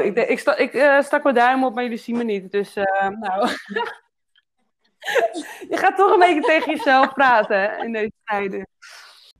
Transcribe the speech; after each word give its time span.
Ik, 0.00 0.16
ik, 0.16 0.38
sta, 0.38 0.56
ik 0.56 0.74
uh, 0.74 1.02
stak 1.02 1.22
mijn 1.22 1.34
duim 1.34 1.64
op, 1.64 1.74
maar 1.74 1.82
jullie 1.82 1.98
zien 1.98 2.16
me 2.16 2.24
niet. 2.24 2.52
Dus, 2.52 2.76
uh, 2.76 3.08
nou. 3.08 3.48
je 5.70 5.76
gaat 5.76 5.96
toch 5.96 6.12
een 6.12 6.18
beetje 6.18 6.40
tegen 6.40 6.76
jezelf 6.76 7.12
praten 7.12 7.78
in 7.78 7.92
deze 7.92 8.12
tijden. 8.24 8.66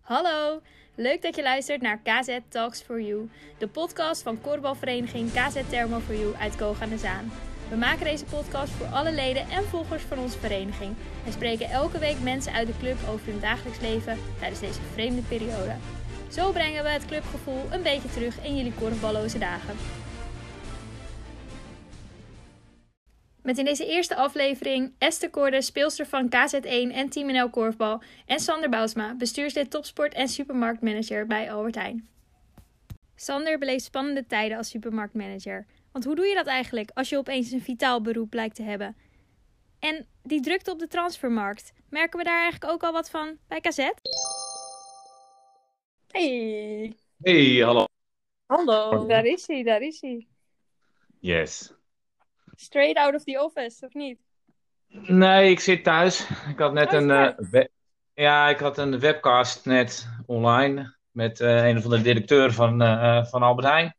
Hallo, 0.00 0.60
leuk 0.94 1.22
dat 1.22 1.36
je 1.36 1.42
luistert 1.42 1.80
naar 1.80 2.00
KZ 2.02 2.38
Talks 2.48 2.82
for 2.82 3.00
You, 3.00 3.30
de 3.58 3.68
podcast 3.68 4.22
van 4.22 4.40
korfbalvereniging 4.40 5.32
KZ 5.32 5.60
Thermo 5.68 5.98
for 5.98 6.14
You 6.14 6.34
uit 6.40 6.56
Koog 6.56 6.82
aan 6.82 6.88
de 6.88 6.98
Zaan. 6.98 7.32
We 7.68 7.76
maken 7.76 8.04
deze 8.04 8.24
podcast 8.24 8.72
voor 8.72 8.86
alle 8.86 9.12
leden 9.12 9.50
en 9.50 9.64
volgers 9.64 10.02
van 10.02 10.18
onze 10.18 10.38
vereniging 10.38 10.94
en 11.26 11.32
spreken 11.32 11.70
elke 11.70 11.98
week 11.98 12.20
mensen 12.22 12.52
uit 12.52 12.66
de 12.66 12.78
club 12.78 12.96
over 13.08 13.26
hun 13.26 13.40
dagelijks 13.40 13.80
leven 13.80 14.18
tijdens 14.38 14.60
deze 14.60 14.80
vreemde 14.92 15.22
periode. 15.22 15.74
Zo 16.30 16.50
brengen 16.50 16.82
we 16.82 16.90
het 16.90 17.06
clubgevoel 17.06 17.62
een 17.70 17.82
beetje 17.82 18.08
terug 18.08 18.44
in 18.44 18.56
jullie 18.56 18.74
korfballoze 18.74 19.38
dagen. 19.38 20.01
Met 23.42 23.58
in 23.58 23.64
deze 23.64 23.86
eerste 23.86 24.14
aflevering 24.14 24.94
Esther 24.98 25.30
Koorde, 25.30 25.62
speelster 25.62 26.06
van 26.06 26.26
KZ1 26.26 26.92
en 26.92 27.08
Team 27.08 27.32
NL 27.32 27.50
Korfbal. 27.50 28.02
En 28.26 28.40
Sander 28.40 28.70
Bousma, 28.70 29.14
bestuurslid 29.14 29.70
topsport 29.70 30.14
en 30.14 30.28
supermarktmanager 30.28 31.26
bij 31.26 31.52
Albert 31.52 31.74
Heijn. 31.74 32.08
Sander 33.14 33.58
beleeft 33.58 33.84
spannende 33.84 34.26
tijden 34.26 34.56
als 34.56 34.68
supermarktmanager. 34.68 35.66
Want 35.92 36.04
hoe 36.04 36.14
doe 36.14 36.26
je 36.26 36.34
dat 36.34 36.46
eigenlijk 36.46 36.90
als 36.94 37.08
je 37.08 37.18
opeens 37.18 37.50
een 37.50 37.62
vitaal 37.62 38.00
beroep 38.00 38.34
lijkt 38.34 38.54
te 38.54 38.62
hebben? 38.62 38.96
En 39.78 40.06
die 40.22 40.40
drukte 40.40 40.70
op 40.70 40.78
de 40.78 40.88
transfermarkt, 40.88 41.72
merken 41.88 42.18
we 42.18 42.24
daar 42.24 42.40
eigenlijk 42.42 42.72
ook 42.72 42.82
al 42.82 42.92
wat 42.92 43.10
van 43.10 43.38
bij 43.48 43.60
KZ? 43.60 43.88
Hey. 46.08 46.96
Hey, 47.22 47.62
hallo. 47.64 47.84
Hallo, 48.46 49.06
daar 49.06 49.24
is 49.24 49.46
hij, 49.46 49.62
daar 49.62 49.80
is 49.80 50.00
hij. 50.00 50.26
Yes. 51.20 51.72
Straight 52.56 52.96
out 52.96 53.14
of 53.14 53.24
the 53.24 53.42
office, 53.44 53.86
of 53.86 53.94
niet? 53.94 54.18
Nee, 54.88 55.50
ik 55.50 55.60
zit 55.60 55.84
thuis. 55.84 56.28
Ik 56.48 56.58
had 56.58 56.72
net 56.72 56.92
Oh, 56.92 57.00
een, 57.00 57.10
eh, 57.10 57.32
we- 57.50 57.70
ja, 58.14 58.48
ik 58.48 58.58
had 58.58 58.78
een 58.78 58.98
webcast 59.00 59.64
net 59.66 60.08
online 60.26 60.96
met 61.10 61.40
eh, 61.40 61.68
een 61.68 61.82
van 61.82 61.90
de 61.90 62.00
directeur 62.02 62.52
van, 62.52 62.82
eh, 62.82 63.24
van 63.24 63.42
Albert 63.42 63.66
Heijn. 63.68 63.96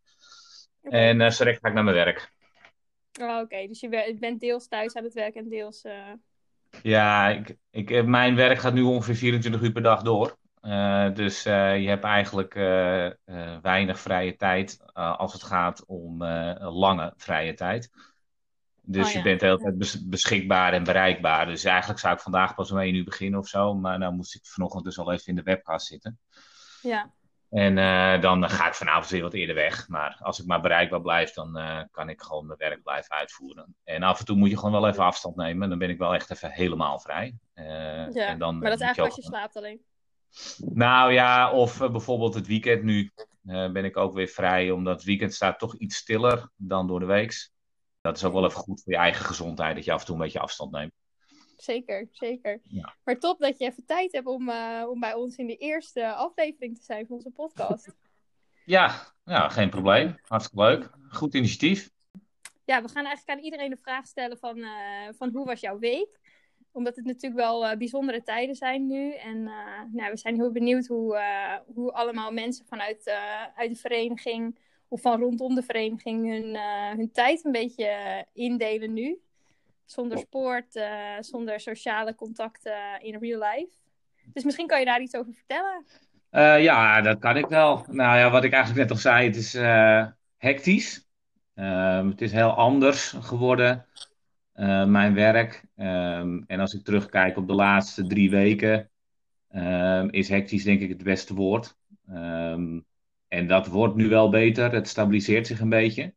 En 0.81 1.21
eh 1.21 1.29
zo 1.29 1.43
direct 1.43 1.59
ga 1.61 1.67
ik 1.67 1.73
naar 1.73 1.83
mijn 1.83 1.95
werk. 1.95 2.31
Oh, 3.21 3.39
Oké, 3.39 3.67
dus 3.67 3.79
je 3.79 4.15
bent 4.19 4.39
deels 4.39 4.67
thuis 4.67 4.93
aan 4.95 5.03
het 5.03 5.13
werk 5.13 5.35
en 5.35 5.49
deels... 5.49 5.85
Ja, 6.81 7.27
ik, 7.29 7.55
ik, 7.71 8.05
mijn 8.05 8.35
werk 8.35 8.59
gaat 8.59 8.73
nu 8.73 8.81
ongeveer 8.81 9.15
24 9.15 9.61
uur 9.61 9.71
per 9.71 9.81
dag 9.81 10.01
door. 10.01 10.37
Dus 11.13 11.43
je 11.43 11.85
hebt 11.87 12.03
eigenlijk 12.03 12.53
weinig 13.61 13.99
vrije 13.99 14.35
tijd 14.35 14.79
als 14.93 15.33
het 15.33 15.43
gaat 15.43 15.85
om 15.85 16.23
lange 16.59 17.13
vrije 17.17 17.53
tijd. 17.53 17.89
Dus 18.85 19.05
Oh 19.05 19.11
je 19.11 19.17
ja, 19.17 19.23
bent 19.23 19.39
de 19.39 19.45
hele 19.45 19.57
tijd 19.57 19.77
bes- 19.77 20.07
beschikbaar 20.07 20.73
en 20.73 20.83
bereikbaar. 20.83 21.45
Dus 21.45 21.63
eigenlijk 21.63 21.99
zou 21.99 22.13
ik 22.13 22.19
vandaag 22.19 22.55
pas 22.55 22.71
om 22.71 22.77
1 22.77 22.95
uur 22.95 23.03
beginnen 23.03 23.39
of 23.39 23.47
zo. 23.47 23.73
Maar 23.73 23.97
nou 23.99 24.13
moest 24.13 24.35
ik 24.35 24.45
vanochtend 24.45 24.83
dus 24.83 24.99
al 24.99 25.11
even 25.11 25.25
in 25.25 25.35
de 25.35 25.43
webcast 25.43 25.87
zitten. 25.87 26.19
Ja, 26.81 27.11
En 27.49 27.77
eh, 27.77 28.21
dan 28.21 28.49
ga 28.49 28.67
ik 28.67 28.73
vanavond 28.73 29.09
weer 29.09 29.21
wat 29.21 29.33
eerder 29.33 29.55
weg. 29.55 29.87
Maar 29.87 30.17
als 30.19 30.39
ik 30.39 30.45
maar 30.45 30.61
bereikbaar 30.61 31.01
blijf, 31.01 31.33
dan 31.33 31.57
eh, 31.57 31.81
kan 31.91 32.09
ik 32.09 32.21
gewoon 32.21 32.45
mijn 32.45 32.59
werk 32.59 32.83
blijven 32.83 33.11
uitvoeren. 33.15 33.75
En 33.83 34.03
af 34.03 34.19
en 34.19 34.25
toe 34.25 34.35
moet 34.37 34.49
je 34.49 34.55
gewoon 34.57 34.71
wel 34.81 34.87
even 34.87 35.03
afstand 35.03 35.35
nemen. 35.35 35.69
Dan 35.69 35.77
ben 35.77 35.89
ik 35.89 35.97
wel 35.97 36.13
echt 36.13 36.31
even 36.31 36.51
helemaal 36.51 36.99
vrij. 36.99 37.35
Eh, 37.53 37.65
ja. 38.13 38.27
en 38.27 38.39
dan, 38.39 38.57
maar 38.59 38.69
dat 38.69 38.79
is 38.79 38.79
eh, 38.79 38.85
eigenlijk 38.85 39.15
als 39.15 39.25
je 39.25 39.31
slaapt 39.31 39.55
alleen. 39.55 39.81
nou 40.73 41.11
ja, 41.13 41.51
of 41.51 41.81
eh, 41.81 41.91
bijvoorbeeld 41.91 42.33
het 42.33 42.47
weekend 42.47 42.83
nu 42.83 43.11
eh, 43.45 43.71
ben 43.71 43.85
ik 43.85 43.97
ook 43.97 44.13
weer 44.13 44.27
vrij, 44.27 44.71
omdat 44.71 44.95
het 44.95 45.03
weekend 45.03 45.33
staat 45.33 45.59
toch 45.59 45.75
iets 45.75 45.95
stiller 45.95 46.49
dan 46.55 46.87
door 46.87 46.99
de 46.99 47.05
week. 47.05 47.51
Dat 48.03 48.17
is 48.17 48.23
ook 48.23 48.33
wel 48.33 48.45
even 48.45 48.59
goed 48.59 48.81
voor 48.83 48.93
je 48.93 48.99
eigen 48.99 49.25
gezondheid, 49.25 49.75
dat 49.75 49.85
je 49.85 49.91
af 49.91 49.99
en 49.99 50.05
toe 50.05 50.15
een 50.15 50.21
beetje 50.21 50.39
afstand 50.39 50.71
neemt. 50.71 50.91
Zeker, 51.57 52.07
zeker. 52.11 52.61
Ja. 52.63 52.95
Maar 53.03 53.19
top 53.19 53.39
dat 53.39 53.57
je 53.57 53.65
even 53.65 53.85
tijd 53.85 54.11
hebt 54.11 54.27
om, 54.27 54.49
eh, 54.49 54.85
om 54.89 54.99
bij 54.99 55.13
ons 55.13 55.35
in 55.35 55.47
de 55.47 55.57
eerste 55.57 56.13
aflevering 56.13 56.77
te 56.77 56.83
zijn 56.83 57.05
van 57.05 57.15
onze 57.15 57.29
podcast. 57.29 57.87
Ja, 58.65 59.13
ja, 59.25 59.49
geen 59.49 59.69
probleem. 59.69 60.19
Hartstikke 60.21 60.63
leuk. 60.63 60.89
Goed 61.09 61.33
initiatief. 61.33 61.89
Ja, 62.65 62.81
we 62.81 62.87
gaan 62.89 63.05
eigenlijk 63.05 63.37
aan 63.37 63.45
iedereen 63.45 63.69
de 63.69 63.77
vraag 63.77 64.05
stellen 64.05 64.37
van, 64.37 64.57
eh, 64.57 65.07
van 65.17 65.29
hoe 65.29 65.45
was 65.45 65.59
jouw 65.59 65.79
week? 65.79 66.19
Omdat 66.71 66.95
het 66.95 67.05
natuurlijk 67.05 67.41
wel 67.41 67.65
eh, 67.65 67.77
bijzondere 67.77 68.23
tijden 68.23 68.55
zijn 68.55 68.87
nu. 68.87 69.13
En 69.13 69.43
nou, 69.91 70.11
we 70.11 70.17
zijn 70.17 70.35
heel 70.35 70.51
benieuwd 70.51 70.85
hoe, 70.85 71.19
hoe 71.73 71.91
allemaal 71.91 72.31
mensen 72.31 72.65
vanuit 72.65 73.09
uit 73.55 73.69
de 73.69 73.75
vereniging 73.75 74.57
of 74.93 75.01
van 75.01 75.19
rondom 75.19 75.55
de 75.55 75.63
vereniging 75.63 76.27
hun, 76.27 76.55
eh, 76.55 76.89
hun 76.95 77.11
tijd 77.11 77.45
een 77.45 77.51
beetje 77.51 77.85
eh, 77.85 78.23
indelen 78.33 78.93
nu. 78.93 79.19
Zonder 79.85 80.17
sport, 80.17 80.75
eh, 80.75 81.15
zonder 81.19 81.59
sociale 81.59 82.15
contacten 82.15 83.01
in 83.01 83.17
real 83.19 83.39
life. 83.39 83.71
Dus 84.33 84.43
misschien 84.43 84.67
kan 84.67 84.79
je 84.79 84.85
daar 84.85 85.01
iets 85.01 85.15
over 85.15 85.33
vertellen. 85.33 85.85
Ja, 86.63 87.01
dat 87.01 87.19
kan 87.19 87.37
ik 87.37 87.45
wel. 87.45 87.85
Nou 87.89 88.17
ja, 88.17 88.31
wat 88.31 88.43
ik 88.43 88.53
eigenlijk 88.53 88.81
net 88.81 88.91
al 88.91 89.01
zei, 89.01 89.25
het 89.25 89.35
is 89.35 89.53
hectisch. 90.37 91.07
Ehm, 91.53 92.07
het 92.07 92.21
is 92.21 92.31
heel 92.31 92.51
anders 92.51 93.09
geworden, 93.19 93.85
mijn 94.87 95.13
werk. 95.13 95.63
Ehm, 95.75 96.41
en 96.47 96.59
als 96.59 96.73
ik 96.73 96.83
terugkijk 96.83 97.37
op 97.37 97.47
de 97.47 97.53
laatste 97.53 98.07
drie 98.07 98.29
weken, 98.29 98.89
ehm, 99.49 100.07
is 100.09 100.29
hectisch 100.29 100.63
denk 100.63 100.81
ik 100.81 100.89
het 100.89 101.03
beste 101.03 101.33
woord. 101.33 101.77
En 103.33 103.47
dat 103.47 103.67
wordt 103.67 103.95
nu 103.95 104.07
wel 104.07 104.29
beter, 104.29 104.71
het 104.71 104.87
stabiliseert 104.87 105.47
zich 105.47 105.59
een 105.59 105.69
beetje. 105.69 106.13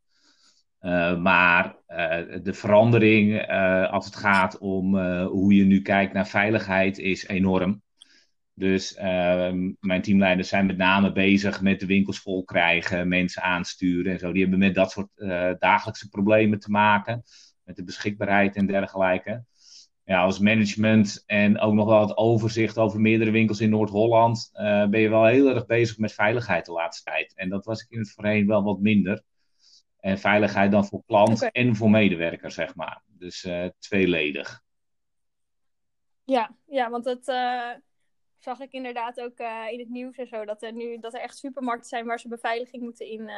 Eh, 0.79 1.19
maar 1.19 1.77
eh, 1.87 2.43
de 2.43 2.53
verandering 2.53 3.39
eh, 3.39 3.93
als 3.93 4.05
het 4.05 4.17
gaat 4.17 4.59
om 4.59 4.99
hoe 5.25 5.55
je 5.55 5.65
nu 5.65 5.83
kijkt 5.83 6.13
naar 6.13 6.27
veiligheid 6.27 6.99
is 6.99 7.27
enorm. 7.27 7.83
Dus 8.55 8.95
ehm, 8.95 9.73
mijn 9.81 10.03
teamleiders 10.03 10.49
zijn 10.49 10.67
met 10.67 10.77
name 10.77 11.13
bezig 11.13 11.61
met 11.61 11.81
de 11.81 11.87
winkels 11.87 12.21
vol 12.21 12.45
krijgen, 12.45 13.09
mensen 13.09 13.43
aansturen 13.43 14.13
en 14.13 14.19
zo. 14.19 14.33
Die 14.33 14.43
hebben 14.43 14.59
met 14.59 14.75
dat 14.75 14.91
soort 14.91 15.11
dagelijkse 15.59 16.09
problemen 16.09 16.59
te 16.59 16.71
maken, 16.71 17.23
met 17.65 17.77
de 17.77 17.85
beschikbaarheid 17.85 18.57
en 18.57 18.67
dergelijke. 18.67 19.45
Ja, 20.07 20.23
als 20.23 20.39
management 20.39 21.23
en 21.27 21.59
ook 21.59 21.75
nog 21.75 21.87
wel 21.87 22.01
het 22.01 22.17
overzicht 22.17 22.79
over 22.79 23.01
meerdere 23.01 23.31
winkels 23.31 23.61
in 23.61 23.71
Noord-Holland, 23.71 24.51
eh, 24.53 24.87
ben 24.87 25.01
je 25.01 25.09
wel 25.09 25.25
heel 25.25 25.49
erg 25.49 25.67
bezig 25.67 25.99
met 25.99 26.13
veiligheid 26.13 26.67
de 26.67 26.73
laatste 26.73 27.11
tijd. 27.11 27.35
En 27.35 27.49
dat 27.49 27.65
was 27.65 27.83
ik 27.83 27.91
in 27.91 27.99
het 27.99 28.13
voorheen 28.13 28.47
wel 28.47 28.63
wat 28.63 28.81
minder. 28.81 29.23
En 30.01 30.19
veiligheid 30.19 30.71
dan 30.71 30.87
voor 30.87 31.03
klant 31.07 31.51
en 31.51 31.77
voor 31.77 31.91
medewerker, 31.91 32.51
zeg 32.51 32.75
maar. 32.75 33.03
Dus 33.07 33.45
eh, 33.45 33.67
tweeledig. 33.79 34.63
Ja, 36.25 36.57
ja 36.67 36.91
want 36.91 37.05
dat 37.05 37.29
eh, 37.29 37.71
zag 38.39 38.61
ik 38.61 38.73
inderdaad 38.73 39.21
ook 39.21 39.39
in 39.71 39.79
het 39.79 39.89
nieuws 39.89 40.17
en 40.17 40.27
zo. 40.27 40.45
Dat 40.45 40.63
er 40.63 40.73
nu 40.73 40.99
dat 40.99 41.15
er 41.15 41.21
echt 41.21 41.37
supermarkten 41.37 41.89
zijn 41.89 42.07
waar 42.07 42.21
ze 42.21 42.29
beveiliging 42.29 42.83
moeten 42.83 43.07
in, 43.07 43.31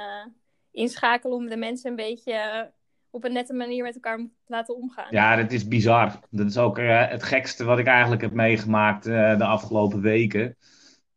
inschakelen 0.71 1.37
om 1.37 1.49
de 1.49 1.57
mensen 1.57 1.91
een 1.91 1.97
beetje 1.97 2.73
op 3.11 3.25
een 3.25 3.33
nette 3.33 3.55
manier 3.55 3.83
met 3.83 3.95
elkaar 3.95 4.17
te 4.17 4.29
laten 4.47 4.77
omgaan. 4.77 5.07
Ja, 5.11 5.37
dat 5.37 5.53
is 5.53 5.69
bizar. 5.69 6.21
Dat 6.31 6.47
is 6.47 6.59
ook 6.59 6.79
eh, 6.79 7.09
het 7.09 7.23
gekste 7.23 7.65
wat 7.65 7.79
ik 7.79 7.87
eigenlijk 7.87 8.23
heb 8.23 8.33
meegemaakt 8.33 9.07
eh, 9.07 9.39
de 9.39 9.45
afgelopen 9.45 10.01
weken. 10.01 10.57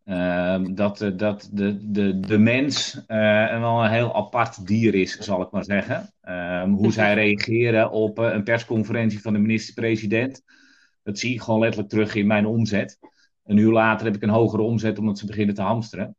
Ehm, 0.03 0.73
dat 0.73 1.01
eh, 1.01 1.11
dat 1.15 1.49
de, 1.51 1.91
de, 1.91 2.19
de 2.19 2.37
mens 2.37 3.03
wel 3.07 3.83
een 3.83 3.91
heel 3.91 4.15
apart 4.15 4.67
dier 4.67 4.95
is, 4.95 5.17
zal 5.17 5.41
ik 5.41 5.51
maar 5.51 5.63
zeggen. 5.63 6.13
Ehm, 6.21 6.69
hoe 6.69 6.91
zij 7.01 7.13
reageren 7.13 7.91
op 7.91 8.17
een 8.17 8.43
persconferentie 8.43 9.21
van 9.21 9.33
de 9.33 9.39
minister-president. 9.39 10.41
Dat 11.03 11.19
zie 11.19 11.33
ik 11.33 11.41
gewoon 11.41 11.59
letterlijk 11.59 11.89
terug 11.89 12.15
in 12.15 12.27
mijn 12.27 12.45
omzet. 12.45 12.99
Een 13.45 13.57
uur 13.57 13.71
later 13.71 14.05
heb 14.05 14.15
ik 14.15 14.21
een 14.21 14.29
hogere 14.29 14.61
omzet 14.61 14.99
omdat 14.99 15.19
ze 15.19 15.25
beginnen 15.25 15.55
te 15.55 15.61
hamsteren. 15.61 16.15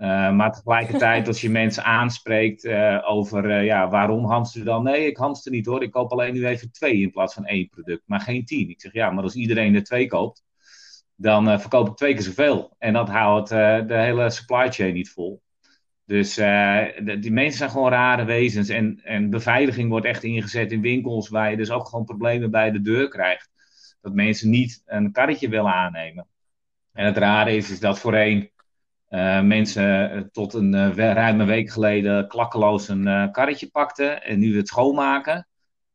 Uh, 0.00 0.32
maar 0.32 0.52
tegelijkertijd, 0.52 1.26
als 1.26 1.40
je 1.40 1.50
mensen 1.50 1.84
aanspreekt 1.84 2.64
uh, 2.64 3.04
over 3.06 3.44
uh, 3.44 3.64
ja, 3.64 3.88
waarom 3.88 4.24
hamster 4.24 4.64
dan? 4.64 4.82
Nee, 4.82 5.06
ik 5.06 5.16
hamster 5.16 5.52
niet 5.52 5.66
hoor. 5.66 5.82
Ik 5.82 5.90
koop 5.90 6.12
alleen 6.12 6.34
nu 6.34 6.46
even 6.46 6.72
twee 6.72 7.00
in 7.00 7.10
plaats 7.10 7.34
van 7.34 7.44
één 7.46 7.68
product, 7.68 8.02
maar 8.06 8.20
geen 8.20 8.44
tien. 8.44 8.68
Ik 8.68 8.80
zeg 8.80 8.92
ja, 8.92 9.10
maar 9.10 9.22
als 9.22 9.34
iedereen 9.34 9.74
er 9.74 9.84
twee 9.84 10.06
koopt, 10.06 10.44
dan 11.16 11.60
verkoop 11.60 11.88
ik 11.88 11.96
twee 11.96 12.12
keer 12.12 12.22
zoveel. 12.22 12.74
En 12.78 12.92
dat 12.92 13.08
houdt 13.08 13.48
de 13.48 13.84
hele 13.88 14.30
supply 14.30 14.70
chain 14.70 14.94
niet 14.94 15.10
vol. 15.10 15.42
Dus 16.04 16.34
die 17.20 17.32
mensen 17.32 17.58
zijn 17.58 17.70
gewoon 17.70 17.90
rare 17.90 18.24
wezens. 18.24 18.68
En, 18.68 19.00
en 19.04 19.30
beveiliging 19.30 19.90
wordt 19.90 20.06
echt 20.06 20.22
ingezet 20.22 20.72
in 20.72 20.80
winkels 20.80 21.28
waar 21.28 21.50
je 21.50 21.56
dus 21.56 21.70
ook 21.70 21.88
gewoon 21.88 22.04
problemen 22.04 22.50
bij 22.50 22.70
de 22.70 22.80
deur 22.80 23.08
krijgt. 23.08 23.50
Dat 24.00 24.14
mensen 24.14 24.50
niet 24.50 24.82
een 24.86 25.12
karretje 25.12 25.48
willen 25.48 25.72
aannemen. 25.72 26.26
En 26.92 27.06
het 27.06 27.16
rare 27.16 27.56
is, 27.56 27.70
is 27.70 27.80
dat 27.80 27.98
voorheen 27.98 28.50
uh, 29.10 29.40
mensen 29.40 30.16
uh, 30.16 30.22
tot 30.32 30.54
een 30.54 30.74
uh, 30.74 30.94
ruime 30.94 31.44
week 31.44 31.70
geleden 31.70 32.28
klakkeloos 32.28 32.88
een 32.88 33.28
karretje 33.32 33.70
pakten. 33.70 34.22
En 34.22 34.38
nu 34.38 34.56
het 34.56 34.68
schoonmaken, 34.68 35.48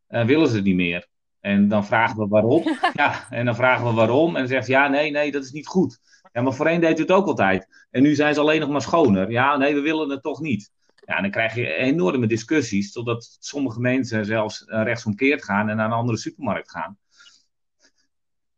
willen 0.07 0.47
ze 0.47 0.55
het 0.55 0.63
niet 0.63 0.75
meer. 0.75 1.07
En 1.39 1.67
dan 1.67 1.85
vragen 1.85 2.17
we 2.17 2.27
waarom. 2.27 2.63
Ja, 2.93 3.29
en 3.29 3.45
dan 3.45 3.55
vragen 3.55 3.85
we 3.85 3.93
waarom. 3.93 4.27
En 4.27 4.39
dan 4.39 4.47
zegt 4.47 4.67
ja, 4.67 4.87
nee, 4.87 5.11
nee, 5.11 5.31
dat 5.31 5.43
is 5.43 5.51
niet 5.51 5.67
goed. 5.67 5.99
Ja, 6.33 6.41
maar 6.41 6.53
voorheen 6.53 6.81
deed 6.81 6.97
het 6.97 7.11
ook 7.11 7.27
altijd. 7.27 7.87
En 7.91 8.01
nu 8.01 8.15
zijn 8.15 8.33
ze 8.33 8.39
alleen 8.39 8.59
nog 8.59 8.69
maar 8.69 8.81
schoner. 8.81 9.31
Ja, 9.31 9.57
nee, 9.57 9.73
we 9.73 9.81
willen 9.81 10.09
het 10.09 10.21
toch 10.21 10.39
niet. 10.39 10.71
Ja, 11.05 11.21
dan 11.21 11.31
krijg 11.31 11.55
je 11.55 11.73
enorme 11.73 12.27
discussies, 12.27 12.91
totdat 12.91 13.37
sommige 13.39 13.79
mensen 13.79 14.25
zelfs 14.25 14.63
rechtsomkeerd 14.67 15.43
gaan 15.43 15.69
en 15.69 15.75
naar 15.75 15.85
een 15.85 15.91
andere 15.91 16.17
supermarkt 16.17 16.71
gaan. 16.71 16.97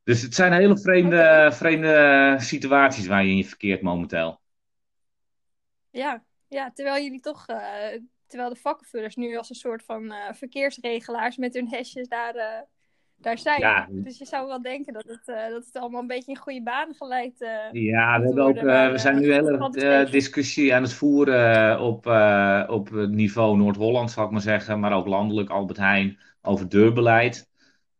Dus 0.03 0.21
het 0.21 0.35
zijn 0.35 0.53
hele 0.53 0.79
vreemde, 0.79 1.49
vreemde 1.53 2.35
situaties 2.39 3.07
waar 3.07 3.23
je 3.23 3.29
in 3.29 3.37
je 3.37 3.45
verkeert 3.45 3.81
momenteel. 3.81 4.39
Ja, 5.97 6.23
ja 6.47 6.71
terwijl 6.73 7.03
jullie 7.03 7.19
toch, 7.19 7.49
uh, 7.49 7.57
terwijl 8.27 8.49
de 8.49 8.59
vakkenvullers 8.59 9.15
nu 9.15 9.37
als 9.37 9.49
een 9.49 9.55
soort 9.55 9.83
van 9.83 10.03
uh, 10.03 10.15
verkeersregelaars 10.31 11.37
met 11.37 11.53
hun 11.53 11.69
hesjes 11.69 12.07
daar, 12.07 12.35
uh, 12.35 12.43
daar 13.15 13.37
zijn. 13.37 13.59
Ja. 13.59 13.87
Dus 13.89 14.17
je 14.17 14.25
zou 14.25 14.47
wel 14.47 14.61
denken 14.61 14.93
dat 14.93 15.03
het, 15.07 15.21
dat 15.25 15.65
het 15.65 15.77
allemaal 15.77 16.01
een 16.01 16.07
beetje 16.07 16.31
in 16.31 16.37
goede 16.37 16.63
banen 16.63 16.95
geleid 16.95 17.33
Ja, 17.71 18.19
we, 18.19 18.25
hebben 18.25 18.43
ook, 18.43 18.61
we 18.91 18.97
zijn 18.97 19.19
nu 19.19 19.33
heel 19.33 19.47
erg 19.47 20.09
discussie 20.09 20.75
aan 20.75 20.81
het 20.81 20.93
voeren 20.93 21.79
op, 21.79 22.05
op 22.69 22.91
niveau 22.91 23.57
Noord-Holland, 23.57 24.11
zal 24.11 24.25
ik 24.25 24.31
maar 24.31 24.41
zeggen, 24.41 24.79
maar 24.79 24.93
ook 24.93 25.07
landelijk 25.07 25.49
Albert 25.49 25.77
Heijn 25.77 26.19
over 26.41 26.69
deurbeleid. 26.69 27.49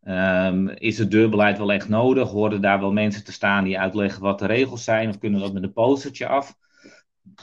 Um, 0.04 0.68
is 0.68 0.98
het 0.98 1.10
deurbeleid 1.10 1.58
wel 1.58 1.72
echt 1.72 1.88
nodig? 1.88 2.28
Horen 2.28 2.60
daar 2.60 2.80
wel 2.80 2.92
mensen 2.92 3.24
te 3.24 3.32
staan 3.32 3.64
die 3.64 3.78
uitleggen 3.78 4.22
wat 4.22 4.38
de 4.38 4.46
regels 4.46 4.84
zijn? 4.84 5.08
Of 5.08 5.18
kunnen 5.18 5.38
we 5.38 5.44
dat 5.44 5.54
met 5.54 5.62
een 5.62 5.72
postertje 5.72 6.26
af? 6.26 6.56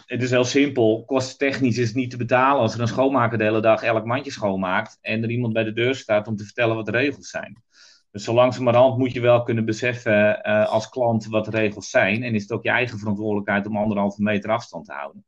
Het 0.06 0.22
is 0.24 0.30
heel 0.30 0.44
simpel. 0.44 1.04
Kosttechnisch 1.06 1.78
is 1.78 1.88
het 1.88 1.96
niet 1.96 2.10
te 2.10 2.18
betalen 2.18 2.62
als 2.62 2.74
er 2.74 2.82
een 2.82 2.88
schoonmaker 2.88 3.38
de 3.38 3.44
hele 3.44 3.62
dag 3.62 3.84
elk 3.84 4.06
mandje 4.06 4.32
schoonmaakt. 4.32 4.98
En 5.02 5.24
er 5.24 5.30
iemand 5.30 5.54
bij 5.54 5.64
de 5.64 5.74
deur 5.74 5.96
staat 5.96 6.28
om 6.28 6.36
te 6.36 6.44
vertellen 6.44 6.76
wat 6.76 6.86
de 6.86 6.92
regels 6.92 7.30
zijn. 7.30 7.64
Dus 8.12 8.24
zo 8.24 8.34
langzamerhand 8.34 8.98
moet 8.98 9.14
je 9.14 9.22
wel 9.22 9.44
kunnen 9.44 9.66
beseffen 9.66 10.48
uh, 10.48 10.68
als 10.68 10.90
klant 10.90 11.26
wat 11.26 11.46
de 11.46 11.52
regels 11.52 11.90
zijn. 11.90 12.24
En 12.24 12.36
is 12.36 12.42
het 12.42 12.52
ook 12.52 12.64
je 12.64 12.70
eigen 12.70 13.00
verantwoordelijkheid 13.00 13.68
om 13.68 13.78
anderhalve 13.78 14.22
meter 14.22 14.52
afstand 14.52 14.86
te 14.86 14.94
houden. 14.94 15.26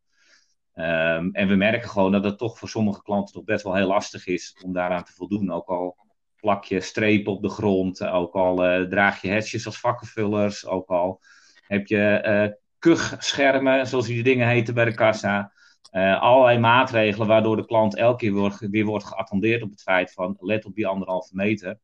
Um, 0.74 1.30
en 1.34 1.48
we 1.48 1.56
merken 1.56 1.90
gewoon 1.90 2.12
dat 2.12 2.24
het 2.24 2.38
toch 2.38 2.58
voor 2.58 2.70
sommige 2.70 3.02
klanten 3.02 3.34
toch 3.34 3.44
best 3.44 3.64
wel 3.64 3.76
heel 3.76 3.88
lastig 3.88 4.28
is 4.28 4.60
om 4.64 4.74
daaraan 4.74 5.04
te 5.04 5.14
voldoen. 5.14 5.52
Ook 5.52 5.68
al 5.68 5.98
plak 6.36 6.64
je 6.64 6.80
strepen 6.80 7.32
op 7.32 7.42
de 7.42 7.50
grond, 7.50 8.06
ook 8.06 8.34
al 8.34 8.80
uh, 8.80 8.88
draag 8.88 9.22
je 9.22 9.30
hesjes 9.30 9.66
als 9.66 9.80
vakkenvullers, 9.80 10.66
ook 10.66 10.90
al 10.90 11.22
heb 11.68 11.88
je 11.88 12.24
uh, 12.26 12.54
kuchschermen, 12.80 13.88
zoals 13.88 14.06
die 14.06 14.24
dingen 14.24 14.48
heten 14.48 14.74
bij 14.74 14.86
de 14.86 14.94
kassa. 14.94 15.52
Uh, 15.92 16.22
allerlei 16.22 16.60
maatregelen 16.60 17.28
waardoor 17.28 17.56
de 17.56 17.66
klant 17.66 17.96
elke 17.96 18.18
keer 18.18 18.70
weer 18.70 18.86
wordt 18.86 19.06
geattendeerd 19.06 19.62
op 19.62 19.70
het 19.70 19.82
feit 19.82 20.14
van 20.14 20.38
let 20.40 20.66
op 20.66 20.76
die 20.76 20.88
anderhalve 20.88 21.36
meter. 21.36 21.80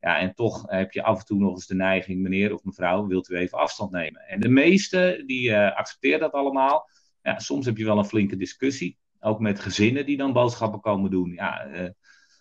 Ja, 0.00 0.18
en 0.18 0.34
toch 0.34 0.62
heb 0.66 0.92
je 0.92 1.02
af 1.02 1.18
en 1.18 1.24
toe 1.24 1.38
nog 1.38 1.50
eens 1.50 1.66
de 1.66 1.74
neiging, 1.74 2.22
meneer 2.22 2.54
of 2.54 2.64
mevrouw, 2.64 3.06
wilt 3.06 3.28
u 3.28 3.36
even 3.36 3.58
afstand 3.58 3.90
nemen? 3.90 4.20
En 4.20 4.40
de 4.40 4.48
meesten 4.48 5.26
die 5.26 5.56
accepteren 5.56 6.20
dat 6.20 6.32
allemaal. 6.32 6.88
Ja, 7.22 7.38
soms 7.38 7.66
heb 7.66 7.76
je 7.76 7.84
wel 7.84 7.98
een 7.98 8.04
flinke 8.04 8.36
discussie, 8.36 8.98
ook 9.20 9.40
met 9.40 9.60
gezinnen 9.60 10.06
die 10.06 10.16
dan 10.16 10.32
boodschappen 10.32 10.80
komen 10.80 11.10
doen. 11.10 11.32
Ja, 11.32 11.70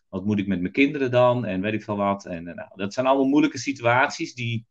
wat 0.09 0.25
moet 0.25 0.39
ik 0.39 0.47
met 0.47 0.61
mijn 0.61 0.73
kinderen 0.73 1.11
dan? 1.11 1.45
En 1.45 1.61
weet 1.61 1.73
ik 1.73 1.83
veel 1.83 1.97
wat. 1.97 2.25
En 2.25 2.47
eh, 2.47 2.55
nou, 2.55 2.69
dat 2.75 2.93
zijn 2.93 3.05
allemaal 3.05 3.27
moeilijke 3.27 3.57
situaties 3.57 4.33
die 4.33 4.67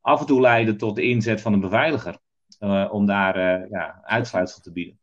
af 0.00 0.20
en 0.20 0.26
toe 0.26 0.40
leiden 0.40 0.76
tot 0.76 0.96
de 0.96 1.02
inzet 1.02 1.40
van 1.40 1.52
een 1.52 1.60
beveiliger. 1.60 2.18
Uh, 2.62 2.88
om 2.92 3.06
daar 3.06 3.36
uh, 3.36 3.70
ja, 3.70 4.00
uitsluitsel 4.02 4.62
te 4.62 4.72
bieden. 4.72 4.98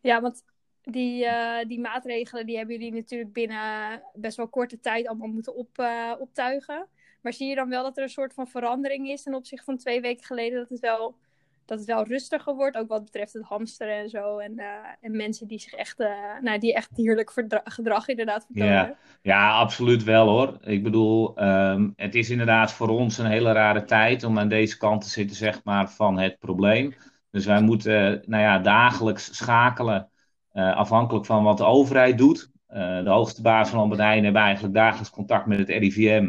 Ja, 0.00 0.20
want 0.20 0.42
die, 0.82 1.24
uh, 1.24 1.58
die 1.66 1.80
maatregelen 1.80 2.46
die 2.46 2.56
hebben 2.56 2.76
jullie 2.76 2.92
natuurlijk 2.92 3.32
binnen 3.32 4.02
best 4.14 4.36
wel 4.36 4.48
korte 4.48 4.80
tijd 4.80 5.06
allemaal 5.06 5.28
moeten 5.28 5.54
op, 5.54 5.78
optuigen. 6.18 6.88
Maar 7.20 7.32
zie 7.32 7.48
je 7.48 7.54
dan 7.54 7.68
wel 7.68 7.82
dat 7.82 7.96
er 7.96 8.02
een 8.02 8.08
soort 8.08 8.34
van 8.34 8.46
verandering 8.46 9.08
is 9.08 9.22
ten 9.22 9.34
opzichte 9.34 9.64
van 9.64 9.76
twee 9.76 10.00
weken 10.00 10.24
geleden? 10.24 10.58
Dat 10.58 10.68
het 10.68 10.80
wel 10.80 11.16
dat 11.66 11.78
het 11.78 11.86
wel 11.86 12.04
rustiger 12.04 12.54
wordt, 12.54 12.76
ook 12.76 12.88
wat 12.88 13.04
betreft 13.04 13.32
het 13.32 13.42
hamsteren 13.42 13.96
en 13.96 14.08
zo. 14.08 14.38
En, 14.38 14.52
uh, 14.56 14.64
en 15.00 15.16
mensen 15.16 15.46
die 15.46 15.58
zich 15.58 15.72
echt, 15.72 16.00
uh, 16.00 16.08
nou, 16.40 16.58
die 16.58 16.74
echt 16.74 16.96
dierlijk 16.96 17.32
gedrag 17.64 18.08
inderdaad 18.08 18.44
vertonen. 18.44 18.72
Ja, 18.72 18.96
ja, 19.22 19.52
absoluut 19.52 20.02
wel 20.04 20.28
hoor. 20.28 20.58
Ik 20.60 20.82
bedoel, 20.82 21.42
um, 21.44 21.92
het 21.96 22.14
is 22.14 22.30
inderdaad 22.30 22.72
voor 22.72 22.88
ons 22.88 23.18
een 23.18 23.26
hele 23.26 23.52
rare 23.52 23.84
tijd 23.84 24.24
om 24.24 24.38
aan 24.38 24.48
deze 24.48 24.78
kant 24.78 25.02
te 25.02 25.08
zitten, 25.08 25.36
zeg 25.36 25.60
maar, 25.64 25.90
van 25.90 26.18
het 26.18 26.38
probleem. 26.38 26.94
Dus 27.30 27.46
wij 27.46 27.60
moeten, 27.60 28.22
nou 28.26 28.42
ja, 28.42 28.58
dagelijks 28.58 29.36
schakelen, 29.36 30.10
uh, 30.52 30.76
afhankelijk 30.76 31.26
van 31.26 31.44
wat 31.44 31.56
de 31.56 31.64
overheid 31.64 32.18
doet. 32.18 32.52
de 32.66 33.10
hoogste 33.10 33.42
baas 33.42 33.68
van 33.68 33.78
Albert 33.78 34.00
Heijn 34.00 34.24
hebben 34.24 34.42
eigenlijk 34.42 34.74
dagelijks 34.74 35.10
contact 35.10 35.46
met 35.46 35.58
het 35.58 35.68
RIVM 35.68 36.28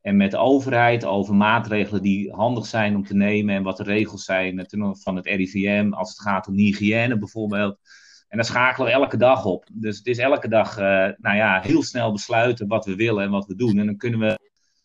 en 0.00 0.16
met 0.16 0.30
de 0.30 0.38
overheid 0.38 1.04
over 1.04 1.34
maatregelen 1.34 2.02
die 2.02 2.32
handig 2.32 2.66
zijn 2.66 2.96
om 2.96 3.04
te 3.04 3.14
nemen 3.14 3.54
en 3.54 3.62
wat 3.62 3.76
de 3.76 3.82
regels 3.82 4.24
zijn 4.24 4.66
van 4.92 5.16
het 5.16 5.26
RIVM 5.26 5.92
als 5.92 6.08
het 6.08 6.20
gaat 6.20 6.48
om 6.48 6.54
hygiëne 6.54 7.18
bijvoorbeeld. 7.18 7.78
En 8.28 8.36
daar 8.36 8.46
schakelen 8.46 8.86
we 8.88 8.94
elke 8.94 9.16
dag 9.16 9.44
op. 9.44 9.68
Dus 9.72 9.98
het 9.98 10.06
is 10.06 10.18
elke 10.18 10.48
dag 10.48 10.78
uh, 10.78 10.84
nou 11.16 11.36
ja, 11.36 11.60
heel 11.60 11.82
snel 11.82 12.12
besluiten 12.12 12.68
wat 12.68 12.84
we 12.84 12.94
willen 12.94 13.24
en 13.24 13.30
wat 13.30 13.46
we 13.46 13.54
doen. 13.54 13.78
En 13.78 13.86
dan 13.86 13.96
kunnen 13.96 14.20
we 14.20 14.38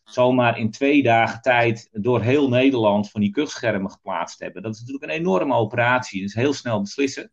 zomaar 0.04 0.60
in 0.60 0.72
twee 0.72 1.04
dagen 1.04 1.42
tijd 1.42 1.90
door 1.92 2.22
heel 2.22 2.50
Nederland 2.50 3.10
van 3.12 3.22
die 3.22 3.32
kuchschermen 3.32 3.92
geplaatst 3.92 4.40
hebben. 4.40 4.62
Dat 4.62 4.74
is 4.74 4.80
natuurlijk 4.80 5.12
een 5.12 5.20
enorme 5.20 5.56
operatie. 5.56 6.22
Dus 6.22 6.34
heel 6.34 6.54
snel 6.54 6.82
beslissen. 6.82 7.32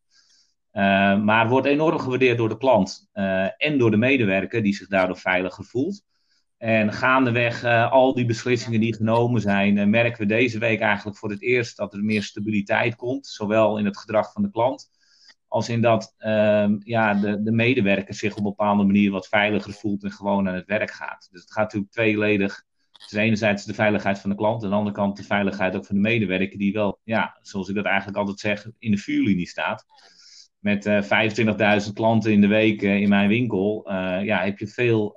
Uh, 0.73 0.82
maar 1.23 1.49
wordt 1.49 1.67
enorm 1.67 1.99
gewaardeerd 1.99 2.38
door 2.38 2.49
de 2.49 2.56
klant 2.56 3.08
en 3.56 3.78
door 3.78 3.90
de 3.90 3.96
medewerker 3.96 4.62
die 4.62 4.75
zich 4.75 4.88
daardoor 4.88 5.19
veiliger 5.19 5.64
voelt. 5.64 6.02
En 6.62 6.93
gaandeweg 6.93 7.64
uh, 7.64 7.93
al 7.93 8.14
die 8.14 8.25
beslissingen 8.25 8.81
die 8.81 8.94
genomen 8.94 9.41
zijn, 9.41 9.76
uh, 9.76 9.87
merken 9.87 10.20
we 10.20 10.26
deze 10.26 10.59
week 10.59 10.81
eigenlijk 10.81 11.17
voor 11.17 11.31
het 11.31 11.43
eerst 11.43 11.76
dat 11.76 11.94
er 11.94 12.05
meer 12.05 12.23
stabiliteit 12.23 12.97
komt. 12.97 13.26
Zowel 13.26 13.79
in 13.79 13.85
het 13.85 13.99
gedrag 13.99 14.32
van 14.32 14.43
de 14.43 14.50
klant, 14.50 14.91
als 15.49 15.69
in 15.69 15.81
dat 15.81 16.14
uh, 16.19 16.69
ja, 16.79 17.14
de, 17.14 17.43
de 17.43 17.53
medewerker 17.53 18.14
zich 18.14 18.31
op 18.32 18.37
een 18.37 18.44
bepaalde 18.44 18.85
manier 18.85 19.11
wat 19.11 19.29
veiliger 19.29 19.73
voelt 19.73 20.05
en 20.05 20.11
gewoon 20.11 20.49
aan 20.49 20.55
het 20.55 20.67
werk 20.67 20.91
gaat. 20.91 21.29
Dus 21.31 21.41
het 21.41 21.53
gaat 21.53 21.62
natuurlijk 21.62 21.93
tweeledig. 21.93 22.62
Is 22.93 23.12
enerzijds 23.12 23.64
de 23.64 23.75
veiligheid 23.75 24.19
van 24.19 24.31
de 24.31 24.37
klant, 24.37 24.59
en 24.59 24.64
aan 24.64 24.70
de 24.70 24.79
andere 24.79 24.97
kant 24.97 25.17
de 25.17 25.25
veiligheid 25.25 25.76
ook 25.76 25.87
van 25.87 25.94
de 25.94 26.00
medewerker, 26.00 26.59
die 26.59 26.73
wel, 26.73 27.00
ja, 27.05 27.38
zoals 27.41 27.69
ik 27.69 27.75
dat 27.75 27.85
eigenlijk 27.85 28.19
altijd 28.19 28.38
zeg, 28.38 28.67
in 28.79 28.91
de 28.91 28.99
vuurlinie 28.99 29.49
staat. 29.49 29.87
Met 30.59 30.87
25.000 30.87 30.91
eh, 31.56 31.79
klanten 31.94 32.32
in 32.32 32.41
de 32.41 32.47
week 32.47 32.82
in 32.82 33.09
mijn 33.09 33.29
winkel, 33.29 33.93
ja, 34.23 34.44
heb 34.44 34.59
je 34.59 34.67
veel, 34.67 35.12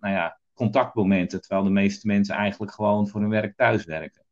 nou 0.00 0.14
ja, 0.14 0.38
contactmomenten, 0.56 1.40
terwijl 1.40 1.62
de 1.64 1.70
meeste 1.70 2.06
mensen 2.06 2.34
eigenlijk 2.34 2.72
gewoon 2.72 3.08
voor 3.08 3.20
hun 3.20 3.30
werk 3.30 3.56
thuis 3.56 3.84
werken. 3.84 4.24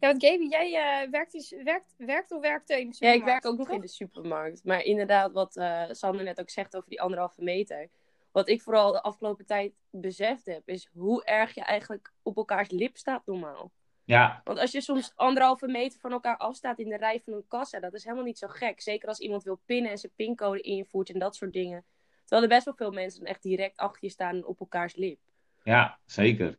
Ja, 0.00 0.08
want 0.08 0.24
Gaby, 0.24 0.46
jij 0.48 1.02
uh, 1.04 1.10
werkt, 1.10 1.32
dus, 1.32 1.54
werkt, 1.64 1.94
werkt 1.96 2.32
of 2.32 2.40
werkt 2.40 2.70
in 2.70 2.88
de 2.88 2.94
supermarkt? 2.94 3.00
Ja, 3.00 3.12
ik 3.12 3.24
werk 3.24 3.46
ook 3.46 3.58
nog 3.58 3.70
in 3.70 3.80
de 3.80 3.88
supermarkt. 3.88 4.64
Maar 4.64 4.82
inderdaad, 4.82 5.32
wat 5.32 5.56
uh, 5.56 5.84
Sander 5.90 6.24
net 6.24 6.40
ook 6.40 6.50
zegt 6.50 6.76
over 6.76 6.88
die 6.88 7.00
anderhalve 7.00 7.42
meter. 7.42 7.88
Wat 8.32 8.48
ik 8.48 8.62
vooral 8.62 8.92
de 8.92 9.02
afgelopen 9.02 9.46
tijd 9.46 9.72
beseft 9.90 10.46
heb, 10.46 10.68
is 10.68 10.88
hoe 10.92 11.24
erg 11.24 11.54
je 11.54 11.60
eigenlijk 11.60 12.12
op 12.22 12.36
elkaars 12.36 12.70
lip 12.70 12.96
staat 12.96 13.26
normaal. 13.26 13.72
Ja. 14.04 14.40
Want 14.44 14.58
als 14.58 14.72
je 14.72 14.80
soms 14.80 15.12
anderhalve 15.14 15.66
meter 15.66 16.00
van 16.00 16.12
elkaar 16.12 16.36
afstaat 16.36 16.78
in 16.78 16.88
de 16.88 16.96
rij 16.96 17.20
van 17.24 17.32
een 17.32 17.46
kassa, 17.48 17.80
dat 17.80 17.94
is 17.94 18.04
helemaal 18.04 18.24
niet 18.24 18.38
zo 18.38 18.48
gek. 18.48 18.80
Zeker 18.80 19.08
als 19.08 19.18
iemand 19.18 19.42
wil 19.42 19.60
pinnen 19.64 19.90
en 19.90 19.98
zijn 19.98 20.12
pincode 20.16 20.60
invoert 20.60 21.10
en 21.10 21.18
dat 21.18 21.36
soort 21.36 21.52
dingen. 21.52 21.84
Terwijl 22.26 22.42
er 22.42 22.54
best 22.54 22.64
wel 22.64 22.74
veel 22.74 22.90
mensen 22.90 23.24
echt 23.24 23.42
direct 23.42 23.76
achter 23.76 24.04
je 24.04 24.10
staan 24.10 24.44
op 24.44 24.60
elkaars 24.60 24.96
lip. 24.96 25.18
Ja, 25.62 25.98
zeker. 26.04 26.58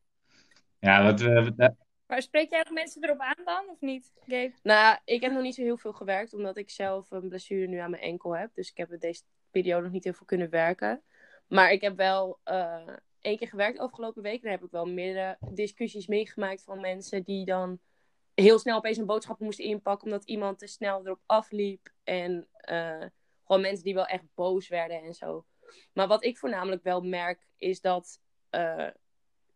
Ja, 0.80 1.04
wat, 1.04 1.20
we. 1.22 1.74
maar 2.08 2.22
spreek 2.22 2.50
jij 2.50 2.60
ook 2.60 2.72
mensen 2.74 3.04
erop 3.04 3.20
aan 3.20 3.46
dan, 3.46 3.70
of 3.70 3.82
niet, 3.82 4.14
Gabe? 4.20 4.54
Nou, 4.64 4.98
ik 5.06 5.22
heb 5.22 5.32
nog 5.32 5.42
niet 5.42 5.56
zo 5.56 5.62
heel 5.62 5.78
veel 5.78 5.94
gewerkt, 5.94 6.34
omdat 6.34 6.58
ik 6.58 6.70
zelf 6.70 7.12
een 7.12 7.30
blessure 7.30 7.68
nu 7.68 7.78
aan 7.78 7.92
mijn 7.92 8.04
enkel 8.04 8.38
heb. 8.38 8.54
Dus 8.54 8.70
ik 8.70 8.78
heb 8.78 9.00
deze 9.00 9.22
periode 9.52 9.84
nog 9.84 9.92
niet 9.92 10.04
heel 10.04 10.14
veel 10.14 10.26
kunnen 10.26 10.50
werken. 10.50 11.04
Maar 11.48 11.72
ik 11.72 11.82
heb 11.82 11.96
wel 11.96 12.40
uh, 12.46 12.88
één 13.22 13.38
keer 13.38 13.48
gewerkt 13.48 13.80
afgelopen 13.80 14.22
week. 14.22 14.42
Daar 14.42 14.52
heb 14.52 14.64
ik 14.64 14.72
wel 14.72 14.86
meerdere 14.86 15.38
discussies 15.50 16.08
meegemaakt 16.08 16.64
van 16.64 16.82
mensen 16.82 17.24
die 17.24 17.46
dan 17.46 17.80
heel 18.34 18.60
snel 18.60 18.78
opeens 18.78 18.98
een 18.98 19.06
boodschap 19.06 19.40
moesten 19.40 19.66
inpakken, 19.66 20.06
omdat 20.06 20.24
iemand 20.24 20.60
te 20.60 20.68
snel 20.68 21.06
erop 21.06 21.22
afliep. 21.26 21.92
En 22.04 22.48
uh, 22.72 23.06
gewoon 23.46 23.62
mensen 23.62 23.84
die 23.84 23.94
wel 23.94 24.06
echt 24.06 24.24
boos 24.36 24.68
werden 24.68 25.02
en 25.02 25.14
zo. 25.14 25.46
Maar 25.94 26.08
wat 26.08 26.24
ik 26.24 26.38
voornamelijk 26.38 26.84
wel 26.84 27.02
merk, 27.02 27.48
is 27.58 27.82
dat 27.82 28.22
uh, 28.52 28.88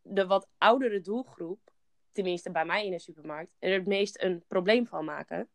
de 0.01 0.25
wat 0.27 0.47
oudere 0.57 1.01
doelgroep, 1.01 1.71
tenminste 2.11 2.51
bij 2.51 2.65
mij 2.65 2.85
in 2.85 2.91
de 2.91 2.99
supermarkt, 2.99 3.55
er 3.59 3.73
het 3.73 3.87
meest 3.87 4.21
een 4.21 4.43
probleem 4.47 4.87
van 4.87 5.05
maken. 5.05 5.49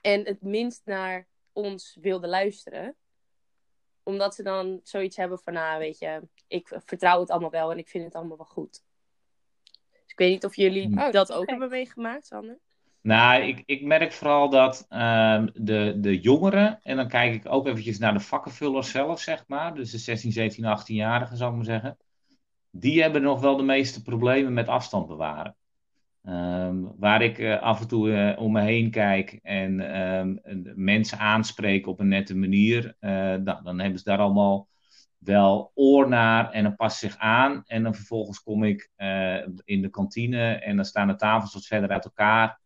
En 0.00 0.24
het 0.24 0.42
minst 0.42 0.82
naar 0.84 1.28
ons 1.52 1.96
wilde 2.00 2.28
luisteren. 2.28 2.96
Omdat 4.02 4.34
ze 4.34 4.42
dan 4.42 4.80
zoiets 4.82 5.16
hebben 5.16 5.38
van, 5.38 5.52
nou 5.52 5.78
weet 5.78 5.98
je, 5.98 6.22
ik 6.46 6.68
vertrouw 6.68 7.20
het 7.20 7.30
allemaal 7.30 7.50
wel 7.50 7.70
en 7.70 7.78
ik 7.78 7.88
vind 7.88 8.04
het 8.04 8.14
allemaal 8.14 8.36
wel 8.36 8.46
goed. 8.46 8.82
Dus 9.72 10.12
ik 10.12 10.18
weet 10.18 10.30
niet 10.30 10.44
of 10.44 10.56
jullie 10.56 10.98
oh, 10.98 11.10
dat 11.10 11.32
ook 11.32 11.48
hebben 11.50 11.68
meegemaakt, 11.68 12.26
Sander. 12.26 12.58
Nou, 13.04 13.42
ik, 13.42 13.62
ik 13.66 13.82
merk 13.82 14.12
vooral 14.12 14.50
dat 14.50 14.86
uh, 14.90 15.44
de, 15.54 15.94
de 15.96 16.20
jongeren, 16.20 16.78
en 16.82 16.96
dan 16.96 17.08
kijk 17.08 17.34
ik 17.34 17.52
ook 17.52 17.66
eventjes 17.66 17.98
naar 17.98 18.12
de 18.12 18.20
vakkenvullers 18.20 18.90
zelf, 18.90 19.20
zeg 19.20 19.44
maar, 19.46 19.74
dus 19.74 19.90
de 19.90 19.98
16, 19.98 20.32
17, 20.32 20.64
18-jarigen, 20.64 21.36
zou 21.36 21.50
ik 21.50 21.56
maar 21.56 21.64
zeggen, 21.64 21.96
die 22.70 23.02
hebben 23.02 23.22
nog 23.22 23.40
wel 23.40 23.56
de 23.56 23.62
meeste 23.62 24.02
problemen 24.02 24.52
met 24.52 24.68
afstand 24.68 25.06
bewaren. 25.06 25.56
Ehm, 26.22 26.76
waar 26.96 27.22
ik 27.22 27.38
eh, 27.38 27.62
af 27.62 27.80
en 27.80 27.88
toe 27.88 28.12
eh, 28.12 28.42
om 28.42 28.52
me 28.52 28.60
heen 28.60 28.90
kijk 28.90 29.38
en 29.42 29.80
ehm, 29.80 30.36
mensen 30.74 31.18
aanspreek 31.18 31.86
op 31.86 32.00
een 32.00 32.08
nette 32.08 32.36
manier, 32.36 32.96
nou, 33.00 33.62
dan 33.62 33.80
hebben 33.80 33.98
ze 33.98 34.04
daar 34.04 34.18
allemaal 34.18 34.68
wel 35.18 35.70
oor 35.74 36.08
naar 36.08 36.50
en 36.50 36.62
dan 36.62 36.76
past 36.76 36.98
zich 36.98 37.16
aan. 37.16 37.62
En 37.66 37.82
dan 37.82 37.94
vervolgens 37.94 38.42
kom 38.42 38.64
ik 38.64 38.90
in 39.64 39.82
de 39.82 39.90
kantine 39.90 40.52
en 40.52 40.76
dan 40.76 40.84
staan 40.84 41.08
de 41.08 41.16
tafels 41.16 41.54
wat 41.54 41.66
verder 41.66 41.90
uit 41.90 42.04
elkaar. 42.04 42.62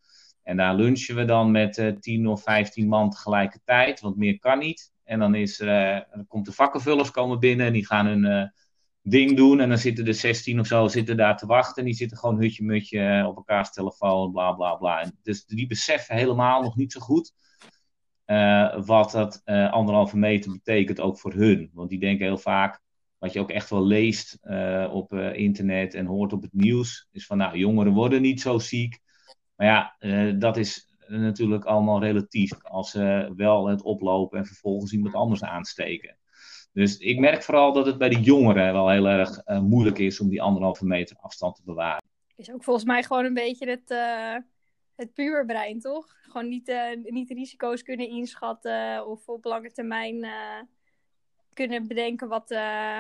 En 0.48 0.56
daar 0.56 0.74
lunchen 0.74 1.14
we 1.14 1.24
dan 1.24 1.50
met 1.50 1.78
uh, 1.78 1.92
10 1.92 2.26
of 2.26 2.42
15 2.42 2.88
man 2.88 3.10
tegelijkertijd, 3.10 4.00
want 4.00 4.16
meer 4.16 4.38
kan 4.38 4.58
niet. 4.58 4.92
En 5.04 5.18
dan, 5.18 5.34
is, 5.34 5.60
uh, 5.60 5.98
dan 6.12 6.26
komt 6.26 6.46
de 6.46 6.52
vakkenvullers 6.52 7.10
komen 7.10 7.40
binnen 7.40 7.66
en 7.66 7.72
die 7.72 7.86
gaan 7.86 8.06
hun 8.06 8.24
uh, 8.24 8.44
ding 9.02 9.36
doen. 9.36 9.60
En 9.60 9.68
dan 9.68 9.78
zitten 9.78 10.06
er 10.06 10.14
16 10.14 10.60
of 10.60 10.66
zo 10.66 10.88
zitten 10.88 11.16
daar 11.16 11.36
te 11.36 11.46
wachten. 11.46 11.76
En 11.76 11.84
die 11.84 11.94
zitten 11.94 12.18
gewoon 12.18 12.40
hutje-mutje 12.40 13.24
op 13.26 13.36
elkaars 13.36 13.72
telefoon, 13.72 14.32
bla 14.32 14.52
bla 14.52 14.74
bla. 14.74 15.00
En 15.00 15.18
dus 15.22 15.44
die 15.44 15.66
beseffen 15.66 16.14
helemaal 16.16 16.62
nog 16.62 16.76
niet 16.76 16.92
zo 16.92 17.00
goed 17.00 17.32
wat 18.86 19.10
dat 19.10 19.42
anderhalve 19.44 20.16
meter 20.16 20.52
betekent 20.52 21.00
ook 21.00 21.18
voor 21.18 21.32
hun. 21.32 21.70
Want 21.72 21.90
die 21.90 21.98
denken 21.98 22.26
heel 22.26 22.38
vaak, 22.38 22.80
wat 23.18 23.32
je 23.32 23.40
ook 23.40 23.50
echt 23.50 23.70
wel 23.70 23.86
leest 23.86 24.38
op 24.90 25.12
internet 25.14 25.94
en 25.94 26.06
hoort 26.06 26.32
op 26.32 26.42
het 26.42 26.52
nieuws, 26.52 27.08
is 27.12 27.26
van 27.26 27.36
nou, 27.36 27.58
jongeren 27.58 27.92
worden 27.92 28.22
niet 28.22 28.40
zo 28.40 28.58
ziek. 28.58 29.00
Maar 29.58 29.66
ja, 29.66 29.96
dat 30.32 30.56
is 30.56 30.94
natuurlijk 31.08 31.64
allemaal 31.64 32.00
relatief. 32.00 32.64
Als 32.64 32.90
ze 32.90 33.32
wel 33.36 33.68
het 33.68 33.82
oplopen 33.82 34.38
en 34.38 34.46
vervolgens 34.46 34.92
iemand 34.92 35.14
anders 35.14 35.42
aansteken. 35.42 36.16
Dus 36.72 36.98
ik 36.98 37.18
merk 37.18 37.42
vooral 37.42 37.72
dat 37.72 37.86
het 37.86 37.98
bij 37.98 38.08
de 38.08 38.20
jongeren 38.20 38.72
wel 38.72 38.90
heel 38.90 39.08
erg 39.08 39.42
moeilijk 39.46 39.98
is 39.98 40.20
om 40.20 40.28
die 40.28 40.42
anderhalve 40.42 40.86
meter 40.86 41.16
afstand 41.20 41.56
te 41.56 41.62
bewaren. 41.64 42.02
Is 42.36 42.52
ook 42.52 42.64
volgens 42.64 42.84
mij 42.84 43.02
gewoon 43.02 43.24
een 43.24 43.34
beetje 43.34 43.70
het, 43.70 43.90
uh, 43.90 44.36
het 44.96 45.12
puberbrein, 45.12 45.80
toch? 45.80 46.06
Gewoon 46.22 46.48
niet, 46.48 46.68
uh, 46.68 46.82
niet 47.04 47.30
risico's 47.30 47.82
kunnen 47.82 48.08
inschatten 48.08 49.06
of 49.06 49.28
op 49.28 49.44
lange 49.44 49.72
termijn 49.72 50.26
kunnen 51.58 51.86
bedenken 51.86 52.28
wat, 52.28 52.48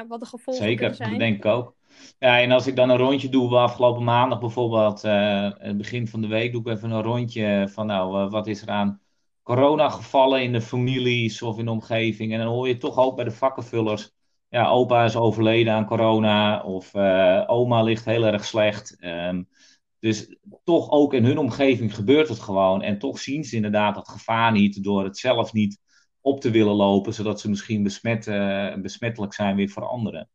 wat 0.08 0.20
de 0.20 0.26
gevolgen 0.26 0.64
Zeker, 0.64 0.94
zijn. 0.94 0.94
Zeker, 0.94 1.10
dat 1.10 1.18
denk 1.18 1.36
ik 1.36 1.44
ook. 1.44 1.76
Ja, 2.18 2.40
en 2.40 2.50
als 2.50 2.66
ik 2.66 2.76
dan 2.76 2.90
een 2.90 2.96
rondje 2.96 3.28
doe, 3.28 3.56
afgelopen 3.56 4.04
maandag 4.04 4.40
bijvoorbeeld, 4.40 5.04
uh, 5.04 5.50
het 5.58 5.76
begin 5.76 6.08
van 6.08 6.20
de 6.20 6.26
week, 6.26 6.52
doe 6.52 6.60
ik 6.60 6.66
even 6.66 6.90
een 6.90 7.02
rondje 7.02 7.68
van 7.70 7.86
nou, 7.86 8.24
uh, 8.24 8.30
wat 8.30 8.46
is 8.46 8.62
er 8.62 8.68
aan 8.68 9.00
coronagevallen 9.42 10.42
in 10.42 10.52
de 10.52 10.60
families 10.60 11.42
of 11.42 11.58
in 11.58 11.64
de 11.64 11.70
omgeving. 11.70 12.32
En 12.32 12.38
dan 12.38 12.48
hoor 12.48 12.68
je 12.68 12.76
toch 12.76 12.98
ook 12.98 13.16
bij 13.16 13.24
de 13.24 13.30
vakkenvullers, 13.30 14.10
ja, 14.48 14.68
opa 14.68 15.04
is 15.04 15.16
overleden 15.16 15.72
aan 15.72 15.86
corona 15.86 16.62
of 16.62 16.94
oma 17.46 17.82
ligt 17.82 18.04
heel 18.04 18.24
erg 18.24 18.44
slecht. 18.44 18.96
Um, 19.00 19.48
dus 19.98 20.36
toch 20.64 20.90
ook 20.90 21.14
in 21.14 21.24
hun 21.24 21.38
omgeving 21.38 21.94
gebeurt 21.94 22.28
het 22.28 22.40
gewoon. 22.40 22.82
En 22.82 22.98
toch 22.98 23.18
zien 23.18 23.44
ze 23.44 23.56
inderdaad 23.56 23.94
dat 23.94 24.08
gevaar 24.08 24.52
niet 24.52 24.84
door 24.84 25.04
het 25.04 25.18
zelf 25.18 25.52
niet 25.52 25.78
op 26.20 26.40
te 26.40 26.50
willen 26.50 26.74
lopen, 26.74 27.14
zodat 27.14 27.40
ze 27.40 27.48
misschien 27.48 27.82
besmet, 27.82 28.24
besmettelijk 28.82 29.34
zijn 29.34 29.56
weer 29.56 29.68
voor 29.68 29.86
anderen. 29.86 30.28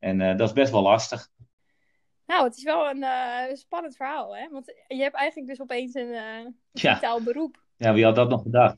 En 0.00 0.20
uh, 0.20 0.36
dat 0.36 0.48
is 0.48 0.52
best 0.54 0.72
wel 0.72 0.82
lastig. 0.82 1.28
Nou, 2.26 2.44
het 2.44 2.56
is 2.56 2.62
wel 2.62 2.90
een 2.90 3.02
uh, 3.02 3.54
spannend 3.54 3.96
verhaal, 3.96 4.36
hè? 4.36 4.48
Want 4.50 4.74
je 4.88 5.02
hebt 5.02 5.14
eigenlijk 5.14 5.48
dus 5.48 5.60
opeens 5.60 5.94
een 5.94 6.12
uh, 6.12 6.46
digitaal 6.72 7.18
ja. 7.18 7.24
beroep. 7.24 7.62
Ja, 7.76 7.92
wie 7.92 8.04
had 8.04 8.14
dat 8.14 8.28
nog 8.28 8.42
gedacht? 8.42 8.76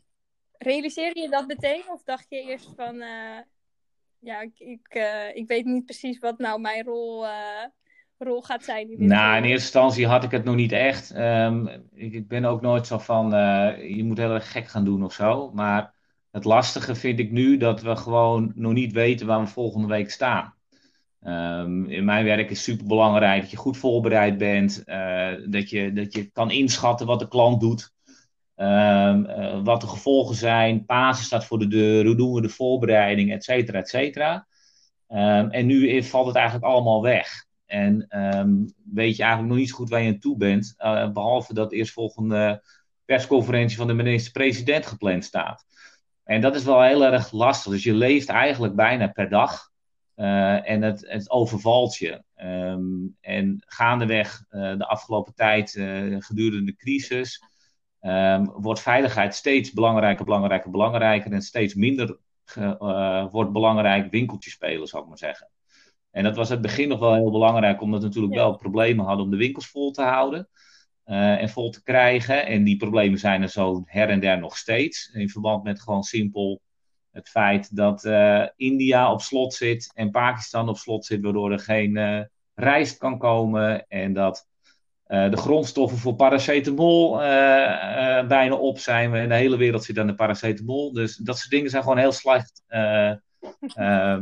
Realiseerde 0.59 1.21
je 1.21 1.29
dat 1.29 1.47
meteen? 1.47 1.83
Of 1.91 2.03
dacht 2.03 2.27
je 2.29 2.41
eerst 2.41 2.73
van... 2.77 2.97
ja, 4.19 4.41
ik, 4.41 4.59
ik, 4.59 4.89
ik 5.35 5.47
weet 5.47 5.65
niet 5.65 5.85
precies 5.85 6.19
wat 6.19 6.39
nou 6.39 6.61
mijn 6.61 6.85
rol, 6.85 7.27
rol 8.19 8.43
gaat 8.43 8.65
zijn. 8.65 8.91
In 8.91 9.07
nou, 9.07 9.37
in 9.37 9.43
eerste 9.43 9.65
instantie 9.65 10.07
had 10.07 10.25
ik 10.25 10.31
het 10.31 10.45
nog 10.45 10.55
niet 10.55 10.73
echt. 10.73 11.17
Um, 11.17 11.69
ik, 11.93 12.13
ik, 12.13 12.29
ben 12.29 12.45
ook 12.45 12.61
nooit 12.61 12.87
zo 12.87 12.99
van... 12.99 13.31
je 13.87 14.05
moet 14.05 14.19
heel 14.19 14.35
erg 14.35 14.53
gek 14.53 14.67
gaan 14.67 14.85
doen 14.85 15.05
of 15.05 15.13
zo. 15.13 15.51
Maar 15.53 15.95
het 16.33 16.45
lastige 16.45 16.95
vind 16.95 17.19
ik 17.19 17.31
nu 17.31 17.57
dat 17.57 17.83
we 17.83 17.97
gewoon 17.97 18.53
nog 18.55 18.73
niet 18.73 18.93
weten 18.93 19.27
waar 19.27 19.41
we 19.41 19.47
volgende 19.47 19.87
week 19.87 20.11
staan. 20.11 20.55
Um, 21.27 21.85
in 21.91 22.05
mijn 22.05 22.25
werk 22.25 22.51
is 22.51 22.63
super 22.63 22.87
belangrijk 22.87 23.41
dat 23.41 23.51
je 23.51 23.57
goed 23.57 23.77
voorbereid 23.77 24.39
bent, 24.39 24.83
uh, 24.87 25.31
dat, 25.47 25.71
je, 25.71 25.93
dat 25.93 26.15
je 26.15 26.31
kan 26.31 26.51
inschatten 26.51 27.07
wat 27.07 27.19
de 27.19 27.29
klant 27.29 27.61
doet, 27.61 27.93
um, 28.57 29.27
uh, 29.27 29.65
wat 29.65 29.81
de 29.81 29.87
gevolgen 29.87 30.35
zijn. 30.35 30.85
Pasen 30.85 31.25
staat 31.25 31.45
voor 31.45 31.59
de 31.59 31.67
deur, 31.67 32.07
hoe 32.07 32.17
doen 32.17 32.33
we 32.33 32.41
de 32.41 32.49
voorbereiding, 32.49 33.33
et 33.33 33.45
cetera, 33.45 33.79
et 33.79 33.89
cetera. 33.89 34.47
Um, 35.09 35.51
en 35.51 35.67
nu 35.67 36.03
valt 36.03 36.27
het 36.27 36.37
eigenlijk 36.37 36.67
allemaal 36.67 37.03
weg. 37.03 37.47
En 37.67 38.07
weet 38.93 39.17
je 39.17 39.23
eigenlijk 39.23 39.53
nog 39.53 39.59
niet 39.59 39.69
zo 39.69 39.77
goed 39.77 39.89
waar 39.89 40.03
je 40.03 40.13
aan 40.13 40.19
toe 40.19 40.37
bent, 40.37 40.75
uh, 40.79 41.11
behalve 41.11 41.55
dat 41.55 41.73
eerstvolgende 41.73 42.63
persconferentie 43.05 43.77
van 43.77 43.87
de 43.87 43.93
minister-president 43.93 44.87
gepland 44.87 45.25
staat. 45.25 45.65
En 46.33 46.41
dat 46.41 46.55
is 46.55 46.65
wel 46.65 46.83
heel 46.83 47.05
erg 47.05 47.33
lastig. 47.33 47.73
Dus 47.73 47.83
je 47.83 47.95
leeft 47.95 48.29
eigenlijk 48.29 48.75
bijna 48.75 49.07
per 49.07 49.29
dag. 49.29 49.71
Uh, 50.17 50.71
en 50.71 50.83
het, 50.83 51.05
het 51.09 51.31
overvalt 51.31 51.97
je. 51.97 52.23
Um, 52.37 53.17
en 53.21 53.63
gaandeweg 53.67 54.45
uh, 54.51 54.79
de 54.79 54.87
afgelopen 54.87 55.35
tijd, 55.35 55.75
uh, 55.75 56.17
gedurende 56.19 56.65
de 56.65 56.77
crisis, 56.77 57.43
um, 58.01 58.51
wordt 58.53 58.81
veiligheid 58.81 59.35
steeds 59.35 59.73
belangrijker, 59.73 60.25
belangrijker, 60.25 60.71
belangrijker. 60.71 61.33
En 61.33 61.43
steeds 61.43 61.75
minder 61.75 62.19
wordt 63.31 63.53
belangrijk 63.53 64.11
winkeltjes 64.11 64.53
spelen, 64.53 64.87
zou 64.87 65.03
ik 65.03 65.09
maar 65.09 65.19
zeggen. 65.19 65.51
En 66.11 66.25
dat 66.25 66.37
was 66.37 66.49
in 66.49 66.53
het 66.53 66.63
begin 66.63 66.89
nog 66.89 66.99
wel 66.99 67.15
heel 67.15 67.31
belangrijk, 67.31 67.81
omdat 67.81 68.01
we 68.01 68.07
natuurlijk 68.07 68.35
ja. 68.35 68.41
wel 68.41 68.57
problemen 68.57 69.05
hadden 69.05 69.25
om 69.25 69.31
de 69.31 69.37
winkels 69.37 69.69
vol 69.69 69.91
te 69.91 70.03
houden. 70.03 70.49
En 71.05 71.49
vol 71.49 71.71
te 71.71 71.83
krijgen. 71.83 72.47
En 72.47 72.65
die 72.65 72.77
problemen 72.77 73.19
zijn 73.19 73.43
er 73.43 73.49
zo 73.49 73.83
her 73.87 74.09
en 74.09 74.21
der 74.21 74.39
nog 74.39 74.57
steeds. 74.57 75.11
In 75.13 75.29
verband 75.29 75.65
met 75.65 75.81
gewoon 75.81 76.03
simpel 76.03 76.61
het 77.11 77.29
feit 77.29 77.77
dat 77.77 78.05
uh, 78.05 78.47
India 78.57 79.13
op 79.13 79.21
slot 79.21 79.55
zit 79.55 79.91
en 79.95 80.11
Pakistan 80.11 80.69
op 80.69 80.77
slot 80.77 81.05
zit, 81.05 81.23
waardoor 81.23 81.53
er 81.53 81.59
geen 81.59 81.97
uh, 81.97 82.21
rijst 82.55 82.99
kan 82.99 83.19
komen. 83.19 83.87
En 83.89 84.13
dat 84.13 84.47
de 85.07 85.37
grondstoffen 85.37 85.99
voor 85.99 86.15
paracetamol 86.15 87.17
bijna 88.29 88.55
op 88.55 88.79
zijn. 88.79 89.15
In 89.15 89.29
de 89.29 89.35
hele 89.35 89.57
wereld 89.57 89.85
zit 89.85 89.99
aan 89.99 90.07
de 90.07 90.15
paracetamol. 90.15 90.93
Dus 90.93 91.17
dat 91.17 91.39
soort 91.39 91.51
dingen 91.51 91.71
zijn 91.71 91.83
gewoon 91.83 91.99
heel 91.99 92.13
slecht 92.13 92.63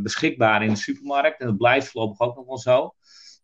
beschikbaar 0.03 0.63
in 0.63 0.69
de 0.69 0.77
supermarkt. 0.77 1.41
En 1.41 1.47
dat 1.47 1.57
blijft 1.57 1.89
voorlopig 1.89 2.21
ook 2.21 2.37
nog 2.37 2.47
wel 2.47 2.59
zo. 2.59 2.95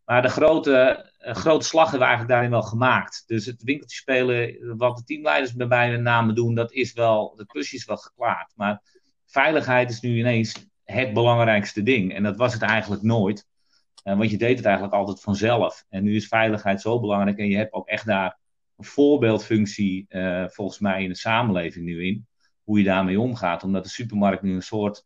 Maar 0.07 0.23
de 0.23 0.29
grote, 0.29 1.11
grote 1.19 1.67
slag 1.67 1.91
hebben 1.91 2.09
we 2.09 2.15
eigenlijk 2.15 2.35
daarin 2.35 2.51
wel 2.51 2.63
gemaakt. 2.63 3.23
Dus 3.27 3.47
het 3.47 3.63
winkeltje 3.63 3.97
spelen, 3.97 4.77
wat 4.77 4.97
de 4.97 5.05
teamleiders 5.05 5.55
bij 5.55 5.67
mij 5.67 5.91
met 5.91 6.01
name 6.01 6.33
doen, 6.33 6.55
dat 6.55 6.73
is 6.73 6.93
wel, 6.93 7.35
de 7.37 7.47
klusje 7.47 7.77
is 7.77 7.85
wel 7.85 7.97
geklaard. 7.97 8.53
Maar 8.57 8.83
veiligheid 9.27 9.91
is 9.91 10.01
nu 10.01 10.19
ineens 10.19 10.67
het 10.85 11.13
belangrijkste 11.13 11.83
ding. 11.83 12.15
En 12.15 12.23
dat 12.23 12.37
was 12.37 12.53
het 12.53 12.63
eigenlijk 12.63 13.03
nooit. 13.03 13.47
Uh, 14.05 14.17
want 14.17 14.31
je 14.31 14.37
deed 14.37 14.57
het 14.57 14.67
eigenlijk 14.67 14.95
altijd 14.95 15.21
vanzelf. 15.21 15.85
En 15.89 16.03
nu 16.03 16.17
is 16.17 16.29
veiligheid 16.29 16.81
zo 16.81 17.01
belangrijk. 17.01 17.39
En 17.39 17.49
je 17.49 17.57
hebt 17.57 17.73
ook 17.73 17.89
echt 17.89 18.07
daar 18.07 18.39
een 18.77 18.85
voorbeeldfunctie, 18.85 20.07
uh, 20.09 20.45
volgens 20.49 20.79
mij, 20.79 21.03
in 21.03 21.09
de 21.09 21.17
samenleving 21.17 21.85
nu 21.85 22.07
in. 22.07 22.27
Hoe 22.63 22.79
je 22.79 22.85
daarmee 22.85 23.21
omgaat. 23.21 23.63
Omdat 23.63 23.85
de 23.85 23.91
supermarkt 23.91 24.43
nu 24.43 24.55
een 24.55 24.63
soort, 24.63 25.05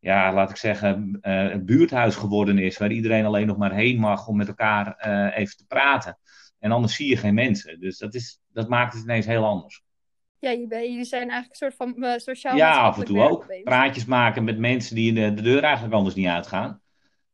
ja, 0.00 0.32
laat 0.32 0.50
ik 0.50 0.56
zeggen, 0.56 1.18
uh, 1.22 1.50
een 1.50 1.64
buurthuis 1.64 2.14
geworden 2.14 2.58
is. 2.58 2.78
Waar 2.78 2.92
iedereen 2.92 3.24
alleen 3.24 3.46
nog 3.46 3.56
maar 3.56 3.74
heen 3.74 3.98
mag 3.98 4.28
om 4.28 4.36
met 4.36 4.48
elkaar 4.48 4.98
even 5.34 5.56
te 5.56 5.66
praten. 5.66 6.18
En 6.58 6.72
anders 6.72 6.94
zie 6.94 7.08
je 7.08 7.16
geen 7.16 7.34
mensen. 7.34 7.80
Dus 7.80 7.98
dat, 7.98 8.14
is, 8.14 8.40
dat 8.52 8.68
maakt 8.68 8.92
het 8.92 9.02
ineens 9.02 9.26
heel 9.26 9.44
anders 9.44 9.82
ja, 10.40 10.50
jullie 10.50 11.04
zijn 11.04 11.30
eigenlijk 11.30 11.50
een 11.50 11.70
soort 11.70 11.74
van 11.74 12.04
uh, 12.04 12.16
sociaal 12.16 12.56
Ja, 12.56 12.78
af 12.78 12.98
en 12.98 13.04
toe 13.04 13.20
ook. 13.20 13.46
Praatjes 13.64 14.04
maken 14.04 14.44
met 14.44 14.58
mensen 14.58 14.94
die 14.94 15.12
de, 15.12 15.34
de 15.34 15.42
deur 15.42 15.62
eigenlijk 15.62 15.94
anders 15.94 16.14
niet 16.14 16.26
uitgaan. 16.26 16.80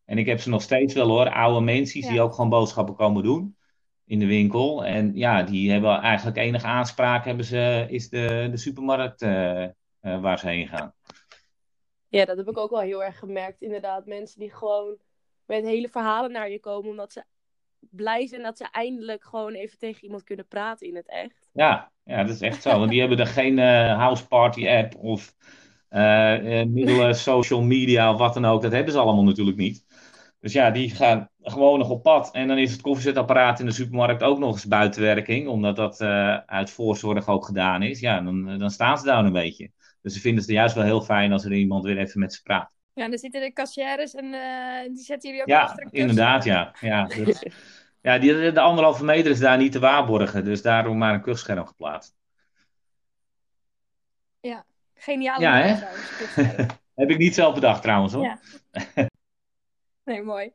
En 0.04 0.18
ik 0.18 0.26
heb 0.26 0.40
ze 0.40 0.48
nog 0.48 0.62
steeds 0.62 0.94
wel 0.94 1.08
hoor, 1.08 1.30
oude 1.30 1.60
mensen 1.60 2.00
ja. 2.00 2.08
die 2.08 2.20
ook 2.20 2.34
gewoon 2.34 2.50
boodschappen 2.50 2.94
komen 2.94 3.22
doen 3.22 3.56
in 4.04 4.18
de 4.18 4.26
winkel. 4.26 4.84
En 4.84 5.14
ja, 5.14 5.42
die 5.42 5.70
hebben 5.70 6.00
eigenlijk 6.00 6.36
enige 6.36 6.66
aanspraak 6.66 7.24
hebben 7.24 7.44
ze, 7.44 7.86
is 7.88 8.08
de, 8.08 8.48
de 8.50 8.56
supermarkt 8.56 9.22
uh, 9.22 9.62
uh, 9.62 10.20
waar 10.20 10.38
ze 10.38 10.48
heen 10.48 10.68
gaan. 10.68 10.92
Ja, 12.08 12.24
dat 12.24 12.36
heb 12.36 12.48
ik 12.48 12.58
ook 12.58 12.70
wel 12.70 12.80
heel 12.80 13.04
erg 13.04 13.18
gemerkt. 13.18 13.62
Inderdaad, 13.62 14.06
mensen 14.06 14.40
die 14.40 14.50
gewoon 14.50 14.96
met 15.46 15.64
hele 15.64 15.88
verhalen 15.88 16.32
naar 16.32 16.50
je 16.50 16.60
komen, 16.60 16.90
omdat 16.90 17.12
ze 17.12 17.24
blij 17.90 18.26
zijn 18.26 18.42
dat 18.42 18.56
ze 18.56 18.68
eindelijk 18.70 19.24
gewoon 19.24 19.52
even 19.52 19.78
tegen 19.78 20.04
iemand 20.04 20.24
kunnen 20.24 20.46
praten 20.48 20.86
in 20.86 20.96
het 20.96 21.08
echt. 21.08 21.48
Ja, 21.52 21.92
ja 22.04 22.24
dat 22.24 22.34
is 22.34 22.40
echt 22.40 22.62
zo. 22.62 22.78
Want 22.78 22.90
die 22.90 23.00
hebben 23.00 23.18
er 23.18 23.26
geen 23.26 23.58
uh, 23.58 23.98
house 23.98 24.26
party 24.26 24.68
app 24.68 24.96
of 24.96 25.34
uh, 25.90 26.64
middelen 26.64 27.14
social 27.32 27.62
media 27.62 28.12
of 28.12 28.18
wat 28.18 28.34
dan 28.34 28.44
ook. 28.44 28.62
Dat 28.62 28.72
hebben 28.72 28.92
ze 28.92 28.98
allemaal 28.98 29.24
natuurlijk 29.24 29.56
niet. 29.56 29.84
Dus 30.40 30.52
ja, 30.52 30.70
die 30.70 30.90
gaan 30.90 31.30
gewoon 31.40 31.78
nog 31.78 31.90
op 31.90 32.02
pad. 32.02 32.32
En 32.32 32.48
dan 32.48 32.58
is 32.58 32.72
het 32.72 32.80
koffiezetapparaat 32.80 33.60
in 33.60 33.66
de 33.66 33.72
supermarkt 33.72 34.22
ook 34.22 34.38
nog 34.38 34.52
eens 34.52 34.66
buitenwerking. 34.66 35.48
Omdat 35.48 35.76
dat 35.76 36.00
uh, 36.00 36.36
uit 36.36 36.70
voorzorg 36.70 37.28
ook 37.28 37.44
gedaan 37.44 37.82
is. 37.82 38.00
Ja, 38.00 38.20
dan, 38.20 38.58
dan 38.58 38.70
staan 38.70 38.98
ze 38.98 39.04
daar 39.04 39.24
een 39.24 39.32
beetje. 39.32 39.70
Dus 40.06 40.14
ze 40.14 40.20
vinden 40.20 40.42
het 40.42 40.52
juist 40.52 40.74
wel 40.74 40.84
heel 40.84 41.00
fijn 41.00 41.32
als 41.32 41.44
er 41.44 41.52
iemand 41.52 41.84
weer 41.84 41.98
even 41.98 42.20
met 42.20 42.34
ze 42.34 42.42
praat. 42.42 42.70
Ja, 42.94 43.08
dan 43.08 43.18
zitten 43.18 43.40
de 43.40 43.52
kassières 43.52 44.14
en 44.14 44.24
uh, 44.24 44.94
die 44.94 45.04
zetten 45.04 45.28
jullie 45.28 45.42
ook 45.42 45.48
Ja, 45.48 45.78
inderdaad, 45.90 46.44
ja. 46.44 46.74
ja 46.80 47.06
dat, 47.06 47.44
Ja, 48.00 48.18
die, 48.18 48.52
de 48.52 48.60
anderhalve 48.60 49.04
meter 49.04 49.30
is 49.30 49.38
daar 49.38 49.58
niet 49.58 49.72
te 49.72 49.78
waarborgen. 49.78 50.44
Dus 50.44 50.62
daarom 50.62 50.98
maar 50.98 51.14
een 51.14 51.20
kuchscherm 51.20 51.66
geplaatst. 51.66 52.16
Ja, 54.40 54.64
naam 55.06 55.42
hè? 55.42 55.76
trouwens, 55.76 56.16
kuchscherm. 56.16 56.68
Heb 56.94 57.10
ik 57.10 57.18
niet 57.18 57.34
zelf 57.34 57.54
bedacht 57.54 57.82
trouwens 57.82 58.12
hoor. 58.12 58.24
Ja. 58.24 58.38
Nee, 60.04 60.22
mooi. 60.22 60.52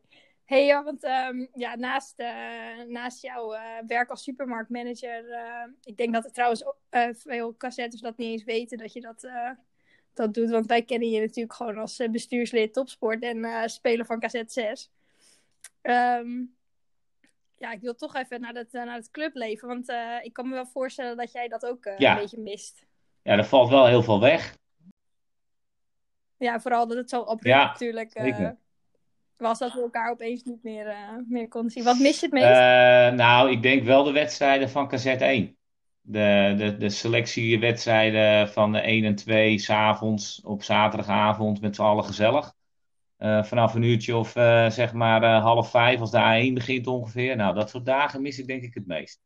Hey, 0.51 0.65
ja, 0.65 0.83
want 0.83 1.03
ehm, 1.03 1.45
ja, 1.53 1.75
naast, 1.75 2.19
eh, 2.19 2.81
naast 2.87 3.21
jouw 3.21 3.53
eh, 3.53 3.61
werk 3.87 4.09
als 4.09 4.23
supermarktmanager, 4.23 5.31
eh, 5.31 5.67
ik 5.83 5.97
denk 5.97 6.13
dat 6.13 6.25
er 6.25 6.31
trouwens 6.31 6.63
veel 7.13 7.57
cassettes 7.57 8.01
dat 8.01 8.17
niet 8.17 8.31
eens 8.31 8.43
weten 8.43 8.77
dat 8.77 8.93
je 8.93 9.01
dat, 9.01 9.27
dat 10.13 10.33
doet. 10.33 10.49
Want 10.49 10.65
wij 10.65 10.83
kennen 10.83 11.09
je 11.09 11.19
natuurlijk 11.19 11.53
gewoon 11.55 11.77
als 11.77 12.01
bestuurslid 12.11 12.73
topsport 12.73 13.23
en 13.23 13.69
speler 13.69 14.05
van 14.05 14.19
cassette 14.19 14.53
6. 14.53 14.91
Ehm, 15.81 16.43
ja, 17.57 17.71
ik 17.71 17.81
wil 17.81 17.95
toch 17.95 18.15
even 18.15 18.41
naar 18.41 18.53
het, 18.53 18.71
naar 18.71 18.95
het 18.95 19.11
clubleven, 19.11 19.67
want 19.67 19.89
ik 20.23 20.33
kan 20.33 20.47
me 20.47 20.53
wel 20.53 20.65
voorstellen 20.65 21.17
dat 21.17 21.31
jij 21.31 21.47
dat 21.47 21.65
ook 21.65 21.91
Ja. 21.97 22.11
een 22.13 22.21
beetje 22.21 22.39
mist. 22.39 22.85
Ja, 23.21 23.37
er 23.37 23.45
valt 23.45 23.69
wel 23.69 23.85
heel 23.87 24.03
veel 24.03 24.19
weg. 24.19 24.57
Ja, 26.37 26.59
vooral 26.59 26.87
dat 26.87 26.97
het 26.97 27.09
zo 27.09 27.21
abrupt 27.21 27.43
Ja, 27.43 27.65
natuurlijk 27.65 28.11
zeker. 28.11 28.57
Was 29.41 29.59
dat 29.59 29.73
we 29.73 29.81
elkaar 29.81 30.11
opeens 30.11 30.43
niet 30.43 30.63
meer, 30.63 30.87
eh, 30.87 30.97
meer 31.27 31.47
konden 31.47 31.71
zien. 31.71 31.83
Wat 31.83 31.99
mis 31.99 32.19
je 32.19 32.25
het 32.25 32.33
meest? 32.33 32.45
Eh, 32.45 33.17
nou, 33.17 33.51
ik 33.51 33.61
denk 33.61 33.83
wel 33.83 34.03
de 34.03 34.11
wedstrijden 34.11 34.69
van 34.69 34.87
cassette 34.87 35.25
1. 35.25 35.57
De, 36.01 36.53
de, 36.57 36.77
de 36.77 36.89
selectiewedstrijden 36.89 38.49
van 38.49 38.71
de 38.71 38.79
1 38.79 39.03
en 39.05 39.15
2 39.15 39.57
s'avonds 39.57 40.41
op 40.43 40.63
zaterdagavond 40.63 41.61
met 41.61 41.75
z'n 41.75 41.81
allen 41.81 42.03
gezellig. 42.03 42.53
Eh, 43.17 43.43
vanaf 43.43 43.73
een 43.73 43.83
uurtje 43.83 44.15
of 44.15 44.31
zeg 44.71 44.93
maar 44.93 45.23
half 45.41 45.69
vijf 45.69 45.99
als 45.99 46.11
de 46.11 46.49
A1 46.49 46.53
begint 46.53 46.87
ongeveer. 46.87 47.35
Nou, 47.35 47.55
dat 47.55 47.69
soort 47.69 47.85
dagen 47.85 48.21
mis 48.21 48.39
ik 48.39 48.47
denk 48.47 48.63
ik 48.63 48.73
het 48.73 48.87
meest. 48.87 49.21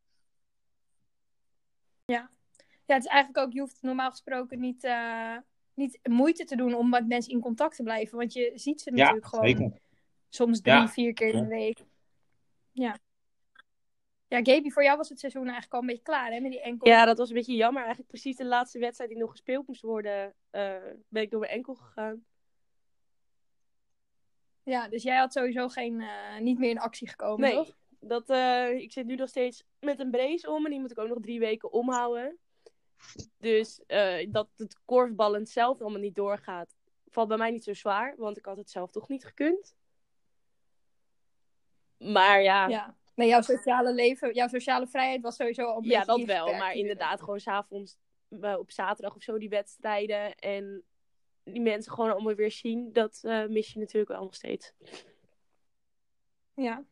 Ja, 2.06 2.30
het 2.86 3.04
is 3.04 3.10
eigenlijk 3.10 3.48
ook, 3.48 3.54
je 3.54 3.60
hoeft 3.60 3.78
normaal 3.82 4.10
gesproken 4.10 4.60
niet, 4.60 4.90
niet 5.74 6.00
moeite 6.04 6.44
te 6.44 6.56
doen 6.56 6.74
om 6.74 6.90
met 6.90 7.08
mensen 7.08 7.34
in 7.34 7.40
contact 7.40 7.76
te 7.76 7.84
blijven. 7.84 8.18
Want 8.18 8.34
je 8.34 8.52
ziet 8.56 8.82
ze 8.82 8.90
Ja, 8.90 8.98
natuurlijk 8.98 9.26
gewoon 9.28 9.48
zeker. 9.48 9.84
Soms 10.36 10.62
drie, 10.62 10.76
Ja. 10.76 10.88
vier 10.88 11.14
keer 11.14 11.34
in 11.34 11.44
de 11.44 11.50
week. 11.50 11.80
Ja. 12.72 12.98
Ja, 14.28 14.38
Gaby, 14.44 14.70
voor 14.70 14.84
jou 14.84 14.98
was 14.98 15.10
het 15.10 15.20
seizoen 15.20 15.44
eigenlijk 15.44 15.74
al 15.74 15.80
een 15.80 15.86
beetje 15.88 16.02
klaar, 16.04 16.32
hè, 16.32 16.40
met 16.40 16.52
die 16.52 16.62
enkel. 16.62 16.88
Ja, 16.88 17.06
dat 17.06 17.18
was 17.18 17.30
een 17.30 17.36
beetje 17.36 17.56
jammer. 17.56 17.80
Eigenlijk 17.82 18.10
precies 18.12 18.36
de 18.38 18.46
laatste 18.46 18.80
wedstrijd 18.80 19.10
die 19.10 19.20
nog 19.20 19.32
gespeeld 19.32 19.68
moest 19.68 19.82
worden, 19.82 20.34
eh, 20.50 20.76
ben 21.08 21.22
ik 21.22 21.32
door 21.32 21.40
mijn 21.40 21.52
enkel 21.52 21.76
gegaan. 21.76 22.26
Ja, 24.64 24.88
dus 24.88 25.04
jij 25.04 25.18
had 25.18 25.34
sowieso 25.34 25.68
geen, 25.68 26.02
eh, 26.02 26.40
niet 26.40 26.60
meer 26.60 26.70
in 26.70 26.80
actie 26.80 27.08
gekomen, 27.10 27.40
Nee, 27.40 27.54
toch? 27.56 27.76
dat, 28.00 28.30
eh, 28.30 28.70
ik 28.70 28.92
zit 28.92 29.06
nu 29.06 29.16
nog 29.16 29.30
steeds 29.30 29.64
met 29.80 30.00
een 30.00 30.12
brace 30.12 30.50
om 30.50 30.66
en 30.66 30.72
die 30.72 30.80
moet 30.80 30.92
ik 30.92 31.00
ook 31.00 31.08
nog 31.10 31.20
drie 31.20 31.40
weken 31.40 31.72
omhouden. 31.72 32.38
Dus 33.38 33.82
eh, 33.88 34.32
dat 34.32 34.50
het 34.56 34.80
korfballen 34.86 35.46
zelf 35.46 35.82
allemaal 35.82 36.00
niet 36.00 36.16
doorgaat, 36.16 36.76
valt 37.10 37.28
bij 37.28 37.38
mij 37.38 37.52
niet 37.52 37.64
zo 37.64 37.74
zwaar, 37.74 38.14
want 38.18 38.38
ik 38.38 38.46
had 38.46 38.58
het 38.58 38.70
zelf 38.70 38.92
toch 38.92 39.08
niet 39.10 39.26
gekund. 39.26 39.76
Maar 42.12 42.42
ja, 42.42 42.68
ja, 42.68 42.68
Ja. 42.68 42.96
Nee, 43.16 43.28
jouw 43.28 43.42
sociale 43.42 43.94
leven, 43.94 44.34
jouw 44.34 44.48
sociale 44.48 44.88
vrijheid 44.88 45.22
was 45.22 45.36
sowieso 45.36 45.66
al 45.66 45.76
een 45.76 45.82
beetje 45.82 46.06
dat 46.06 46.24
wel. 46.24 46.54
Maar 46.54 46.74
inderdaad, 46.74 47.20
gewoon 47.22 47.40
s'avonds 47.40 47.98
uh, 48.30 48.58
op 48.58 48.72
zaterdag 48.72 49.16
of 49.16 49.22
zo 49.22 49.38
die 49.38 49.50
wedstrijden 49.50 50.36
en 50.36 50.84
die 51.44 51.62
mensen 51.62 51.92
gewoon 51.92 52.12
allemaal 52.12 52.36
weer 52.36 52.52
zien, 52.52 52.94
dat 52.94 53.20
eh, 53.24 53.46
mis 53.46 53.74
je 53.74 53.80
natuurlijk 53.80 54.12
wel 54.12 54.24
nog 54.24 54.36
steeds. 54.36 54.74
Ja. 56.54 56.84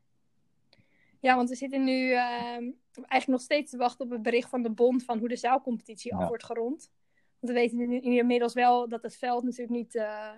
Ja, 1.20 1.36
want 1.36 1.50
we 1.50 1.56
zitten 1.56 1.84
nu 1.84 2.12
ehm, 2.12 2.72
eigenlijk 2.94 3.28
nog 3.28 3.42
steeds 3.42 3.72
te 3.72 3.78
wachten 3.78 4.06
op 4.06 4.12
het 4.12 4.22
bericht 4.22 4.50
van 4.50 4.62
de 4.62 4.72
bond 4.72 5.04
van 5.04 5.20
hoe 5.20 5.28
de 5.28 5.36
zaalcompetitie 5.36 6.14
af 6.14 6.20
Ja. 6.22 6.28
wordt 6.28 6.44
gerond. 6.44 6.92
Want 7.40 7.54
we 7.54 7.60
weten 7.60 7.78
nu 7.78 8.00
inmiddels 8.00 8.54
wel 8.54 8.90
dat 8.90 9.04
het 9.04 9.16
veld 9.18 9.44
natuurlijk 9.44 9.72
niet, 9.78 9.96
eh, 9.96 10.32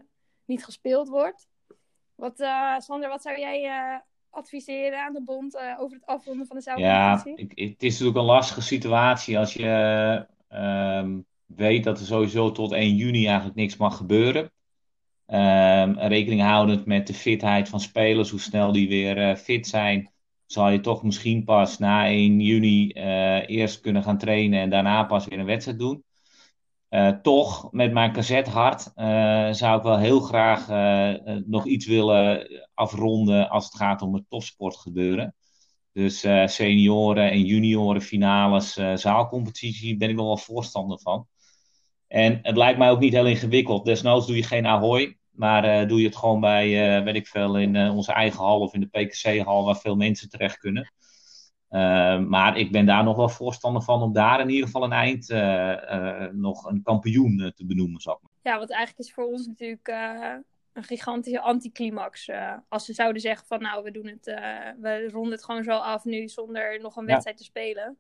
niet 0.46 0.66
gespeeld 0.66 1.08
wordt. 1.08 1.48
Wat, 2.16 2.40
eh, 2.40 2.80
Sander, 2.80 3.10
wat 3.10 3.22
zou 3.22 3.40
jij 3.40 3.64
eh, 3.64 4.00
adviseren 4.36 5.04
aan 5.04 5.14
de 5.14 5.24
bond 5.24 5.56
eh, 5.56 5.80
over 5.80 5.98
het 5.98 6.06
afronden 6.06 6.48
van 6.48 6.56
de 6.56 6.62
Ja, 6.74 6.74
zaalcompetitie? 6.82 7.34
ik, 7.36 7.52
het 7.60 7.84
is 7.84 7.92
natuurlijk 7.92 8.18
een 8.18 8.24
lastige 8.26 8.62
situatie 8.62 9.40
als 9.40 9.54
je 9.54 9.68
ehm, 10.50 11.22
weet 11.46 11.84
dat 11.84 12.00
er 12.00 12.06
sowieso 12.06 12.52
tot 12.52 12.72
1 12.74 12.96
juni 12.96 13.26
eigenlijk 13.28 13.56
niks 13.58 13.78
mag 13.78 13.98
gebeuren. 13.98 14.52
Ehm, 15.28 15.94
rekening 16.00 16.42
houdend 16.42 16.88
met 16.88 17.08
de 17.08 17.16
fitheid 17.16 17.70
van 17.70 17.82
spelers, 17.82 18.32
hoe 18.32 18.42
snel 18.42 18.74
die 18.74 18.90
weer 18.90 19.20
eh, 19.20 19.38
fit 19.38 19.68
zijn, 19.68 20.14
zal 20.48 20.70
je 20.70 20.82
toch 20.82 21.04
misschien 21.04 21.46
pas 21.46 21.80
na 21.80 22.08
1 22.10 22.42
juni 22.42 22.90
eh, 22.92 23.50
eerst 23.50 23.82
kunnen 23.82 24.04
gaan 24.04 24.20
trainen 24.20 24.62
en 24.62 24.72
daarna 24.72 25.06
pas 25.06 25.28
weer 25.28 25.40
een 25.40 25.46
wedstrijd 25.48 25.80
doen. 25.80 26.05
Eh, 26.90 27.10
toch, 27.10 27.72
met 27.72 27.92
mijn 27.92 28.12
cassettehart, 28.12 28.92
eh 28.96 29.52
zou 29.52 29.78
ik 29.78 29.84
wel 29.84 29.98
heel 29.98 30.20
graag 30.20 30.70
eh, 30.70 31.36
nog 31.46 31.66
iets 31.66 31.86
willen 31.86 32.48
afronden 32.74 33.50
als 33.50 33.66
het 33.66 33.76
gaat 33.76 34.02
om 34.02 34.14
het 34.14 34.24
topsportgebeuren. 34.30 35.36
Dus 35.92 36.24
eh, 36.24 36.48
senioren 36.48 37.32
en 37.32 37.46
junioren 37.46 38.02
finales, 38.02 38.74
zaalcompetitie, 38.94 39.98
ben 39.98 40.10
ik 40.10 40.16
nog 40.16 40.26
wel 40.26 40.38
voorstander 40.38 41.00
van. 41.00 41.28
En 42.08 42.40
het 42.42 42.58
lijkt 42.58 42.78
mij 42.78 42.90
ook 42.90 43.00
niet 43.00 43.14
heel 43.14 43.28
ingewikkeld. 43.28 43.86
Desnoods 43.86 44.28
doe 44.28 44.36
je 44.36 44.44
geen 44.44 44.68
Ahoy, 44.68 45.18
maar 45.32 45.88
doe 45.88 46.00
je 46.00 46.06
het 46.06 46.16
gewoon 46.16 46.40
bij, 46.40 47.04
weet 47.04 47.16
ik 47.16 47.28
veel, 47.28 47.58
in 47.58 47.78
onze 47.90 48.12
eigen 48.14 48.40
hal 48.40 48.60
of 48.60 48.74
in 48.74 48.80
de 48.80 48.88
PKC-hal 48.88 49.66
waar 49.66 49.78
veel 49.78 49.96
mensen 49.96 50.30
terecht 50.30 50.58
kunnen. 50.58 50.94
Uh, 51.70 52.20
maar 52.20 52.58
ik 52.58 52.72
ben 52.72 52.86
daar 52.86 53.04
nog 53.04 53.16
wel 53.16 53.30
voorstander 53.30 53.82
van 53.82 54.02
om 54.02 54.14
daar 54.14 54.40
in 54.40 54.50
ieder 54.50 54.66
geval 54.66 54.84
een 54.84 54.92
eind 54.92 55.30
uh, 55.30 55.38
uh, 55.38 56.26
nog 56.32 56.66
een 56.66 56.82
kampioen 56.84 57.40
uh, 57.40 57.52
te 57.52 57.66
benoemen. 57.66 58.02
Zal 58.02 58.14
ik 58.14 58.20
maar. 58.22 58.54
Ja, 58.54 58.58
want 58.58 58.72
eigenlijk 58.72 59.08
is 59.08 59.14
voor 59.14 59.26
ons 59.26 59.48
natuurlijk 59.48 59.88
een 60.76 60.84
gigantische 60.84 61.42
anticlimax. 61.42 62.28
Uh, 62.28 62.54
als 62.70 62.86
ze 62.86 62.94
zouden 62.94 63.22
zeggen 63.22 63.48
van 63.48 63.62
nou, 63.62 63.84
we 63.84 63.92
doen 63.92 64.08
het, 64.08 64.28
uh, 64.28 64.36
we 64.82 65.10
ronden 65.12 65.32
het 65.32 65.44
gewoon 65.46 65.64
zo 65.64 65.72
af 65.72 66.04
nu 66.04 66.28
zonder 66.28 66.80
nog 66.82 66.96
een 66.96 67.06
wedstrijd 67.06 67.38
ja. 67.38 67.44
te 67.44 67.50
spelen. 67.50 67.98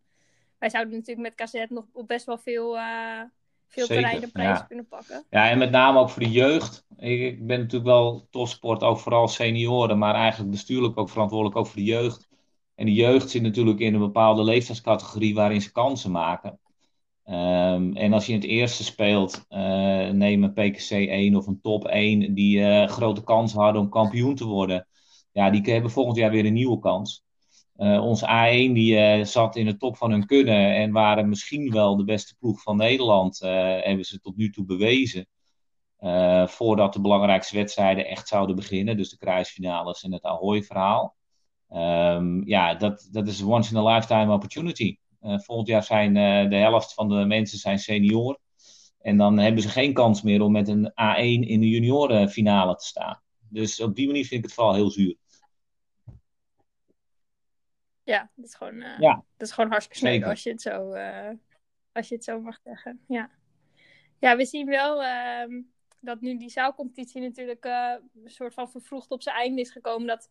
Wij 0.57 0.69
zouden 0.69 0.93
natuurlijk 0.93 1.27
met 1.27 1.35
cassette 1.35 1.73
nog 1.73 1.85
op 1.93 2.07
best 2.07 2.25
wel 2.25 2.37
veel, 2.37 2.75
uh, 2.75 3.21
veel 3.67 3.87
terreinen 3.87 4.31
prijzen 4.31 4.55
ja. 4.55 4.61
kunnen 4.61 4.87
pakken. 4.87 5.23
Ja, 5.29 5.49
en 5.49 5.57
met 5.57 5.71
name 5.71 5.99
ook 5.99 6.09
voor 6.09 6.23
de 6.23 6.31
jeugd. 6.31 6.85
Ik, 6.97 7.21
ik 7.21 7.47
ben 7.47 7.59
natuurlijk 7.59 7.85
wel 7.85 8.27
topsport, 8.29 8.81
ook 8.81 8.99
vooral 8.99 9.27
senioren, 9.27 9.97
maar 9.97 10.15
eigenlijk 10.15 10.51
bestuurlijk 10.51 10.97
ook 10.97 11.09
verantwoordelijk 11.09 11.57
ook 11.57 11.67
voor 11.67 11.79
de 11.79 11.83
jeugd. 11.83 12.24
En 12.75 12.85
de 12.85 12.93
jeugd 12.93 13.29
zit 13.29 13.41
natuurlijk 13.41 13.79
in 13.79 13.93
een 13.93 13.99
bepaalde 13.99 14.43
leeftijdscategorie 14.43 15.35
waarin 15.35 15.61
ze 15.61 15.71
kansen 15.71 16.11
maken. 16.11 16.59
Um, 17.27 17.95
en 17.95 18.13
als 18.13 18.25
je 18.25 18.33
in 18.33 18.39
het 18.39 18.47
eerste 18.47 18.83
speelt, 18.83 19.45
uh, 19.49 20.09
neem 20.09 20.43
een 20.43 20.53
PKC 20.53 20.89
1 20.89 21.35
of 21.35 21.47
een 21.47 21.61
top 21.61 21.85
1 21.87 22.33
die 22.33 22.59
uh, 22.59 22.87
grote 22.87 23.23
kans 23.23 23.53
hadden 23.53 23.81
om 23.81 23.89
kampioen 23.89 24.35
te 24.35 24.45
worden. 24.45 24.87
Ja, 25.31 25.49
die 25.49 25.73
hebben 25.73 25.91
volgend 25.91 26.17
jaar 26.17 26.31
weer 26.31 26.45
een 26.45 26.53
nieuwe 26.53 26.79
kans. 26.79 27.23
Uh, 27.77 28.03
onze 28.03 28.25
A1 28.25 28.73
die 28.73 29.25
zat 29.25 29.55
in 29.55 29.65
de 29.65 29.77
top 29.77 29.97
van 29.97 30.11
hun 30.11 30.25
kunnen 30.25 30.75
en 30.75 30.91
waren 30.91 31.29
misschien 31.29 31.71
wel 31.71 31.95
de 31.97 32.03
beste 32.03 32.35
ploeg 32.39 32.61
van 32.61 32.77
Nederland. 32.77 33.39
hebben 33.39 34.05
ze 34.05 34.19
tot 34.19 34.37
nu 34.37 34.49
toe 34.49 34.65
bewezen. 34.65 35.27
voordat 36.47 36.93
de 36.93 37.01
belangrijkste 37.01 37.55
wedstrijden 37.55 38.07
echt 38.07 38.27
zouden 38.27 38.55
beginnen. 38.55 38.97
Dus 38.97 39.09
de 39.09 39.17
kruisfinales 39.17 40.03
en 40.03 40.13
het 40.13 40.23
Ahoy-verhaal. 40.23 41.14
Um, 41.69 42.47
ja, 42.47 42.75
dat, 42.75 43.07
dat 43.11 43.27
is 43.27 43.41
once 43.41 43.71
in 43.71 43.77
a 43.77 43.93
lifetime 43.93 44.33
opportunity. 44.33 44.97
Uh, 45.21 45.39
volgend 45.39 45.67
jaar 45.67 45.83
zijn 45.83 46.15
uh, 46.15 46.49
de 46.49 46.55
helft 46.55 46.93
van 46.93 47.09
de 47.09 47.25
mensen 47.25 47.57
zijn 47.57 47.79
senior. 47.79 48.39
En 48.99 49.17
dan 49.17 49.37
hebben 49.37 49.61
ze 49.61 49.69
geen 49.69 49.93
kans 49.93 50.21
meer 50.21 50.41
om 50.41 50.51
met 50.51 50.67
een 50.67 50.89
A1 50.89 51.47
in 51.47 51.59
de 51.59 51.69
juniorenfinale 51.69 52.75
te 52.75 52.85
staan. 52.85 53.21
Dus 53.49 53.81
op 53.81 53.95
die 53.95 54.07
manier 54.07 54.25
vind 54.25 54.39
ik 54.39 54.45
het 54.45 54.53
vooral 54.53 54.73
heel 54.73 54.89
zuur. 54.89 55.15
Ja, 58.03 58.31
dat 58.35 58.45
is 58.45 58.55
gewoon, 58.55 58.75
uh, 58.75 58.99
ja. 58.99 59.23
dat 59.37 59.47
is 59.47 59.53
gewoon 59.53 59.69
hartstikke 59.69 59.99
sneu 59.99 60.29
als 60.29 60.43
je 60.43 60.49
het 60.49 60.61
zo, 60.61 60.93
als 61.91 62.07
je 62.07 62.15
het 62.15 62.23
zo 62.23 62.41
mag 62.41 62.59
zeggen. 62.63 62.99
Ja, 63.07 63.29
ja 64.19 64.37
we 64.37 64.45
zien 64.45 64.65
wel 64.65 65.03
ehm, 65.03 65.61
dat 65.99 66.21
nu 66.21 66.37
die 66.37 66.49
zaalcompetitie 66.49 67.21
natuurlijk 67.21 67.65
een 67.65 68.01
soort 68.25 68.53
van 68.53 68.71
vervroegd 68.71 69.11
op 69.11 69.21
zijn 69.21 69.35
einde 69.35 69.61
is 69.61 69.71
gekomen. 69.71 70.07
Dat 70.07 70.29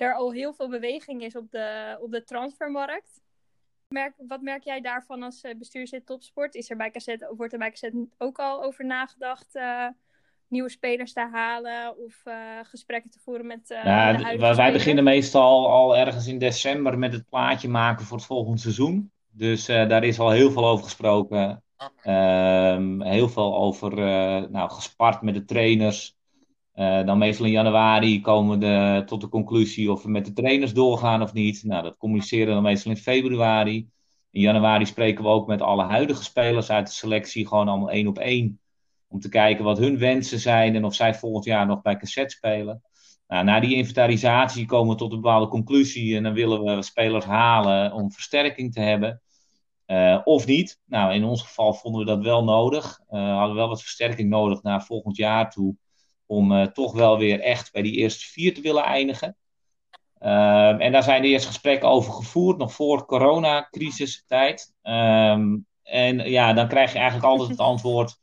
er 0.00 0.14
al 0.14 0.32
heel 0.32 0.54
veel 0.54 0.68
beweging 0.68 1.22
is 1.22 1.36
op 1.36 1.50
de, 1.50 1.98
op 2.00 2.10
de 2.10 2.24
transfermarkt. 2.24 3.22
Merk, 3.88 4.14
wat 4.26 4.40
merk 4.40 4.64
jij 4.64 4.80
daarvan 4.80 5.22
als 5.22 5.44
uh, 5.44 5.54
bestuurslid 5.58 6.06
topsport? 6.06 6.54
Is 6.54 6.70
er 6.70 6.76
bij 6.76 6.90
Cassette, 6.90 7.32
wordt 7.36 7.52
er 7.52 7.58
bij 7.58 7.70
Cassette 7.70 8.08
ook 8.18 8.38
al 8.38 8.62
over 8.62 8.84
nagedacht 8.84 9.56
uh, 9.56 9.86
nieuwe 10.48 10.70
spelers 10.70 11.12
te 11.12 11.28
halen 11.32 11.98
of 11.98 12.22
uh, 12.24 12.34
gesprekken 12.62 13.10
te 13.10 13.18
voeren 13.18 13.46
met 13.46 13.70
uh, 13.70 13.84
ja, 13.84 14.12
de 14.12 14.22
huidige 14.22 14.38
Wij 14.38 14.52
spelers? 14.52 14.72
beginnen 14.72 15.04
meestal 15.04 15.68
al 15.68 15.96
ergens 15.96 16.26
in 16.26 16.38
december 16.38 16.98
met 16.98 17.12
het 17.12 17.28
plaatje 17.28 17.68
maken 17.68 18.04
voor 18.04 18.16
het 18.16 18.26
volgende 18.26 18.58
seizoen. 18.58 19.12
Dus 19.30 19.68
uh, 19.68 19.88
daar 19.88 20.04
is 20.04 20.18
al 20.18 20.30
heel 20.30 20.50
veel 20.50 20.66
over 20.66 20.84
gesproken. 20.84 21.62
Um, 22.06 23.02
heel 23.02 23.28
veel 23.28 23.56
over 23.56 23.94
nou, 24.50 24.70
gespart 24.70 25.22
met 25.22 25.34
de 25.34 25.44
trainers. 25.44 26.16
Dan 26.74 27.18
meestal 27.18 27.46
in 27.46 27.52
januari 27.52 28.20
komen 28.20 28.58
we 28.58 29.02
tot 29.06 29.20
de 29.20 29.28
conclusie 29.28 29.92
of 29.92 30.02
we 30.02 30.10
met 30.10 30.24
de 30.24 30.32
trainers 30.32 30.72
doorgaan 30.72 31.22
of 31.22 31.32
niet. 31.32 31.64
Nou, 31.64 31.82
dat 31.82 31.96
communiceren 31.96 32.46
we 32.46 32.52
dan 32.52 32.62
meestal 32.62 32.90
in 32.90 32.96
februari. 32.96 33.88
In 34.30 34.40
januari 34.40 34.86
spreken 34.86 35.24
we 35.24 35.30
ook 35.30 35.46
met 35.46 35.62
alle 35.62 35.84
huidige 35.84 36.22
spelers 36.24 36.70
uit 36.70 36.86
de 36.86 36.92
selectie, 36.92 37.46
gewoon 37.46 37.68
allemaal 37.68 37.90
één 37.90 38.06
op 38.06 38.18
één. 38.18 38.60
Om 39.08 39.20
te 39.20 39.28
kijken 39.28 39.64
wat 39.64 39.78
hun 39.78 39.98
wensen 39.98 40.38
zijn 40.38 40.74
en 40.74 40.84
of 40.84 40.94
zij 40.94 41.14
volgend 41.14 41.44
jaar 41.44 41.66
nog 41.66 41.82
bij 41.82 41.96
cassette 41.96 42.34
spelen. 42.34 42.82
Nou, 43.28 43.44
na 43.44 43.60
die 43.60 43.74
inventarisatie 43.74 44.66
komen 44.66 44.92
we 44.92 44.98
tot 44.98 45.12
een 45.12 45.20
bepaalde 45.20 45.48
conclusie 45.48 46.16
en 46.16 46.22
dan 46.22 46.32
willen 46.32 46.64
we 46.64 46.82
spelers 46.82 47.24
halen 47.24 47.92
om 47.92 48.12
versterking 48.12 48.72
te 48.72 48.80
hebben. 48.80 49.22
Uh, 49.86 50.20
of 50.24 50.46
niet. 50.46 50.80
Nou, 50.84 51.14
in 51.14 51.24
ons 51.24 51.42
geval 51.42 51.74
vonden 51.74 52.00
we 52.00 52.06
dat 52.06 52.22
wel 52.22 52.44
nodig. 52.44 53.00
Uh, 53.10 53.36
hadden 53.38 53.56
wel 53.56 53.68
wat 53.68 53.82
versterking 53.82 54.28
nodig 54.28 54.62
naar 54.62 54.84
volgend 54.84 55.16
jaar 55.16 55.50
toe. 55.50 55.76
Om 56.26 56.52
uh, 56.52 56.66
toch 56.66 56.92
wel 56.92 57.18
weer 57.18 57.40
echt 57.40 57.72
bij 57.72 57.82
die 57.82 57.96
eerste 57.96 58.26
vier 58.26 58.54
te 58.54 58.60
willen 58.60 58.84
eindigen. 58.84 59.36
Ehm, 60.18 60.80
en 60.80 60.92
daar 60.92 61.02
zijn 61.02 61.22
de 61.22 61.28
eerste 61.28 61.48
gesprekken 61.48 61.88
over 61.88 62.12
gevoerd, 62.12 62.58
nog 62.58 62.72
voor 62.72 63.06
coronacrisistijd. 63.06 64.72
Um, 64.82 65.66
en 65.82 66.30
ja, 66.30 66.52
dan 66.52 66.68
krijg 66.68 66.92
je 66.92 66.98
eigenlijk 66.98 67.28
altijd 67.28 67.48
het 67.48 67.58
antwoord: 67.58 68.16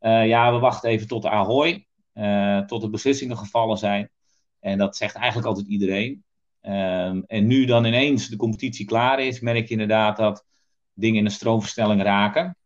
ja, 0.00 0.52
we 0.52 0.58
wachten 0.58 0.90
even 0.90 1.06
tot 1.06 1.26
Ahoy, 1.26 1.86
tot 2.66 2.80
de 2.80 2.90
beslissingen 2.90 3.36
gevallen 3.36 3.78
zijn. 3.78 4.10
En 4.60 4.78
dat 4.78 4.96
zegt 4.96 5.14
eigenlijk 5.14 5.46
altijd 5.46 5.66
iedereen. 5.66 6.24
Um, 6.62 7.24
en 7.26 7.46
nu 7.46 7.64
dan 7.64 7.84
ineens 7.84 8.28
de 8.28 8.36
competitie 8.36 8.86
klaar 8.86 9.20
is, 9.20 9.40
merk 9.40 9.66
je 9.66 9.72
inderdaad 9.72 10.16
dat 10.16 10.44
dingen 10.92 11.18
in 11.18 11.24
een 11.24 11.30
stroomversnelling 11.30 12.02
raken. 12.02 12.56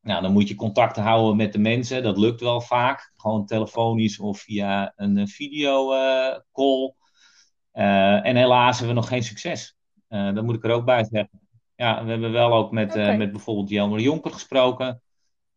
Nou, 0.00 0.22
dan 0.22 0.32
moet 0.32 0.48
je 0.48 0.54
contact 0.54 0.96
houden 0.96 1.36
met 1.36 1.52
de 1.52 1.58
mensen. 1.58 2.02
Dat 2.02 2.18
lukt 2.18 2.40
wel 2.40 2.60
vaak. 2.60 3.12
Gewoon 3.16 3.46
telefonisch 3.46 4.18
of 4.18 4.40
via 4.40 4.92
een 4.96 5.28
videocall. 5.28 6.94
Uh, 7.78 8.26
en 8.26 8.36
helaas 8.36 8.78
hebben 8.78 8.94
we 8.94 9.00
nog 9.00 9.10
geen 9.10 9.22
succes. 9.22 9.76
Uh, 10.08 10.34
dat 10.34 10.44
moet 10.44 10.54
ik 10.54 10.64
er 10.64 10.70
ook 10.70 10.84
bij 10.84 11.04
zeggen. 11.04 11.40
Ja, 11.76 12.04
we 12.04 12.10
hebben 12.10 12.32
wel 12.32 12.52
ook 12.52 12.72
met, 12.72 12.90
okay. 12.90 13.12
uh, 13.12 13.18
met 13.18 13.30
bijvoorbeeld 13.30 13.68
Jelmer 13.68 14.00
Jonker 14.00 14.32
gesproken. 14.32 15.02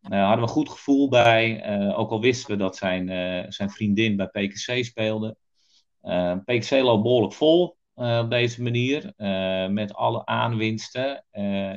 Daar 0.00 0.20
hadden 0.20 0.36
we 0.36 0.42
een 0.42 0.56
goed 0.56 0.68
gevoel 0.68 1.08
bij. 1.08 1.64
ook 1.94 2.10
al 2.10 2.20
wisten 2.20 2.50
we 2.50 2.56
dat 2.56 2.76
zijn, 2.76 3.06
zijn 3.52 3.70
vriendin 3.70 4.16
bij 4.16 4.26
PKC 4.26 4.84
speelde. 4.84 5.36
PKC 6.44 6.70
loopt 6.70 7.02
behoorlijk 7.02 7.32
vol. 7.32 7.76
Op 7.94 8.30
deze 8.30 8.62
manier, 8.62 9.12
met 9.70 9.94
alle 9.94 10.26
aanwinsten. 10.26 11.24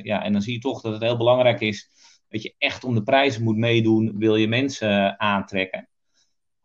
Ja, 0.03 0.23
en 0.23 0.31
dan 0.31 0.41
zie 0.41 0.53
je 0.53 0.59
toch 0.59 0.81
dat 0.81 0.93
het 0.93 1.01
heel 1.01 1.17
belangrijk 1.17 1.59
is 1.59 1.89
dat 2.29 2.41
je 2.41 2.55
echt 2.57 2.83
om 2.83 2.95
de 2.95 3.03
prijzen 3.03 3.43
moet 3.43 3.57
meedoen, 3.57 4.17
wil 4.17 4.35
je 4.35 4.47
mensen 4.47 5.19
aantrekken. 5.19 5.89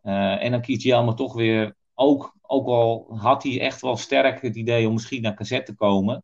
en 0.01 0.51
dan 0.51 0.61
kiest 0.61 0.81
Jelmer 0.81 1.15
toch 1.15 1.33
weer, 1.33 1.75
ook, 1.93 2.35
ook 2.41 2.67
al 2.67 3.17
had 3.17 3.43
hij 3.43 3.59
echt 3.59 3.81
wel 3.81 3.97
sterk 3.97 4.41
het 4.41 4.55
idee 4.55 4.87
om 4.87 4.93
misschien 4.93 5.21
naar 5.21 5.35
cassette 5.35 5.71
te 5.71 5.77
komen, 5.77 6.23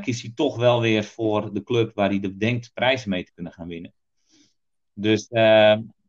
kiest 0.00 0.22
hij 0.22 0.32
toch 0.34 0.56
wel 0.56 0.80
weer 0.80 1.04
voor 1.04 1.54
de 1.54 1.62
club 1.62 1.94
waar 1.94 2.08
hij 2.08 2.20
de 2.20 2.36
denkt 2.36 2.70
prijzen 2.74 3.10
mee 3.10 3.24
te 3.24 3.32
kunnen 3.32 3.52
gaan 3.52 3.68
winnen. 3.68 3.92
Dus 4.92 5.28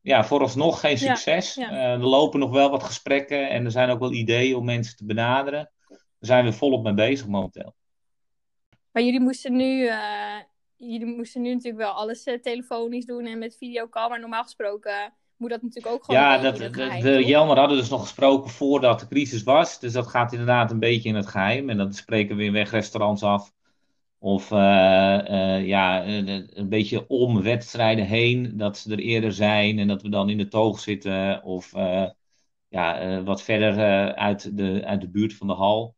ja, 0.02 0.24
vooralsnog 0.24 0.80
geen 0.80 0.98
succes. 0.98 1.54
Ja, 1.54 1.72
ja. 1.72 1.78
er 1.78 2.00
lopen 2.00 2.40
nog 2.40 2.52
wel 2.52 2.70
wat 2.70 2.84
gesprekken 2.84 3.50
en 3.50 3.66
er 3.66 3.72
zijn 3.72 3.90
ook 3.90 4.00
wel 4.00 4.14
ideeën 4.14 4.56
om 4.56 4.66
mensen 4.66 4.96
te 4.96 5.06
benaderen. 5.06 5.72
Daar 5.88 6.00
zijn 6.20 6.46
we 6.46 6.54
volop 6.54 6.84
mee 6.84 6.94
bezig 6.94 7.28
momenteel. 7.28 7.76
Maar 8.92 9.04
jullie 9.04 9.20
moesten 9.20 9.56
nu, 9.56 9.90
jullie 10.82 11.16
moesten 11.16 11.42
nu 11.42 11.54
natuurlijk 11.54 11.84
wel 11.84 11.92
alles 11.92 12.28
uh, 12.28 12.40
telefonisch 12.40 13.06
doen 13.06 13.26
en 13.26 13.40
met 13.40 13.58
videocall. 13.58 14.10
Maar 14.10 14.20
normaal 14.20 14.44
gesproken 14.44 15.14
moet 15.38 15.50
dat 15.50 15.62
natuurlijk 15.62 15.96
ook 15.96 16.04
gewoon. 16.04 16.22
Ja, 16.22 16.38
dat, 16.38 16.58
de, 16.58 16.74
geheim, 16.74 17.04
de, 17.04 17.26
Jelmer 17.26 17.58
hadden 17.58 17.78
dus 17.78 17.90
nog 17.90 18.02
gesproken 18.02 18.50
voordat 18.50 19.00
de 19.00 19.08
crisis 19.08 19.44
was. 19.44 19.80
Dus 19.80 19.94
dat 19.94 20.08
gaat 20.08 20.32
inderdaad 20.32 20.72
een 20.72 20.80
beetje 20.80 21.10
in 21.10 21.16
het 21.16 21.28
geheim. 21.28 21.70
En 21.70 21.78
dan 21.78 21.94
spreken 21.94 22.36
we 22.36 22.44
in 22.44 22.52
wegrestaurants 22.52 23.24
af. 23.24 23.54
Of 24.20 24.52
uh, 24.52 24.58
ja, 25.68 26.06
een 26.06 26.70
beetje 26.70 27.08
om 27.08 27.42
wedstrijden 27.42 28.06
heen. 28.06 28.58
Dat 28.58 28.78
ze 28.78 28.92
er 28.92 29.00
eerder 29.00 29.34
zijn 29.34 29.80
en 29.80 29.88
dat 29.88 30.02
we 30.02 30.10
dan 30.10 30.30
in 30.30 30.38
de 30.38 30.48
toog 30.48 30.80
zitten. 30.80 31.44
Of 31.44 31.72
ja, 32.68 33.22
wat 33.24 33.42
verder 33.42 33.76
uit, 34.16 34.58
de, 34.58 34.82
uit 34.86 35.02
de 35.02 35.10
buurt 35.10 35.34
van 35.34 35.48
de 35.48 35.54
hal. 35.54 35.96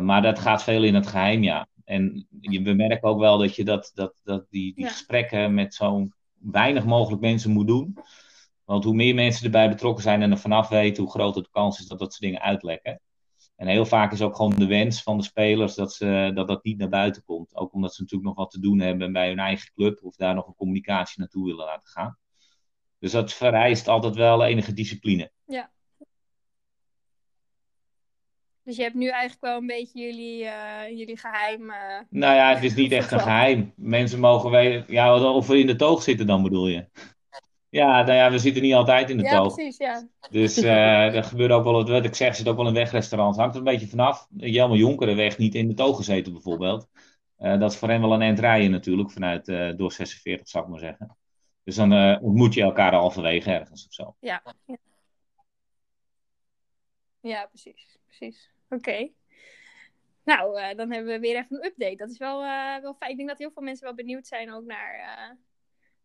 Maar 0.00 0.22
dat 0.22 0.38
gaat 0.38 0.62
veel 0.62 0.82
in 0.82 0.94
het 0.94 1.06
geheim, 1.06 1.42
ja. 1.42 1.66
En 1.88 2.26
je, 2.40 2.62
we 2.62 2.72
merken 2.72 3.08
ook 3.08 3.18
wel 3.18 3.38
dat 3.38 3.56
je 3.56 3.64
dat, 3.64 3.90
dat, 3.94 4.20
dat 4.24 4.46
die, 4.50 4.74
die 4.74 4.84
ja. 4.84 4.90
gesprekken 4.90 5.54
met 5.54 5.74
zo 5.74 6.08
weinig 6.38 6.84
mogelijk 6.84 7.20
mensen 7.20 7.50
moet 7.50 7.66
doen. 7.66 7.98
Want 8.64 8.84
hoe 8.84 8.94
meer 8.94 9.14
mensen 9.14 9.44
erbij 9.44 9.68
betrokken 9.68 10.02
zijn 10.02 10.22
en 10.22 10.30
er 10.30 10.38
vanaf 10.38 10.68
weten, 10.68 11.02
hoe 11.02 11.12
groter 11.12 11.42
de 11.42 11.50
kans 11.50 11.80
is 11.80 11.86
dat 11.86 11.98
dat 11.98 12.10
soort 12.10 12.22
dingen 12.22 12.40
uitlekken. 12.40 13.00
En 13.56 13.66
heel 13.66 13.86
vaak 13.86 14.12
is 14.12 14.22
ook 14.22 14.36
gewoon 14.36 14.54
de 14.54 14.66
wens 14.66 15.02
van 15.02 15.16
de 15.16 15.22
spelers 15.22 15.74
dat 15.74 15.92
ze, 15.92 16.30
dat, 16.34 16.48
dat 16.48 16.64
niet 16.64 16.78
naar 16.78 16.88
buiten 16.88 17.24
komt. 17.24 17.56
Ook 17.56 17.72
omdat 17.72 17.94
ze 17.94 18.02
natuurlijk 18.02 18.28
nog 18.28 18.38
wat 18.38 18.50
te 18.50 18.60
doen 18.60 18.78
hebben 18.78 19.12
bij 19.12 19.28
hun 19.28 19.38
eigen 19.38 19.72
club 19.74 20.04
of 20.04 20.16
daar 20.16 20.34
nog 20.34 20.46
een 20.46 20.54
communicatie 20.54 21.20
naartoe 21.20 21.44
willen 21.44 21.64
laten 21.64 21.88
gaan. 21.88 22.18
Dus 22.98 23.12
dat 23.12 23.32
vereist 23.32 23.88
altijd 23.88 24.14
wel 24.14 24.44
enige 24.44 24.72
discipline. 24.72 25.32
Ja, 25.44 25.70
dus 28.68 28.76
je 28.76 28.82
hebt 28.82 28.94
nu 28.94 29.08
eigenlijk 29.08 29.40
wel 29.40 29.56
een 29.56 29.66
beetje 29.66 30.00
jullie, 30.00 30.42
uh, 30.42 30.88
jullie 30.88 31.16
geheim. 31.16 31.62
Uh... 31.62 32.00
Nou 32.10 32.34
ja, 32.34 32.54
het 32.54 32.64
is 32.64 32.74
niet 32.74 32.92
echt 32.92 33.12
een 33.12 33.20
geheim. 33.20 33.72
Mensen 33.76 34.20
mogen 34.20 34.50
weten. 34.50 34.92
Ja, 34.92 35.32
of 35.32 35.46
we 35.46 35.58
in 35.58 35.66
de 35.66 35.76
toog 35.76 36.02
zitten 36.02 36.26
dan 36.26 36.42
bedoel 36.42 36.66
je? 36.66 36.86
Ja, 37.68 38.02
nou 38.02 38.12
ja, 38.12 38.30
we 38.30 38.38
zitten 38.38 38.62
niet 38.62 38.74
altijd 38.74 39.10
in 39.10 39.16
de 39.16 39.22
ja, 39.22 39.36
toog. 39.36 39.54
Precies, 39.54 39.76
ja, 39.76 40.08
Dus 40.30 40.58
uh, 40.58 41.14
er 41.16 41.24
gebeurt 41.24 41.50
ook 41.50 41.64
wel, 41.64 41.86
wat 41.86 42.04
ik 42.04 42.14
zeg, 42.14 42.36
zit 42.36 42.48
ook 42.48 42.56
wel 42.56 42.66
een 42.66 42.74
wegrestaurant. 42.74 43.36
Hangt 43.36 43.54
er 43.54 43.58
een 43.58 43.66
beetje 43.66 43.86
vanaf. 43.86 44.26
Jelmer 44.36 44.78
Jonkerenweg 44.78 45.38
niet 45.38 45.54
in 45.54 45.68
de 45.68 45.74
toog 45.74 45.96
gezeten 45.96 46.32
bijvoorbeeld. 46.32 46.88
dat 47.36 47.72
is 47.72 47.76
voor 47.76 47.88
hen 47.88 48.00
wel 48.00 48.12
een 48.12 48.22
eind 48.22 48.38
rijden 48.38 48.70
natuurlijk, 48.70 49.10
vanuit 49.10 49.46
door 49.76 49.92
46 49.92 50.48
zou 50.48 50.64
ik 50.64 50.70
maar 50.70 50.80
zeggen. 50.80 51.16
Dus 51.64 51.74
dan 51.74 52.20
ontmoet 52.20 52.54
je 52.54 52.62
elkaar 52.62 52.94
halverwege 52.94 53.50
ergens 53.50 53.86
of 53.86 53.92
zo. 53.92 54.14
Ja. 54.20 54.42
ja 57.20 57.46
precies. 57.46 57.98
precies. 58.06 58.56
Oké. 58.68 58.74
Okay. 58.74 59.12
Nou, 60.28 60.60
uh, 60.60 60.74
dan 60.76 60.92
hebben 60.92 61.12
we 61.12 61.18
weer 61.18 61.36
even 61.36 61.56
een 61.56 61.64
update. 61.64 61.96
Dat 61.96 62.10
is 62.10 62.18
wel, 62.18 62.44
uh, 62.44 62.76
wel 62.80 62.94
fijn. 62.94 63.10
Ik 63.10 63.16
denk 63.16 63.28
dat 63.28 63.38
heel 63.38 63.50
veel 63.50 63.62
mensen 63.62 63.84
wel 63.84 63.94
benieuwd 63.94 64.26
zijn 64.26 64.52
ook 64.52 64.64
naar, 64.64 64.94
uh, 64.98 65.36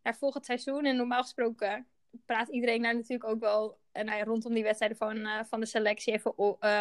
naar 0.02 0.16
volgend 0.16 0.44
seizoen. 0.44 0.84
En 0.84 0.96
normaal 0.96 1.22
gesproken 1.22 1.86
praat 2.26 2.48
iedereen 2.48 2.82
daar 2.82 2.94
natuurlijk 2.94 3.30
ook 3.30 3.40
wel 3.40 3.78
nou 3.92 4.16
ja, 4.16 4.24
rondom 4.24 4.54
die 4.54 4.62
wedstrijden 4.62 4.96
van, 4.96 5.46
van 5.46 5.60
de 5.60 5.66
selectie 5.66 6.12
even 6.12 6.34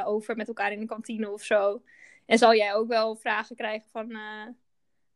over 0.05 0.35
met 0.35 0.47
elkaar 0.47 0.71
in 0.71 0.79
de 0.79 0.85
kantine 0.85 1.31
of 1.31 1.43
zo. 1.43 1.81
En 2.25 2.37
zal 2.37 2.55
jij 2.55 2.73
ook 2.73 2.87
wel 2.87 3.15
vragen 3.15 3.55
krijgen 3.55 3.89
van, 3.89 4.17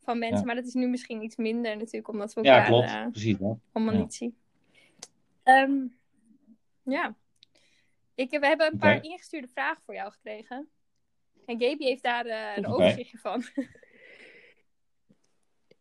van 0.02 0.20
mensen. 0.20 0.40
Ja. 0.40 0.46
Maar 0.46 0.56
dat 0.56 0.66
is 0.66 0.74
nu 0.74 0.88
misschien 0.88 1.24
iets 1.24 1.36
minder 1.36 1.78
natuurlijk, 1.78 2.08
omdat 2.08 2.34
we 2.34 2.42
elkaar 2.42 2.62
ja, 2.62 2.68
klopt. 2.68 3.12
Precies, 3.12 3.40
hè? 3.40 3.54
allemaal 3.72 3.94
ja. 3.94 4.00
niet 4.00 4.14
zien. 4.14 4.38
Um, 5.44 5.98
ja. 6.84 7.16
Ik, 8.18 8.30
we 8.30 8.48
hebben 8.48 8.72
een 8.72 8.78
paar 8.78 8.96
okay. 8.96 9.10
ingestuurde 9.10 9.48
vragen 9.48 9.84
voor 9.86 9.94
jou 9.94 10.12
gekregen. 10.12 10.70
En 11.46 11.62
Gaby 11.62 11.84
heeft 11.84 12.04
daar 12.04 12.26
uh, 12.26 12.56
een 12.56 12.68
okay. 12.68 12.86
overzichtje 12.86 13.18
van. 13.18 13.44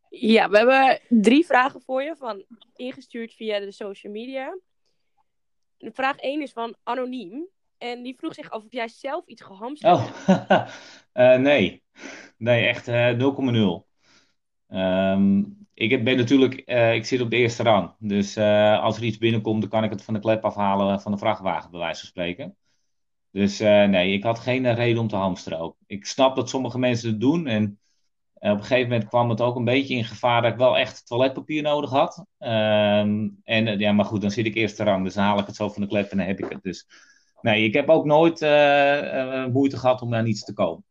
ja, 0.08 0.48
we 0.48 0.56
hebben 0.56 1.00
drie 1.08 1.46
vragen 1.46 1.80
voor 1.80 2.02
je 2.02 2.16
van 2.16 2.44
ingestuurd 2.74 3.34
via 3.34 3.58
de 3.58 3.72
social 3.72 4.12
media. 4.12 4.58
De 5.76 5.92
vraag 5.92 6.16
1 6.16 6.42
is 6.42 6.52
van 6.52 6.76
Anoniem. 6.82 7.48
En 7.78 8.02
die 8.02 8.16
vroeg 8.16 8.34
zich 8.34 8.50
af 8.50 8.64
of 8.64 8.72
jij 8.72 8.88
zelf 8.88 9.26
iets 9.26 9.42
gehamsterd 9.42 9.94
oh. 9.94 10.26
hebt. 10.26 10.72
uh, 11.14 11.36
nee. 11.48 11.82
Nee, 12.36 12.66
echt 12.66 12.88
uh, 12.88 13.12
0,0. 13.12 13.18
Um, 14.68 15.65
ik 15.78 16.04
ben 16.04 16.16
natuurlijk, 16.16 16.62
uh, 16.66 16.94
ik 16.94 17.04
zit 17.04 17.20
op 17.20 17.30
de 17.30 17.36
eerste 17.36 17.62
rang. 17.62 17.94
Dus 17.98 18.36
uh, 18.36 18.82
als 18.82 18.96
er 18.96 19.04
iets 19.04 19.18
binnenkomt, 19.18 19.60
dan 19.60 19.70
kan 19.70 19.84
ik 19.84 19.90
het 19.90 20.02
van 20.02 20.14
de 20.14 20.20
klep 20.20 20.44
afhalen 20.44 21.00
van 21.00 21.12
de 21.12 21.18
vrachtwagen, 21.18 21.70
bij 21.70 21.80
wijze 21.80 22.00
van 22.00 22.08
spreken. 22.08 22.56
Dus 23.30 23.58
nee, 23.58 24.12
ik 24.12 24.22
had 24.22 24.38
geen 24.38 24.74
reden 24.74 25.00
om 25.00 25.08
te 25.08 25.16
hamsteren 25.16 25.58
ook. 25.58 25.76
Ik 25.86 26.06
snap 26.06 26.36
dat 26.36 26.48
sommige 26.48 26.78
mensen 26.78 27.08
het 27.10 27.20
doen. 27.20 27.46
En 27.46 27.78
op 28.34 28.40
een 28.40 28.60
gegeven 28.60 28.90
moment 28.90 29.08
kwam 29.08 29.30
het 29.30 29.40
ook 29.40 29.56
een 29.56 29.64
beetje 29.64 29.94
in 29.94 30.04
gevaar 30.04 30.42
dat 30.42 30.52
ik 30.52 30.58
wel 30.58 30.78
echt 30.78 31.06
toiletpapier 31.06 31.62
nodig 31.62 31.90
had. 31.90 32.24
Um, 32.38 33.40
en 33.44 33.78
ja, 33.78 33.92
maar 33.92 34.04
goed, 34.04 34.20
dan 34.20 34.30
zit 34.30 34.46
ik 34.46 34.54
eerste 34.54 34.84
rang. 34.84 35.04
Dus 35.04 35.14
dan 35.14 35.24
haal 35.24 35.38
ik 35.38 35.46
het 35.46 35.56
zo 35.56 35.68
van 35.68 35.82
de 35.82 35.88
klep 35.88 36.10
en 36.10 36.16
dan 36.16 36.26
heb 36.26 36.38
ik 36.38 36.48
het. 36.48 36.62
Dus 36.62 36.86
nee, 37.40 37.64
ik 37.64 37.74
heb 37.74 37.88
ook 37.88 38.04
nooit 38.04 38.40
moeite 39.52 39.76
gehad 39.76 40.02
om 40.02 40.08
naar 40.08 40.22
niets 40.22 40.44
te 40.44 40.52
komen 40.52 40.84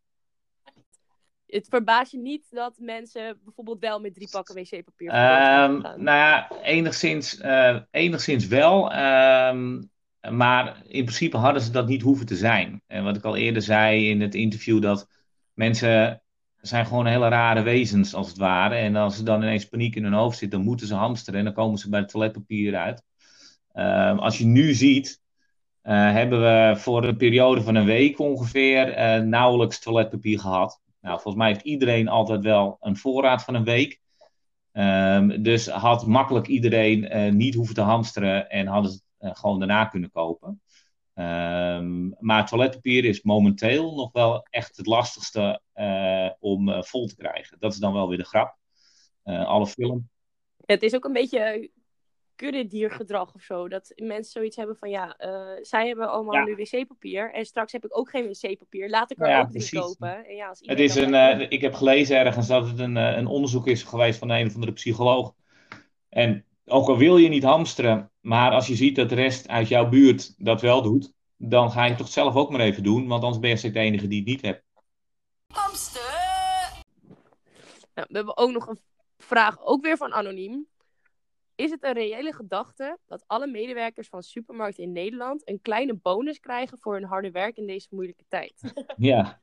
het 1.46 1.66
verbaast 1.68 2.12
je 2.12 2.18
niet 2.18 2.46
dat 2.50 2.78
mensen 2.78 3.38
bijvoorbeeld 3.44 3.80
wel 3.80 4.00
met 4.00 4.14
drie 4.14 4.28
pakken 4.30 4.54
wc-papier 4.54 5.08
um, 5.08 5.80
Nou 5.80 6.04
ja, 6.04 6.50
enigszins, 6.62 7.40
uh, 7.40 7.78
enigszins 7.90 8.46
wel. 8.46 8.96
Um, 8.96 9.90
maar 10.30 10.82
in 10.86 11.04
principe 11.04 11.36
hadden 11.36 11.62
ze 11.62 11.70
dat 11.70 11.88
niet 11.88 12.02
hoeven 12.02 12.26
te 12.26 12.36
zijn. 12.36 12.82
En 12.86 13.04
wat 13.04 13.16
ik 13.16 13.24
al 13.24 13.36
eerder 13.36 13.62
zei 13.62 14.08
in 14.08 14.20
het 14.20 14.34
interview, 14.34 14.82
dat 14.82 15.08
mensen 15.52 16.22
zijn 16.56 16.86
gewoon 16.86 17.06
hele 17.06 17.28
rare 17.28 17.62
wezens 17.62 18.14
als 18.14 18.28
het 18.28 18.36
ware. 18.36 18.74
En 18.74 18.96
als 18.96 19.18
er 19.18 19.24
dan 19.24 19.42
ineens 19.42 19.68
paniek 19.68 19.94
in 19.94 20.04
hun 20.04 20.12
hoofd 20.12 20.38
zit, 20.38 20.50
dan 20.50 20.62
moeten 20.62 20.86
ze 20.86 20.94
hamsteren 20.94 21.38
en 21.38 21.44
dan 21.44 21.54
komen 21.54 21.78
ze 21.78 21.88
bij 21.88 22.00
het 22.00 22.08
toiletpapier 22.08 22.76
uit. 22.76 23.02
Um, 23.74 24.18
als 24.18 24.38
je 24.38 24.44
nu 24.44 24.74
ziet, 24.74 25.20
hebben 25.82 26.40
we 26.40 26.74
voor 26.76 27.04
een 27.04 27.16
periode 27.16 27.62
van 27.62 27.74
een 27.74 27.84
week 27.84 28.18
ongeveer 28.18 28.94
nauwelijks 29.26 29.80
toiletpapier 29.80 30.40
gehad. 30.40 30.80
Nou, 31.06 31.20
volgens 31.20 31.34
mij 31.34 31.52
heeft 31.52 31.64
iedereen 31.64 32.08
altijd 32.08 32.42
wel 32.42 32.76
een 32.80 32.96
voorraad 32.96 33.44
van 33.44 33.54
een 33.54 33.64
week. 33.64 34.00
Ehm, 34.72 35.42
dus 35.42 35.68
had 35.68 36.06
makkelijk 36.06 36.46
iedereen 36.46 37.36
niet 37.36 37.54
hoeven 37.54 37.74
te 37.74 37.80
hamsteren 37.80 38.50
en 38.50 38.66
hadden 38.66 38.90
ze 38.90 39.00
het 39.18 39.38
gewoon 39.38 39.58
daarna 39.58 39.84
kunnen 39.84 40.10
kopen. 40.10 40.60
Um, 41.18 42.16
maar 42.18 42.46
toiletpapier 42.46 43.04
is 43.04 43.22
momenteel 43.22 43.94
nog 43.94 44.12
wel 44.12 44.46
echt 44.50 44.76
het 44.76 44.86
lastigste 44.86 45.60
uh, 45.74 46.30
om 46.38 46.68
uh, 46.68 46.82
vol 46.82 47.06
te 47.06 47.16
krijgen. 47.16 47.56
Dat 47.58 47.72
is 47.72 47.78
dan 47.78 47.92
wel 47.92 48.08
weer 48.08 48.18
de 48.18 48.24
grap. 48.24 48.56
Uh, 49.24 49.46
alle 49.46 49.66
film. 49.66 50.08
Het 50.64 50.82
is 50.82 50.94
ook 50.94 51.04
een 51.04 51.12
beetje 51.12 51.70
kuddediergedrag 52.36 53.34
of 53.34 53.42
zo. 53.42 53.68
Dat 53.68 53.92
mensen 53.96 54.32
zoiets 54.32 54.56
hebben 54.56 54.76
van 54.76 54.90
ja, 54.90 55.16
zij 55.62 55.86
hebben 55.86 56.10
allemaal 56.10 56.34
ja. 56.34 56.44
nu 56.44 56.54
wc-papier. 56.54 57.32
En 57.32 57.44
straks 57.44 57.72
heb 57.72 57.84
ik 57.84 57.98
ook 57.98 58.10
geen 58.10 58.26
wc-papier. 58.26 58.88
Laat 58.88 59.10
ik 59.10 59.20
er 59.20 59.28
ja, 59.28 59.40
ook 59.40 59.50
drie 59.50 59.80
kopen. 59.80 60.26
En 60.26 60.34
ja, 60.34 60.48
als 60.48 60.60
het 60.62 60.80
is 60.80 60.94
een, 60.94 61.50
ik 61.50 61.60
heb 61.60 61.74
gelezen 61.74 62.18
ergens 62.18 62.46
dat 62.46 62.68
het 62.68 62.78
een, 62.78 62.96
een 62.96 63.26
onderzoek 63.26 63.66
is 63.66 63.82
geweest 63.82 64.18
van 64.18 64.30
een 64.30 64.46
of 64.46 64.54
andere 64.54 64.72
psycholoog. 64.72 65.34
En 66.08 66.44
ook 66.64 66.88
al 66.88 66.98
wil 66.98 67.16
je 67.16 67.28
niet 67.28 67.42
hamsteren, 67.42 68.10
maar 68.20 68.50
als 68.50 68.66
je 68.66 68.74
ziet 68.74 68.96
dat 68.96 69.08
de 69.08 69.14
rest 69.14 69.48
uit 69.48 69.68
jouw 69.68 69.88
buurt 69.88 70.44
dat 70.44 70.60
wel 70.60 70.82
doet, 70.82 71.12
dan 71.36 71.70
ga 71.70 71.82
je 71.82 71.88
het 71.88 71.98
toch 71.98 72.08
zelf 72.08 72.34
ook 72.34 72.50
maar 72.50 72.60
even 72.60 72.82
doen, 72.82 73.06
want 73.06 73.22
anders 73.22 73.40
ben 73.40 73.50
je 73.50 73.70
de 73.70 73.78
enige 73.78 74.08
die 74.08 74.18
het 74.18 74.28
niet 74.28 74.42
hebt. 74.42 74.64
Hamster! 75.46 76.02
Nou, 77.94 78.06
we 78.08 78.16
hebben 78.16 78.36
ook 78.36 78.50
nog 78.50 78.66
een 78.66 78.80
vraag, 79.18 79.64
ook 79.64 79.82
weer 79.82 79.96
van 79.96 80.12
Anoniem. 80.12 80.66
Is 81.56 81.70
het 81.70 81.84
een 81.84 81.92
reële 81.92 82.32
gedachte 82.32 82.98
dat 83.06 83.24
alle 83.26 83.46
medewerkers 83.46 84.08
van 84.08 84.22
supermarkten 84.22 84.82
in 84.82 84.92
Nederland 84.92 85.48
een 85.48 85.60
kleine 85.62 85.94
bonus 85.94 86.40
krijgen 86.40 86.78
voor 86.80 86.94
hun 86.94 87.04
harde 87.04 87.30
werk 87.30 87.56
in 87.56 87.66
deze 87.66 87.88
moeilijke 87.90 88.24
tijd? 88.28 88.60
Ja, 88.96 89.40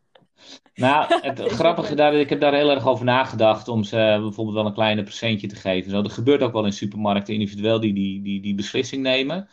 nou, 0.74 1.22
het 1.22 1.40
grappige 1.40 1.96
daar, 1.96 2.14
ik 2.14 2.30
heb 2.30 2.40
daar 2.40 2.54
heel 2.54 2.72
erg 2.72 2.88
over 2.88 3.06
nagedacht 3.06 3.68
om 3.68 3.84
ze 3.84 4.18
bijvoorbeeld 4.22 4.56
wel 4.56 4.66
een 4.66 4.74
kleine 4.74 5.04
presentje 5.04 5.48
te 5.48 5.56
geven. 5.56 5.92
Zo, 5.92 6.02
dat 6.02 6.12
gebeurt 6.12 6.42
ook 6.42 6.54
wel 6.54 6.66
in 6.66 6.74
supermarkten 6.74 7.34
individueel 7.34 7.80
die 7.80 7.94
die, 7.94 8.22
die, 8.22 8.42
die 8.42 8.56
beslissing 8.56 9.04
nemen. 9.04 9.50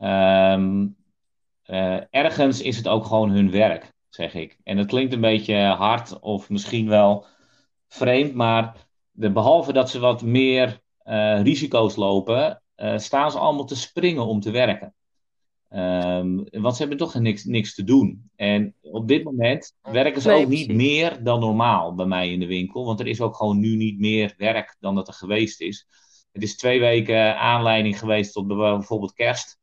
Um, 0.00 0.96
uh, 1.66 2.00
ergens 2.10 2.60
is 2.60 2.76
het 2.76 2.88
ook 2.88 3.04
gewoon 3.04 3.30
hun 3.30 3.50
werk, 3.50 3.92
zeg 4.08 4.34
ik. 4.34 4.58
En 4.64 4.76
dat 4.76 4.86
klinkt 4.86 5.12
een 5.12 5.20
beetje 5.20 5.56
hard 5.56 6.20
of 6.20 6.50
misschien 6.50 6.88
wel 6.88 7.26
vreemd, 7.88 8.34
maar 8.34 8.86
de, 9.10 9.30
behalve 9.30 9.72
dat 9.72 9.90
ze 9.90 9.98
wat 9.98 10.22
meer 10.22 10.80
uh, 11.04 11.42
risico's 11.42 11.96
lopen, 11.96 12.62
uh, 12.76 12.98
staan 12.98 13.30
ze 13.30 13.38
allemaal 13.38 13.64
te 13.64 13.76
springen 13.76 14.26
om 14.26 14.40
te 14.40 14.50
werken. 14.50 14.94
Um, 15.74 16.44
want 16.50 16.74
ze 16.74 16.80
hebben 16.80 16.98
toch 16.98 17.14
niks, 17.14 17.44
niks 17.44 17.74
te 17.74 17.84
doen. 17.84 18.30
En 18.36 18.74
op 18.80 19.08
dit 19.08 19.24
moment 19.24 19.74
werken 19.82 20.22
ze 20.22 20.28
nee, 20.28 20.42
ook 20.42 20.48
niet 20.48 20.66
precies. 20.66 20.82
meer 20.82 21.22
dan 21.22 21.40
normaal 21.40 21.94
bij 21.94 22.06
mij 22.06 22.32
in 22.32 22.40
de 22.40 22.46
winkel. 22.46 22.84
Want 22.84 23.00
er 23.00 23.06
is 23.06 23.20
ook 23.20 23.36
gewoon 23.36 23.58
nu 23.58 23.76
niet 23.76 23.98
meer 23.98 24.34
werk 24.36 24.76
dan 24.80 24.94
dat 24.94 25.08
er 25.08 25.14
geweest 25.14 25.60
is. 25.60 25.86
Het 26.32 26.42
is 26.42 26.56
twee 26.56 26.80
weken 26.80 27.38
aanleiding 27.38 27.98
geweest 27.98 28.32
tot 28.32 28.46
bijvoorbeeld 28.46 29.12
kerst. 29.12 29.58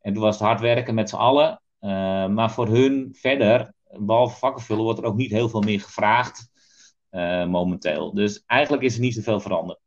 En 0.00 0.12
toen 0.12 0.22
was 0.22 0.38
het 0.38 0.46
hard 0.46 0.60
werken 0.60 0.94
met 0.94 1.08
z'n 1.08 1.16
allen. 1.16 1.62
Uh, 1.80 1.90
maar 2.28 2.50
voor 2.50 2.68
hun 2.68 3.08
verder, 3.12 3.74
behalve 3.98 4.38
vakkenvullen, 4.38 4.84
wordt 4.84 4.98
er 4.98 5.04
ook 5.04 5.16
niet 5.16 5.30
heel 5.30 5.48
veel 5.48 5.60
meer 5.60 5.80
gevraagd 5.80 6.50
uh, 7.10 7.46
momenteel. 7.46 8.14
Dus 8.14 8.42
eigenlijk 8.46 8.82
is 8.82 8.94
er 8.94 9.00
niet 9.00 9.14
zoveel 9.14 9.40
veranderd. 9.40 9.80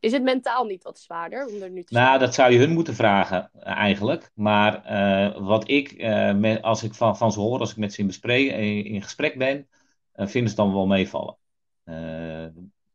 Is 0.00 0.12
het 0.12 0.22
mentaal 0.22 0.64
niet 0.64 0.82
wat 0.82 0.98
zwaarder 0.98 1.46
om 1.46 1.62
er 1.62 1.70
nu 1.70 1.82
te 1.82 1.94
Nou, 1.94 2.18
dat 2.18 2.34
zou 2.34 2.52
je 2.52 2.58
hun 2.58 2.72
moeten 2.72 2.94
vragen, 2.94 3.50
eigenlijk. 3.60 4.30
Maar 4.34 4.92
uh, 4.92 5.46
wat 5.46 5.68
ik, 5.68 5.92
uh, 5.92 6.34
met, 6.34 6.62
als 6.62 6.82
ik 6.82 6.94
van, 6.94 7.16
van 7.16 7.32
ze 7.32 7.40
hoor, 7.40 7.58
als 7.58 7.70
ik 7.70 7.76
met 7.76 7.92
ze 7.92 8.00
in, 8.00 8.06
bespreek, 8.06 8.50
in, 8.50 8.84
in 8.84 9.02
gesprek 9.02 9.38
ben, 9.38 9.68
uh, 10.16 10.26
vinden 10.26 10.50
ze 10.50 10.56
dan 10.56 10.72
wel 10.72 10.86
meevallen. 10.86 11.36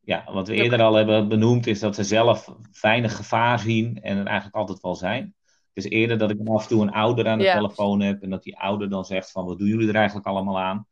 ja, 0.02 0.24
wat 0.32 0.48
we 0.48 0.54
eerder 0.54 0.82
al 0.82 0.94
hebben 0.94 1.28
benoemd, 1.28 1.68
is 1.68 1.80
dat 1.80 1.96
ze 1.96 2.04
zelf 2.04 2.56
weinig 2.82 3.16
gevaar 3.16 3.60
zien 3.60 4.02
en 4.02 4.18
er 4.18 4.26
eigenlijk 4.26 4.56
altijd 4.56 4.82
wel 4.82 4.96
zijn. 4.96 5.36
Het 5.74 5.86
is 5.86 5.92
eerder 5.92 6.18
dat 6.18 6.32
ik 6.32 6.48
af 6.48 6.64
en 6.64 6.70
toe 6.70 6.82
een 6.82 6.92
ouder 6.92 7.28
aan 7.28 7.38
de 7.38 7.44
ja. 7.44 7.54
telefoon 7.54 8.02
heb 8.02 8.22
en 8.22 8.30
dat 8.30 8.44
die 8.44 8.58
ouder 8.58 8.90
dan 8.90 9.06
zegt 9.06 9.32
van, 9.32 9.46
wat 9.46 9.58
doen 9.58 9.68
jullie 9.68 9.88
er 9.88 9.96
eigenlijk 9.96 10.28
allemaal 10.28 10.60
aan? 10.60 10.88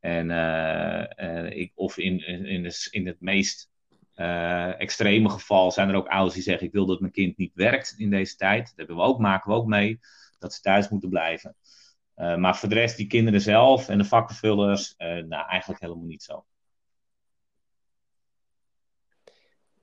En 0.00 0.30
ik, 1.56 1.72
of 1.74 1.98
in, 1.98 2.26
in, 2.26 2.62
de, 2.62 2.88
in 2.90 3.06
het 3.06 3.20
meest 3.20 3.69
uh, 4.20 4.80
extreme 4.80 5.28
geval 5.28 5.70
zijn 5.70 5.88
er 5.88 5.94
ook 5.94 6.08
ouders 6.08 6.34
die 6.34 6.42
zeggen: 6.42 6.66
Ik 6.66 6.72
wil 6.72 6.86
dat 6.86 7.00
mijn 7.00 7.12
kind 7.12 7.36
niet 7.36 7.54
werkt 7.54 7.94
in 7.96 8.10
deze 8.10 8.36
tijd. 8.36 8.66
Dat 8.66 8.76
hebben 8.76 8.96
we 8.96 9.02
ook, 9.02 9.18
maken 9.18 9.50
we 9.50 9.56
ook 9.56 9.66
mee, 9.66 10.00
dat 10.38 10.54
ze 10.54 10.60
thuis 10.60 10.88
moeten 10.88 11.08
blijven. 11.08 11.56
Uh, 12.16 12.36
maar 12.36 12.56
voor 12.56 12.68
de 12.68 12.74
rest, 12.74 12.96
die 12.96 13.06
kinderen 13.06 13.40
zelf 13.40 13.88
en 13.88 13.98
de 13.98 14.04
vakkenvullers, 14.04 14.94
uh, 14.98 15.06
nou 15.08 15.48
eigenlijk 15.48 15.80
helemaal 15.80 16.04
niet 16.04 16.22
zo. 16.22 16.32
Oké, 16.32 16.46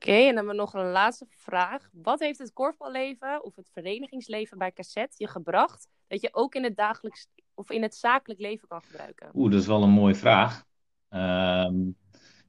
okay, 0.09 0.19
en 0.19 0.25
dan 0.25 0.35
hebben 0.35 0.55
we 0.55 0.61
nog 0.61 0.73
een 0.73 0.91
laatste 0.91 1.25
vraag. 1.29 1.89
Wat 1.91 2.19
heeft 2.19 2.39
het 2.39 2.53
korfballeven 2.53 3.43
of 3.43 3.55
het 3.55 3.69
verenigingsleven 3.73 4.57
bij 4.57 4.71
Cassette 4.71 5.15
je 5.17 5.27
gebracht 5.27 5.87
dat 6.07 6.21
je 6.21 6.29
ook 6.31 6.55
in 6.55 6.63
het 6.63 6.75
dagelijks 6.75 7.27
of 7.53 7.71
in 7.71 7.81
het 7.81 7.95
zakelijk 7.95 8.39
leven 8.39 8.67
kan 8.67 8.81
gebruiken? 8.81 9.29
Oeh, 9.33 9.51
dat 9.51 9.61
is 9.61 9.67
wel 9.67 9.83
een 9.83 9.89
mooie 9.89 10.15
vraag. 10.15 10.65
Uh, 11.09 11.69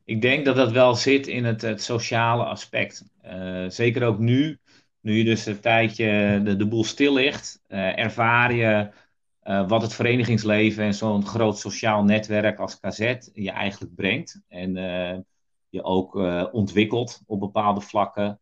ik 0.09 0.23
denk 0.23 0.45
dat 0.45 0.57
dat 0.57 0.73
wel 0.73 0.95
zit 0.95 1.27
in 1.27 1.45
het, 1.45 1.63
het 1.63 1.83
sociale 1.83 2.45
aspect. 2.45 3.05
Uh, 3.25 3.69
zeker 3.69 4.07
ook 4.07 4.19
nu, 4.19 4.59
nu 5.01 5.17
je 5.17 5.25
dus 5.25 5.47
een 5.47 5.61
tijdje 5.61 6.41
de, 6.45 6.57
de 6.57 6.67
boel 6.67 6.85
stil 6.85 7.13
ligt, 7.13 7.63
uh, 7.69 7.99
ervaar 7.99 8.55
je 8.55 8.91
uh, 9.43 9.69
wat 9.69 9.83
het 9.83 9.95
verenigingsleven 9.95 10.85
en 10.85 10.95
zo'n 10.95 11.27
groot 11.27 11.59
sociaal 11.59 12.05
netwerk 12.05 12.59
als 12.59 12.81
KZ 12.81 13.17
je 13.33 13.51
eigenlijk 13.51 13.95
brengt. 13.95 14.41
En 14.49 14.75
je 15.69 15.83
ook 15.83 16.15
ontwikkelt 16.53 17.23
op 17.27 17.41
bepaalde 17.41 17.81
vlakken, 17.81 18.41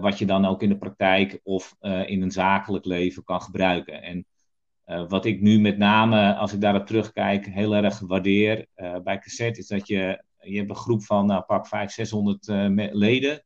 wat 0.00 0.18
je 0.18 0.26
dan 0.26 0.44
ook 0.44 0.62
in 0.62 0.68
de 0.68 0.78
praktijk 0.78 1.40
of 1.42 1.76
in 2.06 2.22
een 2.22 2.30
zakelijk 2.30 2.84
leven 2.84 3.24
kan 3.24 3.42
gebruiken. 3.42 4.02
En 4.02 4.26
wat 5.08 5.24
ik 5.24 5.40
nu 5.40 5.60
met 5.60 5.78
name, 5.78 6.34
als 6.34 6.52
ik 6.52 6.60
daarop 6.60 6.86
terugkijk, 6.86 7.46
heel 7.46 7.74
erg 7.74 7.98
waardeer 7.98 8.66
bij 9.02 9.18
Cassette, 9.18 9.60
is 9.60 9.66
dat 9.66 9.88
je 9.88 10.23
je 10.44 10.56
hebt 10.56 10.70
een 10.70 10.76
groep 10.76 11.02
van 11.02 11.44
pak 11.46 11.66
500, 11.66 11.92
600 11.92 12.48
uh, 12.48 12.92
leden. 12.92 13.42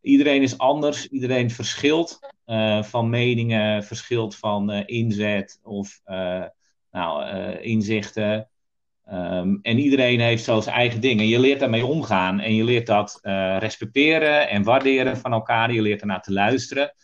Iedereen 0.00 0.42
is 0.42 0.58
anders, 0.58 1.08
iedereen 1.08 1.50
verschilt 1.50 2.18
uh, 2.46 2.82
van 2.82 3.10
meningen, 3.10 3.84
verschilt 3.84 4.36
van 4.36 4.72
uh, 4.72 4.82
inzet 4.86 5.60
of 5.62 6.00
uh, 6.06 6.44
nou, 6.90 7.30
inzichten. 7.58 8.48
Um, 9.12 9.58
en 9.62 9.78
iedereen 9.78 10.20
heeft 10.20 10.44
zo 10.44 10.60
zijn 10.60 10.76
eigen 10.76 11.00
dingen. 11.00 11.26
Je 11.26 11.40
leert 11.40 11.60
daarmee 11.60 11.86
omgaan 11.86 12.40
en 12.40 12.54
je 12.54 12.64
leert 12.64 12.86
dat 12.86 13.18
respecteren 13.58 14.48
en 14.48 14.62
waarderen 14.62 15.16
van 15.16 15.32
elkaar. 15.32 15.72
Je 15.72 15.82
leert 15.82 16.00
ernaar 16.00 16.22
te 16.22 16.32
luisteren. 16.32 16.94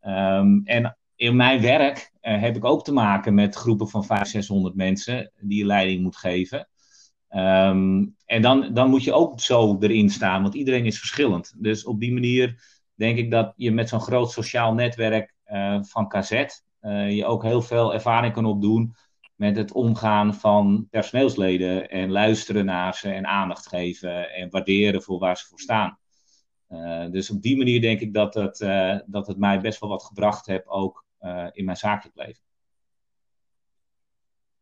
Um, 0.00 0.62
en 0.64 0.96
in 1.16 1.36
mijn 1.36 1.60
werk 1.60 2.10
heb 2.20 2.56
ik 2.56 2.64
ook 2.64 2.84
te 2.84 2.92
maken 2.92 3.34
met 3.34 3.54
groepen 3.54 3.88
van 3.88 4.04
500, 4.04 4.30
600 4.30 4.74
mensen 4.74 5.32
die 5.40 5.58
je 5.58 5.66
leiding 5.66 6.02
moet 6.02 6.16
geven. 6.16 6.68
Um, 7.36 8.16
en 8.24 8.42
dan, 8.42 8.74
dan 8.74 8.90
moet 8.90 9.04
je 9.04 9.12
ook 9.12 9.40
zo 9.40 9.76
erin 9.80 10.10
staan, 10.10 10.42
want 10.42 10.54
iedereen 10.54 10.86
is 10.86 10.98
verschillend. 10.98 11.54
Dus 11.58 11.84
op 11.84 12.00
die 12.00 12.12
manier 12.12 12.62
denk 12.94 13.18
ik 13.18 13.30
dat 13.30 13.52
je 13.56 13.70
met 13.70 13.88
zo'n 13.88 14.00
groot 14.00 14.30
sociaal 14.30 14.74
netwerk 14.74 15.34
uh, 15.46 15.78
van 15.82 16.08
KZ 16.08 16.32
uh, 16.32 17.16
je 17.16 17.24
ook 17.26 17.42
heel 17.42 17.62
veel 17.62 17.94
ervaring 17.94 18.32
kan 18.32 18.44
opdoen 18.44 18.94
met 19.34 19.56
het 19.56 19.72
omgaan 19.72 20.34
van 20.34 20.86
personeelsleden 20.90 21.90
en 21.90 22.10
luisteren 22.10 22.64
naar 22.64 22.94
ze 22.94 23.08
en 23.08 23.26
aandacht 23.26 23.66
geven 23.66 24.32
en 24.32 24.50
waarderen 24.50 25.02
voor 25.02 25.18
waar 25.18 25.36
ze 25.36 25.46
voor 25.46 25.60
staan. 25.60 25.98
Uh, 26.68 27.10
dus 27.10 27.30
op 27.30 27.42
die 27.42 27.56
manier 27.56 27.80
denk 27.80 28.00
ik 28.00 28.14
dat 28.14 28.34
het, 28.34 28.58
dat 29.06 29.26
het 29.26 29.38
mij 29.38 29.60
best 29.60 29.80
wel 29.80 29.90
wat 29.90 30.04
gebracht 30.04 30.46
heeft, 30.46 30.66
ook 30.68 31.04
in 31.52 31.64
mijn 31.64 31.76
zakelijk 31.76 32.16
leven. 32.16 32.42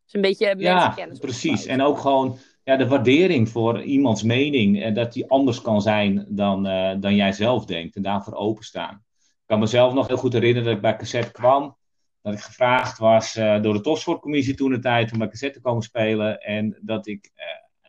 Dus 0.04 0.14
een 0.14 0.20
beetje 0.20 0.54
mensenkennis. 0.54 1.18
Ja, 1.18 1.24
precies. 1.24 1.66
En 1.66 1.82
ook 1.82 1.98
gewoon 1.98 2.38
ja, 2.64 2.76
de 2.76 2.88
waardering 2.88 3.48
voor 3.48 3.82
iemands 3.82 4.22
mening. 4.22 4.82
En 4.82 4.94
dat 4.94 5.12
die 5.12 5.30
anders 5.30 5.60
kan 5.62 5.82
zijn 5.82 6.26
dan, 6.28 6.66
uh, 6.66 6.94
dan 7.00 7.14
jij 7.14 7.32
zelf 7.32 7.64
denkt. 7.64 7.96
En 7.96 8.02
daarvoor 8.02 8.34
openstaan. 8.34 9.04
Ik 9.18 9.46
kan 9.46 9.58
mezelf 9.58 9.94
nog 9.94 10.06
heel 10.06 10.16
goed 10.16 10.32
herinneren 10.32 10.64
dat 10.64 10.74
ik 10.74 10.82
bij 10.82 10.96
cassette 10.96 11.32
kwam. 11.32 11.76
Dat 12.22 12.32
ik 12.32 12.40
gevraagd 12.40 12.98
was 12.98 13.36
uh, 13.36 13.62
door 13.62 13.74
de 13.74 13.80
topsportcommissie 13.80 14.54
toen 14.54 14.70
de 14.70 14.78
tijd 14.78 15.12
om 15.12 15.18
bij 15.18 15.28
cassette 15.28 15.58
te 15.58 15.64
komen 15.64 15.82
spelen. 15.82 16.40
En 16.40 16.78
dat 16.80 17.06
ik 17.06 17.30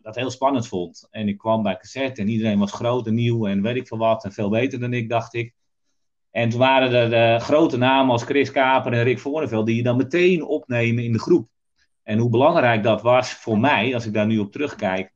dat 0.04 0.16
heel 0.16 0.30
spannend 0.30 0.68
vond. 0.68 1.08
En 1.12 1.28
ik 1.28 1.38
kwam 1.38 1.64
bij 1.64 1.78
cassette 1.78 2.22
en 2.22 2.28
iedereen 2.28 2.60
was 2.60 2.72
groot 2.72 3.08
en 3.08 3.14
nieuw 3.14 3.48
en 3.48 3.62
weet 3.62 3.76
ik 3.76 3.88
veel 3.88 3.98
wat. 3.98 4.24
En 4.24 4.32
veel 4.32 4.50
beter 4.50 4.80
dan 4.80 4.94
ik, 4.94 5.10
dacht 5.10 5.34
ik. 5.34 5.54
En 6.32 6.50
toen 6.50 6.60
waren 6.60 7.12
er 7.12 7.40
grote 7.40 7.78
namen 7.78 8.12
als 8.12 8.24
Chris 8.24 8.52
Kaper 8.52 8.94
en 8.94 9.04
Rick 9.04 9.20
Voorneveld 9.20 9.66
die 9.66 9.76
je 9.76 9.84
dan 9.84 9.98
meteen 9.98 10.44
opnemen 10.44 11.04
in 11.04 11.12
de 11.12 11.20
groep. 11.20 11.48
En 12.04 12.18
hoe 12.20 12.30
belangrijk 12.30 12.84
dat 12.84 13.02
was 13.02 13.34
voor 13.34 13.60
mij, 13.60 13.94
als 13.94 14.06
ik 14.06 14.13
daar 14.13 14.26
nu 14.26 14.38
op 14.39 14.52
terugkijk, 14.52 15.13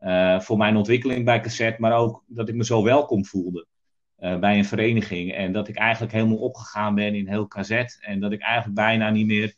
uh, 0.00 0.40
voor 0.40 0.56
mijn 0.56 0.76
ontwikkeling 0.76 1.24
bij 1.24 1.40
cassette, 1.40 1.80
maar 1.80 1.92
ook 1.92 2.24
dat 2.26 2.48
ik 2.48 2.54
me 2.54 2.64
zo 2.64 2.82
welkom 2.82 3.24
voelde. 3.24 3.66
eh, 4.16 4.38
bij 4.38 4.58
een 4.58 4.64
vereniging. 4.64 5.32
En 5.34 5.52
dat 5.52 5.68
ik 5.68 5.76
eigenlijk 5.76 6.12
helemaal 6.12 6.36
opgegaan 6.38 6.94
ben 6.94 7.14
in 7.14 7.28
heel 7.28 7.46
kazet. 7.46 7.98
En 8.00 8.20
dat 8.20 8.32
ik 8.32 8.40
eigenlijk 8.40 8.74
bijna 8.74 9.10
niet 9.10 9.26
meer 9.26 9.54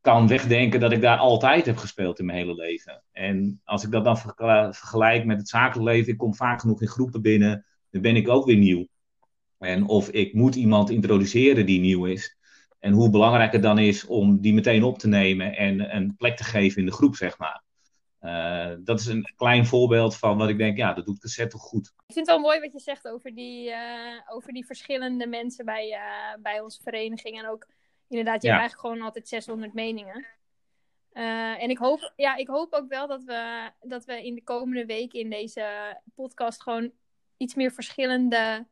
kan 0.00 0.28
wegdenken 0.28 0.80
dat 0.80 0.92
ik 0.92 1.00
daar 1.00 1.18
altijd 1.18 1.66
heb 1.66 1.76
gespeeld 1.76 2.18
in 2.18 2.26
mijn 2.26 2.38
hele 2.38 2.54
leven. 2.54 3.02
En 3.12 3.60
als 3.64 3.84
ik 3.84 3.90
dat 3.90 4.04
dan 4.04 4.18
vergelijk 4.18 5.24
met 5.24 5.38
het 5.38 5.48
zakelijk 5.48 5.88
leven, 5.88 6.12
ik 6.12 6.18
kom 6.18 6.34
vaak 6.34 6.60
genoeg 6.60 6.80
in 6.82 6.88
groepen 6.88 7.22
binnen, 7.22 7.66
dan 7.90 8.02
ben 8.02 8.16
ik 8.16 8.28
ook 8.28 8.46
weer 8.46 8.56
nieuw. 8.56 8.86
En 9.58 9.86
of 9.86 10.08
ik 10.08 10.34
moet 10.34 10.54
iemand 10.54 10.90
introduceren 10.90 11.66
die 11.66 11.80
nieuw 11.80 12.04
is. 12.04 12.36
En 12.82 12.92
hoe 12.92 13.10
belangrijk 13.10 13.52
het 13.52 13.62
dan 13.62 13.78
is 13.78 14.06
om 14.06 14.40
die 14.40 14.54
meteen 14.54 14.82
op 14.82 14.98
te 14.98 15.08
nemen 15.08 15.56
en 15.56 15.96
een 15.96 16.16
plek 16.16 16.36
te 16.36 16.44
geven 16.44 16.78
in 16.78 16.86
de 16.86 16.92
groep, 16.92 17.16
zeg 17.16 17.38
maar. 17.38 17.62
Uh, 18.20 18.76
dat 18.78 19.00
is 19.00 19.06
een 19.06 19.32
klein 19.36 19.66
voorbeeld 19.66 20.16
van 20.16 20.38
wat 20.38 20.48
ik 20.48 20.58
denk, 20.58 20.76
ja, 20.76 20.92
dat 20.92 21.04
doet 21.04 21.18
cassette 21.18 21.56
toch 21.56 21.62
goed. 21.62 21.86
Ik 21.86 22.14
vind 22.14 22.26
het 22.26 22.36
wel 22.36 22.44
mooi 22.44 22.60
wat 22.60 22.72
je 22.72 22.78
zegt 22.78 23.08
over 23.08 23.34
die, 23.34 23.68
uh, 23.68 23.76
over 24.28 24.52
die 24.52 24.66
verschillende 24.66 25.26
mensen 25.26 25.64
bij, 25.64 25.88
uh, 25.90 26.42
bij 26.42 26.60
onze 26.60 26.82
vereniging. 26.82 27.38
En 27.38 27.48
ook 27.48 27.66
inderdaad, 28.08 28.42
je 28.42 28.48
ja. 28.48 28.54
hebt 28.54 28.60
eigenlijk 28.60 28.80
gewoon 28.80 29.06
altijd 29.06 29.28
600 29.28 29.72
meningen. 29.72 30.26
en 31.12 31.70
ik 31.70 31.78
hoop, 31.78 32.12
ja, 32.16 32.36
ik 32.36 32.48
hoop 32.48 32.72
ook 32.72 32.88
wel 32.88 33.06
dat 33.06 33.24
we, 33.24 33.70
dat 33.80 34.04
we 34.04 34.24
in 34.26 34.34
de 34.34 34.44
komende 34.44 34.86
weken 34.86 35.20
in 35.20 35.30
deze 35.30 35.98
podcast 36.14 36.62
gewoon 36.62 36.92
iets 37.36 37.54
meer 37.54 37.72
verschillende 37.72 38.66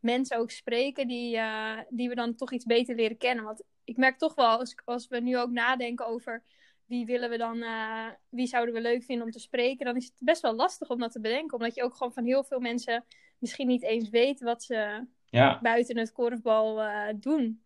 mensen 0.00 0.38
ook 0.38 0.50
spreken 0.50 1.08
die, 1.08 1.40
die 1.88 2.08
we 2.08 2.14
dan 2.14 2.34
toch 2.34 2.52
iets 2.52 2.64
beter 2.64 2.94
leren 2.94 3.16
kennen. 3.16 3.44
Want 3.44 3.62
ik 3.84 3.96
merk 3.96 4.18
toch 4.18 4.34
wel, 4.34 4.58
als, 4.58 4.74
als 4.84 5.08
we 5.08 5.20
nu 5.20 5.38
ook 5.38 5.50
nadenken 5.50 6.06
over 6.06 6.42
wie 6.86 7.06
willen 7.06 7.30
we 7.30 7.36
dan, 7.36 7.56
uh, 7.56 8.06
wie 8.28 8.46
zouden 8.46 8.74
we 8.74 8.80
leuk 8.80 9.04
vinden 9.04 9.24
om 9.24 9.30
te 9.30 9.38
spreken, 9.38 9.86
dan 9.86 9.96
is 9.96 10.04
het 10.04 10.14
best 10.18 10.42
wel 10.42 10.54
lastig 10.54 10.88
om 10.88 10.98
dat 10.98 11.12
te 11.12 11.20
bedenken. 11.20 11.58
Omdat 11.58 11.74
je 11.74 11.82
ook 11.82 11.94
gewoon 11.94 12.12
van 12.12 12.24
heel 12.24 12.44
veel 12.44 12.60
mensen 12.60 13.04
misschien 13.38 13.66
niet 13.66 13.82
eens 13.82 14.08
weet 14.08 14.40
wat 14.40 14.62
ze 14.62 15.06
ja. 15.26 15.60
buiten 15.60 15.98
het 15.98 16.12
korfbal 16.12 16.82
uh, 16.82 17.08
doen. 17.16 17.64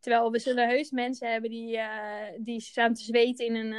Terwijl 0.00 0.30
we 0.30 0.38
zullen 0.38 0.68
heus 0.68 0.90
mensen 0.90 1.30
hebben 1.30 1.50
die, 1.50 1.80
die 2.38 2.60
staan 2.60 2.94
te 2.94 3.02
zweten 3.02 3.46
in 3.46 3.54
een, 3.54 3.72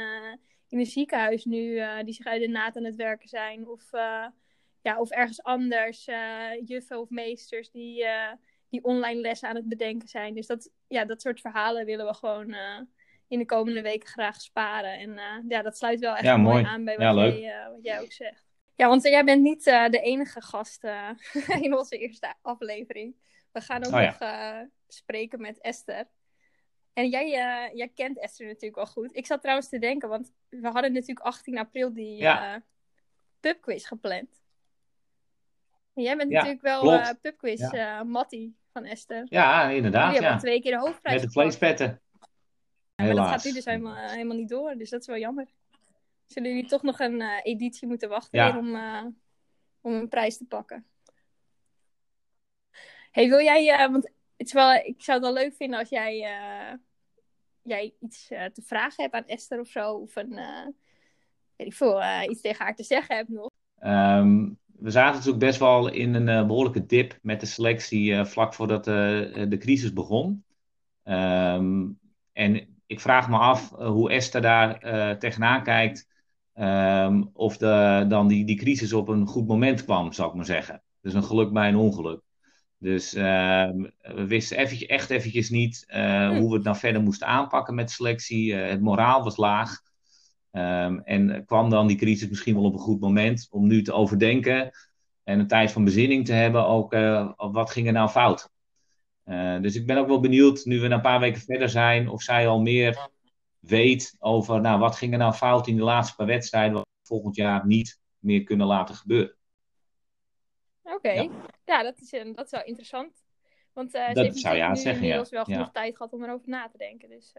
in 0.68 0.78
een 0.78 0.86
ziekenhuis 0.86 1.44
nu, 1.44 1.80
die 2.04 2.14
zich 2.14 2.26
uit 2.26 2.40
de 2.40 2.48
naad 2.48 2.76
aan 2.76 2.84
het 2.84 2.96
werken 2.96 3.28
zijn. 3.28 3.68
Of, 3.68 3.90
ja, 4.84 5.00
of 5.00 5.10
ergens 5.10 5.42
anders, 5.42 6.04
juffen 6.64 7.00
of 7.00 7.08
meesters 7.08 7.70
die, 7.70 8.06
die 8.68 8.84
online 8.84 9.20
lessen 9.20 9.48
aan 9.48 9.56
het 9.56 9.68
bedenken 9.68 10.08
zijn. 10.08 10.34
Dus 10.34 10.46
dat, 10.46 10.70
ja, 10.88 11.04
dat 11.04 11.20
soort 11.20 11.40
verhalen 11.40 11.84
willen 11.84 12.06
we 12.06 12.14
gewoon 12.14 12.56
in 13.28 13.38
de 13.38 13.44
komende 13.44 13.82
weken 13.82 14.08
graag 14.08 14.40
sparen. 14.40 14.98
En 14.98 15.44
ja, 15.48 15.62
dat 15.62 15.76
sluit 15.76 16.00
wel 16.00 16.16
echt 16.16 16.36
mooi. 16.36 16.64
aan 16.64 16.84
bij 16.84 16.96
wat, 16.98 17.38
jij, 17.38 17.68
wat 17.70 17.82
jij 17.82 18.00
ook 18.00 18.12
zegt. 18.12 18.44
Ja, 18.74 18.88
want 18.88 19.02
jij 19.02 19.24
bent 19.24 19.42
niet 19.42 19.66
uh, 19.66 19.88
de 19.88 20.00
enige 20.00 20.42
gast 20.42 20.84
in 21.66 21.76
onze 21.76 21.98
eerste 21.98 22.34
aflevering. 22.42 23.16
We 23.52 23.60
gaan 23.60 23.86
ook 23.86 23.92
oh, 23.92 24.20
nog 24.20 24.66
spreken 24.88 25.40
met 25.40 25.60
Esther. 25.60 26.08
En 26.92 27.08
jij, 27.08 27.28
jij 27.74 27.90
kent 27.94 28.18
Esther 28.18 28.46
natuurlijk 28.46 28.76
wel 28.76 28.86
goed. 28.86 29.16
Ik 29.16 29.26
zat 29.26 29.40
trouwens 29.40 29.68
te 29.68 29.78
denken, 29.78 30.08
want 30.08 30.32
we 30.48 30.68
hadden 30.68 30.92
natuurlijk 30.92 31.26
18 31.26 31.58
april 31.58 31.92
die 31.92 32.16
ja. 32.16 32.62
pubquiz 33.40 33.86
gepland. 33.86 34.43
Jij 35.94 36.16
bent 36.16 36.30
natuurlijk 36.30 36.62
wel 36.62 37.14
pubquiz 37.20 37.70
Mattie 38.04 38.56
van 38.72 38.84
Esther. 38.84 39.26
Ja, 39.28 39.68
inderdaad. 39.68 40.12
Die 40.12 40.20
hebben 40.20 40.40
twee 40.40 40.60
keer 40.60 40.72
de 40.72 40.78
hoofdprijs. 40.78 41.20
Met 41.20 41.24
de 41.24 41.40
vleespetten. 41.40 42.00
Maar 42.94 43.14
dat 43.14 43.26
gaat 43.26 43.44
nu 43.44 43.52
dus 43.52 43.64
helemaal, 43.64 43.96
eh, 43.96 44.10
helemaal 44.10 44.36
niet 44.36 44.48
door. 44.48 44.74
Dus 44.76 44.90
dat 44.90 45.00
is 45.00 45.06
wel 45.06 45.18
jammer. 45.18 45.46
Zullen 46.26 46.50
jullie 46.50 46.68
toch 46.68 46.82
nog 46.82 46.98
een 47.00 47.20
uh, 47.20 47.40
editie 47.42 47.88
moeten 47.88 48.08
wachten 48.08 48.56
om, 48.56 48.74
uh, 48.74 49.04
om 49.80 49.92
een 49.92 50.08
prijs 50.08 50.36
te 50.36 50.44
pakken? 50.44 50.86
Hey, 53.10 53.28
wil 53.28 53.40
jij, 53.40 53.88
want 53.90 54.04
het 54.36 54.46
is 54.46 54.52
wel, 54.52 54.72
ik 54.72 55.02
zou 55.02 55.18
het 55.18 55.26
wel 55.26 55.42
leuk 55.42 55.54
vinden 55.54 55.78
als 55.78 55.88
jij, 55.88 56.18
jij 57.62 57.94
iets 58.00 58.26
te 58.26 58.62
vragen 58.62 59.02
hebt 59.02 59.14
aan 59.14 59.26
Esther 59.26 59.60
of 59.60 59.68
zo. 59.68 59.92
Of 59.92 60.16
een, 60.16 60.34
weet 61.56 61.66
ik 61.66 61.74
veel, 61.74 62.22
iets 62.22 62.40
tegen 62.40 62.64
haar 62.64 62.74
te 62.74 62.82
zeggen 62.82 63.16
hebt 63.16 63.28
nog. 63.28 63.50
Um, 63.80 64.58
we 64.84 64.90
zaten 64.90 65.14
natuurlijk 65.14 65.44
best 65.44 65.58
wel 65.58 65.88
in 65.88 66.14
een 66.14 66.46
behoorlijke 66.46 66.86
dip 66.86 67.18
met 67.22 67.40
de 67.40 67.46
selectie 67.46 68.24
vlak 68.24 68.54
voordat 68.54 68.84
de 68.84 69.56
crisis 69.58 69.92
begon. 69.92 70.44
Um, 71.04 71.98
en 72.32 72.68
ik 72.86 73.00
vraag 73.00 73.28
me 73.28 73.36
af 73.36 73.72
eh, 73.72 73.86
hoe 73.86 74.10
Esther 74.10 74.40
daar 74.40 74.78
tegenaan 75.18 75.62
kijkt. 75.62 76.08
Um, 76.54 77.30
of 77.32 77.56
de, 77.56 78.04
dan 78.08 78.28
die, 78.28 78.44
die 78.44 78.56
crisis 78.56 78.92
op 78.92 79.08
een 79.08 79.26
goed 79.26 79.46
moment 79.46 79.84
kwam, 79.84 80.12
zou 80.12 80.28
ik 80.28 80.34
maar 80.34 80.44
zeggen. 80.44 80.82
Dus 81.00 81.14
een 81.14 81.24
geluk 81.24 81.52
bij 81.52 81.68
een 81.68 81.76
ongeluk. 81.76 82.20
Dus 82.78 83.14
uh, 83.14 83.70
we 84.00 84.26
wisten 84.26 84.58
eventjes, 84.58 84.88
echt 84.88 85.10
eventjes 85.10 85.50
niet 85.50 85.84
uh, 85.88 86.28
hoe 86.28 86.48
we 86.48 86.54
het 86.54 86.64
nou 86.64 86.76
verder 86.76 87.02
moesten 87.02 87.26
aanpakken 87.26 87.74
met 87.74 87.90
selectie. 87.90 88.54
het 88.54 88.80
moraal 88.80 89.24
was 89.24 89.36
laag. 89.36 89.80
Um, 90.56 91.00
en 91.00 91.44
kwam 91.44 91.70
dan 91.70 91.86
die 91.86 91.96
crisis 91.96 92.28
misschien 92.28 92.54
wel 92.54 92.64
op 92.64 92.72
een 92.72 92.78
goed 92.78 93.00
moment 93.00 93.46
om 93.50 93.66
nu 93.66 93.82
te 93.82 93.92
overdenken 93.92 94.70
en 95.22 95.38
een 95.38 95.46
tijd 95.46 95.72
van 95.72 95.84
bezinning 95.84 96.26
te 96.26 96.32
hebben. 96.32 96.66
Ook 96.66 96.92
wat 97.36 97.70
ging 97.70 97.86
er 97.86 97.92
nou 97.92 98.08
fout? 98.08 98.52
Uh, 99.24 99.60
dus 99.60 99.76
ik 99.76 99.86
ben 99.86 99.96
ook 99.96 100.06
wel 100.06 100.20
benieuwd, 100.20 100.64
nu 100.64 100.80
we 100.80 100.88
een 100.88 101.00
paar 101.00 101.20
weken 101.20 101.40
verder 101.40 101.68
zijn, 101.68 102.08
of 102.08 102.22
zij 102.22 102.48
al 102.48 102.60
meer 102.60 103.08
weet 103.58 104.16
over 104.18 104.60
nou, 104.60 104.78
wat 104.78 104.96
ging 104.96 105.12
er 105.12 105.18
nou 105.18 105.32
fout 105.32 105.66
in 105.66 105.76
de 105.76 105.82
laatste 105.82 106.16
paar 106.16 106.26
wedstrijden, 106.26 106.72
wat 106.72 106.82
we 106.82 107.06
volgend 107.06 107.36
jaar 107.36 107.66
niet 107.66 108.00
meer 108.18 108.44
kunnen 108.44 108.66
laten 108.66 108.94
gebeuren. 108.94 109.36
Oké, 110.82 110.94
okay. 110.94 111.14
ja. 111.14 111.30
ja, 111.64 111.82
dat, 111.82 112.00
is, 112.00 112.12
uh, 112.12 112.34
dat 112.34 112.44
is 112.44 112.50
wel 112.50 112.64
interessant. 112.64 113.24
Want 113.72 113.94
uh, 113.94 114.06
dat 114.06 114.16
ze 114.16 114.22
heeft 114.22 114.34
nu 114.34 114.76
zeggen, 114.76 115.02
inmiddels 115.02 115.28
ja. 115.28 115.36
wel 115.36 115.44
genoeg 115.44 115.66
ja. 115.66 115.70
tijd 115.70 115.96
gehad 115.96 116.12
om 116.12 116.24
erover 116.24 116.48
na 116.48 116.68
te 116.68 116.78
denken. 116.78 117.08
Dus 117.08 117.32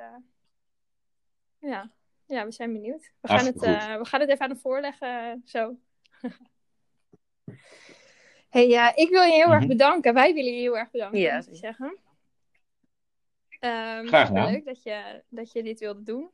ja. 1.60 1.92
Ja, 2.28 2.46
we 2.46 2.52
zijn 2.52 2.74
benieuwd. 2.74 3.12
We 3.22 3.28
gaan, 3.28 3.46
het, 3.46 3.60
we 4.00 4.06
gaan 4.06 4.20
het 4.20 4.30
even 4.30 4.42
aan 4.42 4.50
de 4.50 4.60
voorleggen 4.60 5.42
zo. 5.46 5.76
Hey, 8.56 8.68
uh, 8.68 8.92
ik 8.96 9.10
wil 9.10 9.22
je 9.22 9.34
heel 9.34 9.52
erg 9.52 9.60
mhm. 9.60 9.68
bedanken. 9.68 10.14
Wij 10.14 10.34
willen 10.34 10.54
je 10.54 10.60
heel 10.60 10.78
erg 10.78 10.92
bedanken, 10.92 11.20
ja, 11.20 11.42
zeggen. 11.52 11.98
Um, 13.60 14.08
Graag 14.08 14.28
gedaan. 14.28 14.52
Leuk 14.52 14.66
dat 14.66 14.84
je, 14.84 15.24
dat 15.30 15.52
je 15.52 15.64
dit 15.64 15.80
wilde 15.80 16.04
doen. 16.04 16.30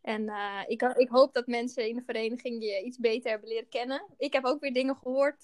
En 0.00 0.22
uh, 0.22 0.60
ik, 0.66 0.82
ik 0.82 1.08
hoop 1.08 1.34
dat 1.34 1.46
mensen 1.46 1.88
in 1.88 1.94
de 1.94 2.02
vereniging 2.06 2.64
je 2.64 2.82
iets 2.82 2.98
beter 2.98 3.30
hebben 3.30 3.48
leren 3.48 3.68
kennen. 3.68 4.04
Ik 4.16 4.32
heb 4.32 4.44
ook 4.44 4.60
weer 4.60 4.72
dingen 4.72 4.96
gehoord 4.96 5.42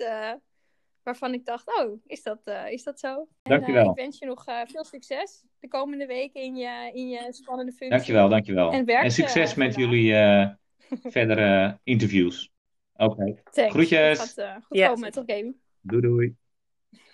waarvan 1.02 1.34
ik 1.34 1.44
dacht, 1.44 1.80
oh, 1.80 2.00
is 2.06 2.22
dat, 2.22 2.40
uh, 2.44 2.70
is 2.70 2.82
dat 2.82 3.00
zo? 3.00 3.28
Dankjewel. 3.42 3.90
ik 3.90 3.96
wens 3.96 4.18
je 4.18 4.26
nog 4.26 4.44
veel 4.44 4.84
succes 4.84 5.44
de 5.60 5.68
komende 5.68 6.06
weken 6.06 6.42
in 6.42 6.56
je, 6.56 6.90
in 6.94 7.08
je 7.08 7.26
spannende 7.30 7.72
functie. 7.72 7.90
Dankjewel, 7.90 8.28
dankjewel. 8.28 8.72
En, 8.72 8.84
werk, 8.84 9.04
en 9.04 9.10
succes 9.10 9.54
met 9.54 9.74
jullie 9.74 10.12
verdere 11.16 11.78
interviews. 11.82 12.50
Oké. 12.96 13.36
Okay. 13.50 13.68
Groetjes. 13.68 14.18
Het 14.20 14.32
gaat 14.32 14.64
goed 14.64 14.80
komen 14.80 15.00
met 15.00 15.22
gaming. 15.26 15.56
Doei 15.80 16.02
doei. 16.02 16.36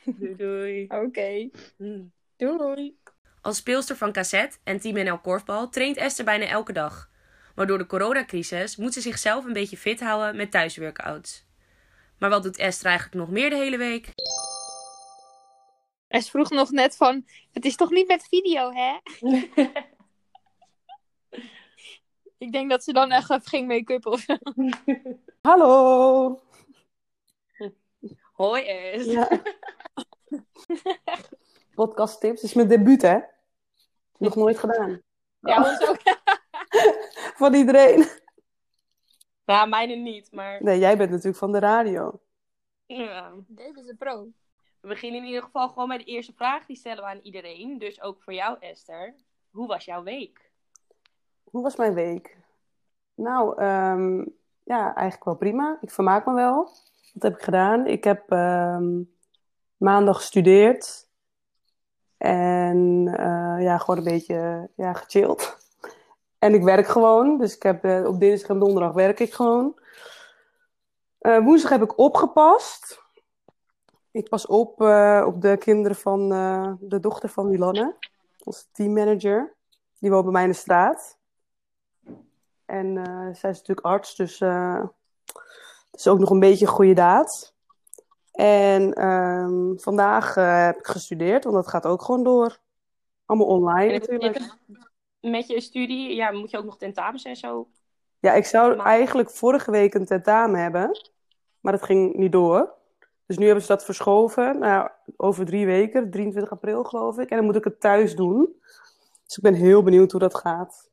Doei 0.05 0.37
doei. 0.37 0.85
Oké. 0.88 0.96
Okay. 0.96 1.51
Mm. 1.77 2.12
Doei. 2.37 2.96
Als 3.40 3.57
speelster 3.57 3.96
van 3.96 4.12
cassette 4.12 4.59
en 4.64 4.81
Team 4.81 5.05
NL 5.05 5.18
Korfbal 5.18 5.68
traint 5.68 5.96
Esther 5.96 6.25
bijna 6.25 6.46
elke 6.46 6.72
dag. 6.72 7.11
Maar 7.55 7.66
door 7.66 7.79
de 7.79 7.87
coronacrisis 7.87 8.77
moet 8.77 8.92
ze 8.92 9.01
zichzelf 9.01 9.44
een 9.44 9.53
beetje 9.53 9.77
fit 9.77 10.01
houden 10.01 10.37
met 10.37 10.51
thuisworkouts. 10.51 11.46
Maar 12.18 12.31
wat 12.31 12.42
doet 12.42 12.57
Esther 12.57 12.87
eigenlijk 12.87 13.18
nog 13.18 13.31
meer 13.31 13.50
de 13.50 13.57
hele 13.57 13.76
week? 13.76 14.12
Esther 16.09 16.31
vroeg 16.31 16.50
nog 16.50 16.70
net 16.70 16.96
van, 16.96 17.24
het 17.52 17.64
is 17.64 17.76
toch 17.76 17.90
niet 17.90 18.09
met 18.09 18.26
video, 18.29 18.72
hè? 18.72 18.96
Ik 22.38 22.52
denk 22.52 22.70
dat 22.70 22.85
ze 22.85 22.92
dan 22.92 23.11
echt 23.11 23.31
even 23.31 23.48
ging 23.48 23.68
make-up 23.68 24.07
of 24.07 24.20
zo. 24.20 24.37
Hallo! 25.48 26.40
Hoi 28.33 28.62
eens. 28.62 29.05
Ja. 29.05 29.29
Podcast 31.74 32.20
tips 32.20 32.42
is 32.42 32.52
mijn 32.55 32.68
debuut, 32.68 33.02
hè? 33.02 33.18
Nog 34.18 34.37
nooit 34.37 34.59
gedaan. 34.59 35.02
Ja, 35.40 35.57
ons 35.57 35.88
ook. 35.88 35.98
van 37.40 37.55
iedereen. 37.55 38.09
Ja, 39.47 39.65
mijne 39.65 39.95
niet, 39.95 40.33
maar... 40.33 40.63
Nee, 40.63 40.79
jij 40.79 40.97
bent 40.97 41.11
natuurlijk 41.11 41.37
van 41.37 41.53
de 41.53 41.59
radio. 41.59 42.21
Ja. 42.87 43.33
Deze 43.47 43.81
is 43.81 43.88
een 43.88 43.97
pro. 43.97 44.29
We 44.81 44.88
beginnen 44.88 45.21
in 45.21 45.27
ieder 45.27 45.42
geval 45.42 45.69
gewoon 45.69 45.88
met 45.88 45.99
de 45.99 46.05
eerste 46.05 46.33
vraag. 46.33 46.67
Die 46.67 46.77
stellen 46.77 47.03
we 47.03 47.11
aan 47.11 47.21
iedereen. 47.23 47.79
Dus 47.79 48.03
ook 48.03 48.23
voor 48.23 48.33
jou, 48.33 48.57
Esther. 48.61 49.15
Hoe 49.51 49.67
was 49.67 49.85
jouw 49.85 50.03
week? 50.03 50.51
Hoe 51.44 51.63
was 51.63 51.77
mijn 51.77 51.94
week? 51.94 52.37
Nou, 53.15 53.63
um, 53.63 54.35
ja, 54.63 54.94
eigenlijk 54.94 55.25
wel 55.25 55.37
prima. 55.37 55.79
Ik 55.81 55.90
vermaak 55.90 56.27
me 56.27 56.35
wel. 56.35 56.65
Wat 57.13 57.23
heb 57.23 57.35
ik 57.35 57.42
gedaan? 57.42 57.87
Ik 57.87 58.05
heb 58.05 58.31
um, 58.31 59.15
maandag 59.77 60.17
gestudeerd. 60.17 61.09
En 62.17 63.07
uh, 63.07 63.63
ja, 63.63 63.79
gewoon 63.79 63.99
een 63.99 64.13
beetje 64.13 64.71
ja, 64.77 64.92
gechilled. 64.92 65.65
En 66.47 66.55
ik 66.55 66.63
werk 66.63 66.87
gewoon. 66.87 67.38
Dus 67.38 67.55
ik 67.55 67.63
heb, 67.63 67.85
uh, 67.85 68.07
op 68.07 68.21
dinsdag 68.21 68.51
en 68.51 68.59
donderdag 68.59 68.92
werk 68.92 69.21
ik 69.21 69.33
gewoon. 69.33 69.79
Uh, 71.21 71.38
woensdag 71.38 71.71
heb 71.71 71.83
ik 71.83 71.99
opgepast. 71.99 73.03
Ik 74.11 74.29
pas 74.29 74.47
op 74.47 74.81
eh, 74.81 75.25
op 75.27 75.40
de 75.40 75.57
kinderen 75.57 75.97
van 75.97 76.33
eh, 76.33 76.73
de 76.81 77.01
dochter 77.01 77.29
van 77.29 77.49
Milanne, 77.49 77.97
onze 78.44 78.65
teammanager. 78.73 79.55
Die 79.99 80.11
woont 80.11 80.23
bij 80.25 80.33
mij 80.33 80.42
in 80.42 80.49
de 80.49 80.55
straat. 80.55 81.19
En 82.65 82.97
eh, 82.97 83.35
zij 83.35 83.51
is 83.51 83.59
natuurlijk 83.59 83.87
arts, 83.87 84.15
dus 84.17 84.40
eh 84.40 84.85
het 85.90 86.01
is 86.01 86.07
ook 86.07 86.19
nog 86.19 86.31
een 86.31 86.40
beetje 86.40 86.67
een 86.67 86.73
goede 86.73 86.94
daad. 86.94 87.55
En 88.33 88.92
ehm, 88.92 89.77
vandaag 89.77 90.37
eh, 90.37 90.65
heb 90.65 90.79
ik 90.79 90.87
gestudeerd, 90.87 91.44
want 91.44 91.57
dat 91.57 91.69
gaat 91.69 91.87
ook 91.87 92.03
gewoon 92.03 92.23
door. 92.23 92.59
Allemaal 93.25 93.47
online 93.47 93.92
natuurlijk. 93.92 94.57
Met 95.31 95.46
je 95.46 95.60
studie, 95.60 96.14
ja, 96.14 96.31
moet 96.31 96.50
je 96.50 96.58
ook 96.58 96.64
nog 96.64 96.79
tentamens 96.79 97.24
en 97.24 97.37
zo. 97.37 97.68
Ja, 98.20 98.33
ik 98.33 98.44
zou 98.44 98.81
eigenlijk 98.81 99.31
vorige 99.31 99.70
week 99.70 99.94
een 99.94 100.06
tentamen 100.06 100.60
hebben, 100.60 101.00
maar 101.60 101.72
dat 101.72 101.83
ging 101.83 102.14
niet 102.14 102.33
door. 102.33 102.74
Dus 103.27 103.38
nu 103.38 103.44
hebben 103.44 103.62
ze 103.64 103.68
dat 103.68 103.85
verschoven 103.85 104.58
naar 104.58 104.98
over 105.16 105.44
drie 105.46 105.66
weken, 105.66 106.10
23 106.10 106.52
april 106.52 106.85
geloof 106.85 107.18
ik. 107.18 107.31
En 107.31 107.37
dan 107.37 107.46
moet 107.46 107.56
ik 107.56 107.64
het 107.64 107.81
thuis 107.81 108.14
doen. 108.16 108.54
Dus 109.27 109.37
ik 109.37 109.42
ben 109.42 109.54
heel 109.54 109.83
benieuwd 109.83 110.10
hoe 110.10 110.20
dat 110.20 110.35
gaat. 110.35 110.90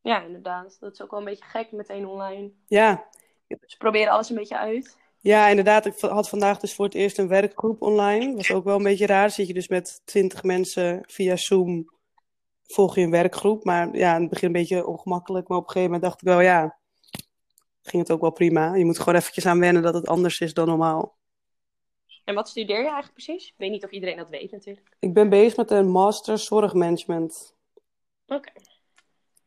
Ja, 0.00 0.22
inderdaad. 0.22 0.76
Dat 0.80 0.92
is 0.92 1.02
ook 1.02 1.10
wel 1.10 1.18
een 1.20 1.24
beetje 1.26 1.44
gek, 1.44 1.72
meteen 1.72 2.06
online. 2.06 2.50
Ja, 2.66 3.04
Ze 3.66 3.76
proberen 3.76 4.12
alles 4.12 4.30
een 4.30 4.36
beetje 4.36 4.58
uit. 4.58 4.96
ja 5.20 5.48
inderdaad. 5.48 5.86
Ik 5.86 6.00
had 6.00 6.28
vandaag 6.28 6.58
dus 6.58 6.74
voor 6.74 6.84
het 6.84 6.94
eerst 6.94 7.18
een 7.18 7.28
werkgroep 7.28 7.82
online. 7.82 8.34
Was 8.36 8.52
ook 8.52 8.64
wel 8.64 8.76
een 8.76 8.82
beetje 8.82 9.06
raar. 9.06 9.30
Zit 9.30 9.46
je 9.46 9.54
dus 9.54 9.68
met 9.68 10.00
20 10.04 10.42
mensen 10.42 11.00
via 11.06 11.36
Zoom, 11.36 11.90
volg 12.66 12.94
je 12.94 13.00
een 13.00 13.10
werkgroep. 13.10 13.64
Maar 13.64 13.96
ja, 13.96 14.14
in 14.14 14.20
het 14.20 14.30
begin 14.30 14.46
een 14.46 14.52
beetje 14.52 14.86
ongemakkelijk. 14.86 15.48
Maar 15.48 15.58
op 15.58 15.64
een 15.64 15.70
gegeven 15.70 15.92
moment 15.92 16.10
dacht 16.10 16.22
ik 16.22 16.28
wel, 16.28 16.40
ja, 16.40 16.78
ging 17.82 18.02
het 18.02 18.10
ook 18.12 18.20
wel 18.20 18.32
prima. 18.32 18.74
Je 18.74 18.84
moet 18.84 18.98
gewoon 18.98 19.14
eventjes 19.14 19.46
aan 19.46 19.60
wennen 19.60 19.82
dat 19.82 19.94
het 19.94 20.06
anders 20.06 20.40
is 20.40 20.54
dan 20.54 20.66
normaal. 20.66 21.16
En 22.24 22.34
wat 22.34 22.48
studeer 22.48 22.76
je 22.76 22.82
eigenlijk 22.82 23.12
precies? 23.12 23.46
Ik 23.46 23.54
weet 23.56 23.70
niet 23.70 23.84
of 23.84 23.90
iedereen 23.90 24.16
dat 24.16 24.30
weet 24.30 24.50
natuurlijk. 24.50 24.96
Ik 24.98 25.14
ben 25.14 25.28
bezig 25.28 25.56
met 25.56 25.70
een 25.70 25.90
master 25.90 26.38
zorgmanagement. 26.38 27.54
Oké. 28.26 28.52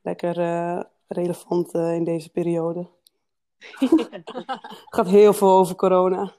Lekker 0.02 0.40
eh, 0.40 0.82
relevant 1.08 1.74
eh, 1.74 1.94
in 1.94 2.04
deze 2.04 2.30
periode. 2.30 2.88
Het 3.58 4.32
gaat 4.96 5.08
heel 5.08 5.34
veel 5.34 5.52
over 5.52 5.76
corona. 5.76 6.34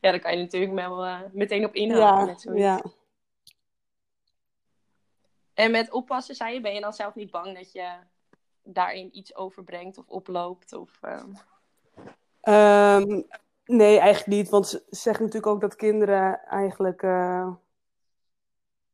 Ja, 0.00 0.10
daar 0.10 0.20
kan 0.20 0.36
je 0.36 0.42
natuurlijk 0.42 0.72
wel 0.72 1.04
eh, 1.04 1.20
meteen 1.32 1.64
op 1.64 1.74
inhouden. 1.74 2.18
Ja, 2.18 2.24
met 2.24 2.40
zoiets. 2.40 2.62
ja. 2.62 2.82
En 5.58 5.70
met 5.70 5.90
oppassen, 5.90 6.34
zei 6.34 6.54
je, 6.54 6.60
ben 6.60 6.74
je 6.74 6.80
dan 6.80 6.92
zelf 6.92 7.14
niet 7.14 7.30
bang 7.30 7.56
dat 7.56 7.72
je 7.72 7.88
daarin 8.62 9.16
iets 9.16 9.34
overbrengt 9.34 9.98
of 9.98 10.08
oploopt? 10.08 10.72
Of, 10.72 10.98
ehm, 11.00 11.32
Ehm, 12.40 13.22
nee, 13.64 13.98
eigenlijk 13.98 14.26
niet. 14.26 14.48
Want 14.48 14.68
ze 14.68 14.82
zeggen 14.90 15.24
natuurlijk 15.24 15.52
ook 15.52 15.60
dat 15.60 15.76
kinderen 15.76 16.40
eigenlijk 16.44 17.02
eh, 17.02 17.48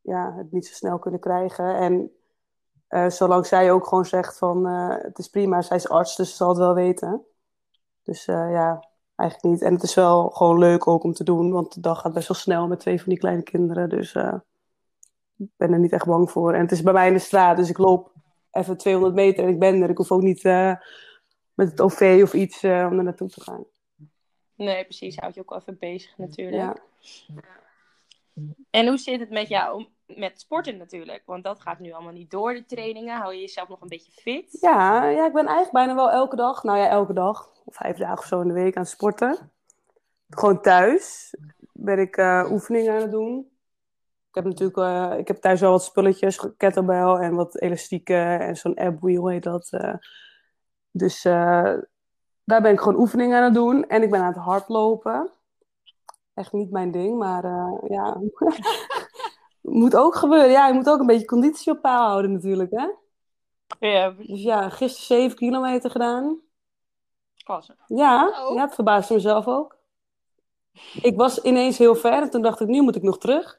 ja, 0.00 0.34
het 0.36 0.52
niet 0.52 0.66
zo 0.66 0.74
snel 0.74 0.98
kunnen 0.98 1.20
krijgen. 1.20 1.76
En 1.76 2.12
eh, 2.88 3.08
zolang 3.08 3.46
zij 3.46 3.72
ook 3.72 3.86
gewoon 3.86 4.06
zegt 4.06 4.38
van 4.38 4.66
eh, 4.66 5.02
het 5.02 5.18
is 5.18 5.28
prima, 5.28 5.62
zij 5.62 5.76
is 5.76 5.88
arts, 5.88 6.16
dus 6.16 6.30
ze 6.30 6.36
zal 6.36 6.48
het 6.48 6.58
wel 6.58 6.74
weten. 6.74 7.24
Dus 8.02 8.24
ja, 8.24 8.88
eigenlijk 9.14 9.54
niet. 9.54 9.62
En 9.62 9.74
het 9.74 9.82
is 9.82 9.94
wel 9.94 10.30
gewoon 10.30 10.58
leuk 10.58 10.86
ook 10.86 11.02
om 11.02 11.12
te 11.12 11.24
doen, 11.24 11.52
want 11.52 11.74
de 11.74 11.80
dag 11.80 12.00
gaat 12.00 12.12
best 12.12 12.28
wel 12.28 12.36
snel 12.36 12.66
met 12.66 12.80
twee 12.80 12.98
van 12.98 13.08
die 13.08 13.18
kleine 13.18 13.42
kinderen. 13.42 13.88
Dus 13.88 14.16
ben 15.56 15.72
er 15.72 15.78
niet 15.78 15.92
echt 15.92 16.06
bang 16.06 16.30
voor. 16.30 16.54
En 16.54 16.60
het 16.60 16.72
is 16.72 16.82
bij 16.82 16.92
mij 16.92 17.06
in 17.06 17.12
de 17.12 17.18
straat, 17.18 17.56
dus 17.56 17.68
ik 17.68 17.78
loop 17.78 18.12
even 18.50 18.76
200 18.76 19.14
meter 19.14 19.44
en 19.44 19.50
ik 19.50 19.58
ben 19.58 19.82
er. 19.82 19.90
Ik 19.90 19.96
hoef 19.96 20.12
ook 20.12 20.22
niet 20.22 20.44
eh, 20.44 20.74
met 21.54 21.70
het 21.70 21.80
OV 21.80 22.20
of 22.22 22.34
iets 22.34 22.62
eh, 22.62 22.88
om 22.90 22.98
er 22.98 23.04
naartoe 23.04 23.28
te 23.28 23.40
gaan. 23.40 23.64
nee, 24.54 24.84
precies. 24.84 25.16
Houd 25.16 25.34
je 25.34 25.40
ook 25.40 25.54
even 25.54 25.76
bezig 25.78 26.18
natuurlijk. 26.18 26.56
Ja. 26.56 26.76
En 28.70 28.86
hoe 28.86 28.98
zit 28.98 29.20
het 29.20 29.30
met 29.30 29.48
jou 29.48 29.86
met 30.06 30.40
sporten 30.40 30.76
natuurlijk? 30.76 31.22
Want 31.26 31.44
dat 31.44 31.60
gaat 31.60 31.78
nu 31.78 31.92
allemaal 31.92 32.12
niet 32.12 32.30
door, 32.30 32.54
de 32.54 32.64
trainingen. 32.64 33.18
Hou 33.18 33.34
je 33.34 33.40
jezelf 33.40 33.68
nog 33.68 33.80
een 33.80 33.88
beetje 33.88 34.12
fit? 34.12 34.58
Ja, 34.60 35.04
ja, 35.04 35.26
ik 35.26 35.32
ben 35.32 35.46
eigenlijk 35.46 35.72
bijna 35.72 35.94
wel 35.94 36.10
elke 36.10 36.36
dag, 36.36 36.62
nou 36.62 36.78
ja, 36.78 36.88
elke 36.88 37.12
dag, 37.12 37.50
of 37.64 37.74
vijf 37.74 37.96
dagen 37.96 38.18
of 38.18 38.24
zo 38.24 38.40
in 38.40 38.48
de 38.48 38.54
week 38.54 38.76
aan 38.76 38.82
het 38.82 38.90
sporten. 38.90 39.52
Gewoon 40.28 40.60
thuis 40.60 41.34
ben 41.72 41.98
ik 41.98 42.16
eh, 42.16 42.48
oefeningen 42.50 42.94
aan 42.94 43.00
het 43.00 43.10
doen. 43.10 43.52
Ik 44.34 44.42
heb 44.42 44.52
natuurlijk, 44.52 44.76
eh, 44.78 45.18
ik 45.18 45.28
heb 45.28 45.36
thuis 45.36 45.60
wel 45.60 45.70
wat 45.70 45.84
spulletjes, 45.84 46.40
kettlebell 46.56 47.14
en 47.14 47.34
wat 47.34 47.60
elastieken 47.60 48.40
en 48.40 48.56
zo'n 48.56 48.78
abwheel 48.78 49.28
heet 49.28 49.42
dat. 49.42 49.68
eh. 49.70 49.94
dus 50.90 51.24
eh, 51.24 51.72
daar 52.44 52.62
ben 52.62 52.72
ik 52.72 52.78
gewoon 52.80 52.98
oefeningen 52.98 53.36
aan 53.38 53.44
het 53.44 53.54
doen. 53.54 53.86
En 53.86 54.02
ik 54.02 54.10
ben 54.10 54.20
aan 54.20 54.26
het 54.32 54.36
hardlopen. 54.42 55.30
Echt 56.34 56.52
niet 56.52 56.70
mijn 56.70 56.90
ding, 56.90 57.18
maar 57.18 57.42
ja, 57.88 58.20
moet 59.60 59.96
ook 59.96 60.14
gebeuren. 60.14 60.50
Ja, 60.50 60.66
je 60.66 60.74
moet 60.74 60.90
ook 60.90 61.00
een 61.00 61.06
beetje 61.06 61.26
conditie 61.26 61.72
op 61.72 61.80
peil 61.82 62.02
houden 62.06 62.32
natuurlijk, 62.32 62.70
hè. 62.70 62.88
Ja, 63.88 64.10
Dus 64.10 64.42
ja, 64.42 64.68
gisteren 64.68 65.20
7 65.20 65.36
kilometer 65.36 65.90
gedaan. 65.90 66.40
klasse. 67.44 67.76
Ja, 67.86 68.28
Oh. 68.48 68.54
ja, 68.54 68.60
het 68.64 68.74
verbaasde 68.74 69.14
mezelf 69.14 69.46
ook. 69.46 69.76
Ik 71.02 71.16
was 71.16 71.42
ineens 71.42 71.78
heel 71.78 71.94
ver 71.94 72.22
en 72.22 72.30
toen 72.30 72.42
dacht 72.42 72.60
ik, 72.60 72.68
nu 72.68 72.82
moet 72.82 72.96
ik 72.96 73.02
nog 73.02 73.18
terug. 73.18 73.58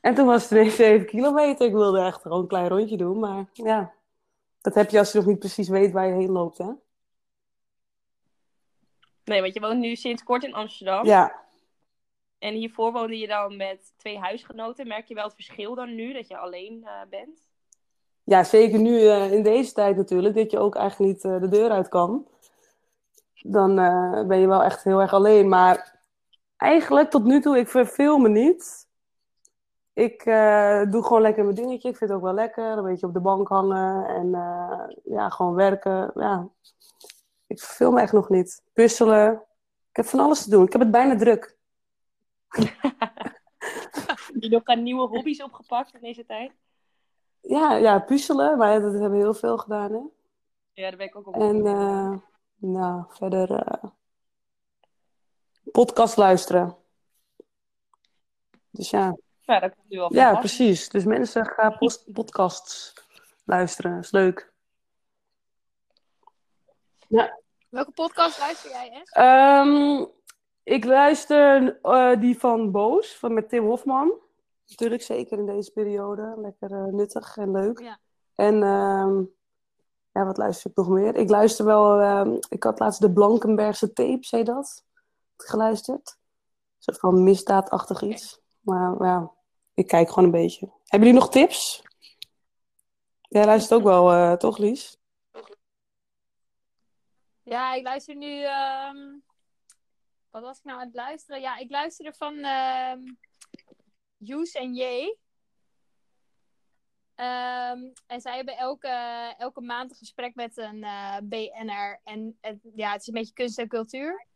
En 0.00 0.14
toen 0.14 0.26
was 0.26 0.42
het 0.42 0.50
ineens 0.50 0.76
7 0.76 1.06
kilometer. 1.06 1.66
Ik 1.66 1.72
wilde 1.72 2.00
echt 2.00 2.22
gewoon 2.22 2.40
een 2.40 2.48
klein 2.48 2.68
rondje 2.68 2.96
doen, 2.96 3.18
maar 3.18 3.44
ja. 3.52 3.94
Dat 4.60 4.74
heb 4.74 4.90
je 4.90 4.98
als 4.98 5.12
je 5.12 5.18
nog 5.18 5.26
niet 5.26 5.38
precies 5.38 5.68
weet 5.68 5.92
waar 5.92 6.06
je 6.06 6.14
heen 6.14 6.30
loopt, 6.30 6.58
hè? 6.58 6.70
Nee, 9.24 9.40
want 9.40 9.54
je 9.54 9.60
woont 9.60 9.78
nu 9.78 9.96
sinds 9.96 10.22
kort 10.22 10.44
in 10.44 10.54
Amsterdam. 10.54 11.04
Ja, 11.04 11.44
En 12.38 12.54
hiervoor 12.54 12.92
woonde 12.92 13.18
je 13.18 13.26
dan 13.26 13.56
met 13.56 13.92
twee 13.96 14.18
huisgenoten. 14.18 14.86
Merk 14.86 15.06
je 15.06 15.14
wel 15.14 15.24
het 15.24 15.34
verschil 15.34 15.74
dan 15.74 15.94
nu, 15.94 16.12
dat 16.12 16.28
je 16.28 16.36
alleen 16.36 16.84
eh, 16.84 16.92
bent? 17.10 17.44
ja 18.24 18.44
zeker 18.44 18.78
nu 18.78 19.06
eh, 19.06 19.32
in 19.32 19.42
deze 19.42 19.72
tijd 19.72 19.96
natuurlijk, 19.96 20.34
dat 20.34 20.50
je 20.50 20.58
ook 20.58 20.74
eigenlijk 20.74 21.12
niet 21.12 21.24
eh, 21.24 21.40
de 21.40 21.48
deur 21.48 21.70
uit 21.70 21.88
kan. 21.88 22.26
Dan 23.42 23.74
ben 24.28 24.38
je 24.38 24.46
wel 24.46 24.62
echt 24.62 24.84
heel 24.84 25.00
erg 25.00 25.12
alleen. 25.12 25.48
Maar 25.48 26.00
eigenlijk 26.56 27.10
tot 27.10 27.24
nu 27.24 27.40
toe, 27.40 27.58
ik 27.58 27.68
verveel 27.68 28.18
me 28.18 28.28
niet. 28.28 28.85
Ik 29.96 30.24
eh, 30.24 30.82
doe 30.90 31.02
gewoon 31.02 31.22
lekker 31.22 31.44
mijn 31.44 31.56
dingetje. 31.56 31.88
Ik 31.88 31.96
vind 31.96 32.10
het 32.10 32.18
ook 32.18 32.24
wel 32.24 32.34
lekker. 32.34 32.64
Een 32.64 32.84
beetje 32.84 33.06
op 33.06 33.12
de 33.12 33.20
bank 33.20 33.48
hangen 33.48 34.06
en 34.08 34.34
eh, 34.34 34.96
ja, 35.04 35.28
gewoon 35.28 35.54
werken. 35.54 36.10
Ja. 36.14 36.48
Ik 37.46 37.60
verveel 37.60 37.92
me 37.92 38.00
echt 38.00 38.12
nog 38.12 38.28
niet. 38.28 38.62
Puzzelen. 38.72 39.32
Ik 39.90 39.96
heb 39.96 40.06
van 40.06 40.20
alles 40.20 40.42
te 40.42 40.50
doen. 40.50 40.64
Ik 40.64 40.72
heb 40.72 40.80
het 40.80 40.90
bijna 40.90 41.16
druk. 41.16 41.56
Heb 44.32 44.42
je 44.42 44.48
nog 44.48 44.64
aan 44.64 44.82
nieuwe 44.82 45.08
hobby's 45.08 45.42
opgepakt 45.42 45.94
in 45.94 46.00
deze 46.00 46.24
tijd? 46.24 46.52
Ja, 47.40 47.72
ja 47.74 47.98
puzzelen. 47.98 48.58
Maar 48.58 48.80
dat 48.80 48.92
hebben 48.92 49.10
we 49.10 49.16
heel 49.16 49.34
veel 49.34 49.58
gedaan. 49.58 49.92
Hè? 49.92 50.00
Ja, 50.72 50.88
daar 50.88 50.96
ben 50.96 51.06
ik 51.06 51.16
ook 51.16 51.26
op. 51.26 51.34
En 51.34 51.66
eh, 51.66 52.18
nou, 52.56 53.04
verder 53.08 53.78
podcast 55.72 56.16
luisteren. 56.16 56.76
Dus 58.70 58.90
ja, 58.90 59.16
Ja, 59.46 59.60
dat 59.60 59.74
komt 59.74 59.88
nu 59.88 59.98
wel 59.98 60.14
ja 60.14 60.38
precies. 60.38 60.88
Dus 60.88 61.04
mensen 61.04 61.46
gaan 61.46 61.76
post- 61.78 62.12
podcasts 62.12 62.94
luisteren. 63.44 63.98
is 63.98 64.10
leuk. 64.10 64.52
Welke 67.68 67.90
podcast 67.90 68.38
luister 68.38 68.70
jij? 68.70 69.02
Ehm, 69.04 70.04
ik 70.62 70.84
luister 70.84 71.78
eh, 71.82 72.20
die 72.20 72.38
van 72.38 72.70
Boos, 72.70 73.16
van 73.16 73.34
met 73.34 73.48
Tim 73.48 73.64
Hofman. 73.64 74.12
Natuurlijk 74.66 75.02
zeker 75.02 75.38
in 75.38 75.46
deze 75.46 75.72
periode. 75.72 76.34
Lekker 76.36 76.70
eh, 76.72 76.84
nuttig 76.84 77.36
en 77.36 77.50
leuk. 77.50 77.80
Ja. 77.80 77.98
En 78.34 78.62
ehm, 78.62 79.22
ja, 80.12 80.24
wat 80.24 80.36
luister 80.36 80.70
ik 80.70 80.76
nog 80.76 80.88
meer? 80.88 81.14
Ik 81.14 81.28
luister 81.30 81.64
wel... 81.64 82.00
ehm, 82.00 82.36
ik 82.48 82.62
had 82.62 82.78
laatst 82.78 83.00
de 83.00 83.12
Blankenbergse 83.12 83.92
tape, 83.92 84.18
zei 84.24 84.42
dat? 84.42 84.84
Geluisterd. 85.36 86.16
Een 86.18 86.82
soort 86.82 86.98
van 86.98 87.22
misdaadachtig 87.22 88.02
iets. 88.02 88.40
Maar 88.60 89.04
ja, 89.06 89.30
ik 89.76 89.86
kijk 89.86 90.08
gewoon 90.08 90.24
een 90.24 90.30
beetje. 90.40 90.66
Hebben 90.84 91.08
jullie 91.08 91.22
nog 91.22 91.30
tips? 91.30 91.82
Jij 93.20 93.44
luistert 93.44 93.78
ook 93.80 93.86
wel, 93.86 94.10
eh, 94.12 94.32
toch 94.32 94.58
Lies? 94.58 94.96
Ja, 97.42 97.74
ik 97.74 97.82
luister 97.82 98.16
nu. 98.16 98.42
ehm, 98.42 99.14
Wat 100.30 100.42
was 100.42 100.58
ik 100.58 100.64
nou 100.64 100.78
aan 100.80 100.86
het 100.86 100.94
luisteren? 100.94 101.40
Ja, 101.40 101.56
ik 101.56 101.70
luisterde 101.70 102.12
van 102.16 102.36
ehm 102.38 103.00
Use 104.18 104.58
en 104.58 104.74
J. 104.74 105.14
Ehm, 107.14 107.80
en 108.06 108.20
zij 108.20 108.36
hebben 108.36 108.56
elke, 108.56 108.88
elke 109.38 109.60
maand 109.60 109.90
een 109.90 109.96
gesprek 109.96 110.34
met 110.34 110.56
een 110.56 110.84
eh, 110.84 111.16
BNR. 111.22 112.00
En 112.04 112.38
ja, 112.74 112.92
het 112.92 113.00
is 113.00 113.06
een 113.06 113.14
beetje 113.14 113.32
kunst 113.32 113.58
en 113.58 113.68
cultuur. 113.68 114.26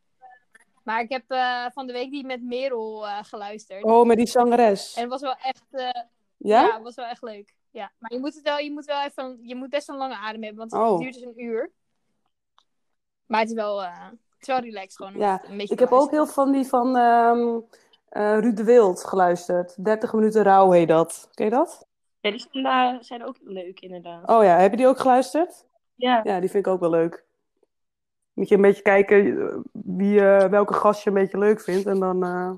Maar 0.91 1.01
ik 1.01 1.09
heb 1.11 1.25
eh, 1.29 1.65
van 1.73 1.87
de 1.87 1.93
week 1.93 2.11
die 2.11 2.27
met 2.27 2.43
Merel 2.43 3.07
eh, 3.07 3.19
geluisterd. 3.23 3.85
Oh, 3.85 4.07
met 4.07 4.17
die 4.17 4.27
zangeres. 4.27 4.95
En 4.95 5.01
het 5.01 5.11
was 5.11 5.21
wel 5.21 5.35
echt, 5.43 5.65
eh, 5.71 5.85
Ja? 6.37 6.61
ja? 6.63 6.75
het 6.75 6.83
was 6.83 6.95
wel 6.95 7.05
echt 7.07 7.23
leuk. 7.23 7.55
Ja, 7.71 7.91
maar 7.99 8.13
je 8.13 8.19
moet, 8.19 8.35
het 8.35 8.43
wel, 8.43 8.59
je 8.59 8.71
moet 8.73 8.85
wel 8.85 9.03
even, 9.03 9.39
je 9.43 9.55
moet 9.55 9.69
best 9.71 9.89
een 9.89 9.97
lange 9.97 10.17
adem 10.17 10.43
hebben, 10.43 10.59
want 10.59 10.73
het 10.73 10.81
Oh. 10.81 10.99
duurt 10.99 11.15
dus 11.15 11.23
een 11.23 11.43
uur. 11.43 11.71
Maar 13.27 13.41
het 13.41 13.49
is 13.49 13.55
wel, 13.55 13.83
eh, 13.83 14.07
is 14.41 14.47
wel 14.47 14.59
relaxed 14.59 14.97
gewoon. 14.97 15.17
Ja, 15.17 15.33
het 15.33 15.51
een 15.51 15.57
beetje 15.57 15.75
Ik 15.75 15.81
heb 15.81 15.93
ook 15.93 16.11
heel 16.11 16.27
van 16.27 16.53
die 16.53 16.65
van 16.67 16.97
ehm 16.97 17.59
eh, 18.09 18.39
Ruud 18.39 18.57
de 18.57 18.65
Wild 18.65 19.05
geluisterd. 19.05 19.85
30 19.85 20.13
minuten 20.13 20.43
rouw 20.43 20.71
heet 20.71 20.89
dat. 20.89 21.29
Ken 21.35 21.45
je 21.45 21.51
dat? 21.51 21.87
Ja, 22.21 22.31
die 22.31 22.47
zijn, 22.51 22.65
daar- 22.65 23.05
zijn 23.05 23.25
ook 23.25 23.37
leuk, 23.41 23.81
inderdaad. 23.81 24.29
Oh 24.29 24.45
ja, 24.45 24.57
heb 24.57 24.71
je 24.71 24.77
die 24.77 24.87
ook 24.87 24.99
geluisterd? 24.99 25.65
Ja. 25.95 26.21
Ja, 26.25 26.41
die 26.41 26.51
vind 26.51 26.67
ik 26.67 26.73
ook 26.73 26.81
wel 26.81 26.91
leuk. 26.91 27.25
Moet 28.33 28.49
je 28.49 28.55
een 28.55 28.61
beetje 28.61 28.83
kijken 28.83 29.49
eh, 29.49 29.59
wie, 29.73 30.21
eh, 30.21 30.49
welke 30.49 30.75
gast 30.75 31.03
je 31.03 31.09
een 31.09 31.17
beetje 31.17 31.39
leuk 31.39 31.61
vindt. 31.61 31.87
En 31.87 32.01
dan 32.01 32.25
eh, 32.25 32.51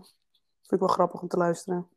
vind 0.60 0.72
ik 0.72 0.78
wel 0.78 0.88
grappig 0.88 1.22
om 1.22 1.28
te 1.28 1.36
luisteren. 1.36 1.88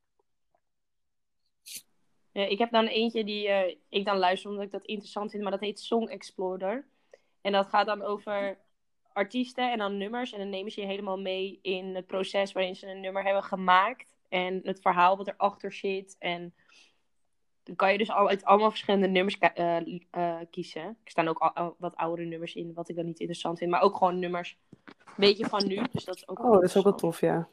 Ik 2.31 2.57
heb 2.57 2.71
dan 2.71 2.85
eentje 2.85 3.23
die 3.23 3.47
ik 3.89 4.05
dan 4.05 4.17
luister 4.17 4.49
omdat 4.49 4.65
ik 4.65 4.71
dat 4.71 4.85
interessant 4.85 5.31
vind, 5.31 5.43
maar 5.43 5.51
dat 5.51 5.61
heet 5.61 5.79
Song 5.79 6.07
Explorer. 6.07 6.85
En 7.41 7.51
dat 7.51 7.67
gaat 7.67 7.85
dan 7.85 8.01
over 8.01 8.57
artiesten 9.13 9.71
en 9.71 9.77
dan 9.77 9.97
nummers. 9.97 10.33
En 10.33 10.39
dan 10.39 10.49
nemen 10.49 10.71
ze 10.71 10.81
je 10.81 10.87
helemaal 10.87 11.19
mee 11.19 11.59
in 11.61 11.95
het 11.95 12.07
proces 12.07 12.51
waarin 12.51 12.75
ze 12.75 12.87
een 12.87 12.99
nummer 12.99 13.23
hebben 13.23 13.43
gemaakt. 13.43 14.15
En 14.29 14.59
het 14.63 14.81
verhaal 14.81 15.17
wat 15.17 15.27
erachter 15.27 15.73
zit. 15.73 16.15
En 16.19 16.53
dan 17.65 17.75
kan 17.75 17.91
je 17.91 17.97
dus 17.97 18.11
al 18.11 18.29
uit 18.29 18.45
allemaal 18.45 18.69
verschillende 18.69 19.07
nummers 19.07 19.37
eh, 19.37 19.77
eh, 20.11 20.47
kiezen. 20.49 20.81
Er 20.81 20.95
staan 21.03 21.27
ook 21.27 21.37
al, 21.37 21.75
wat 21.77 21.95
oudere 21.95 22.27
nummers 22.27 22.55
in, 22.55 22.73
wat 22.73 22.89
ik 22.89 22.95
dan 22.95 23.05
niet 23.05 23.19
interessant 23.19 23.57
vind. 23.57 23.71
Maar 23.71 23.81
ook 23.81 23.97
gewoon 23.97 24.19
nummers, 24.19 24.57
een 24.85 25.13
beetje 25.15 25.45
van 25.45 25.67
nu. 25.67 25.81
Dus 25.91 26.05
dat 26.05 26.15
is 26.15 26.27
ook 26.27 26.39
Oh, 26.39 26.51
dat 26.51 26.63
is 26.63 26.77
ook 26.77 26.83
wel 26.83 26.95
tof, 26.95 27.19
ja. 27.19 27.47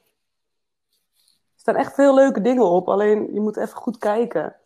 Er 1.25 1.69
staan 1.69 1.77
echt 1.77 1.95
veel 1.95 2.15
leuke 2.15 2.41
dingen 2.41 2.65
op. 2.65 2.89
Alleen 2.89 3.35
je 3.35 3.41
moet 3.41 3.57
even 3.57 3.77
goed 3.77 3.99
kijken. 3.99 4.57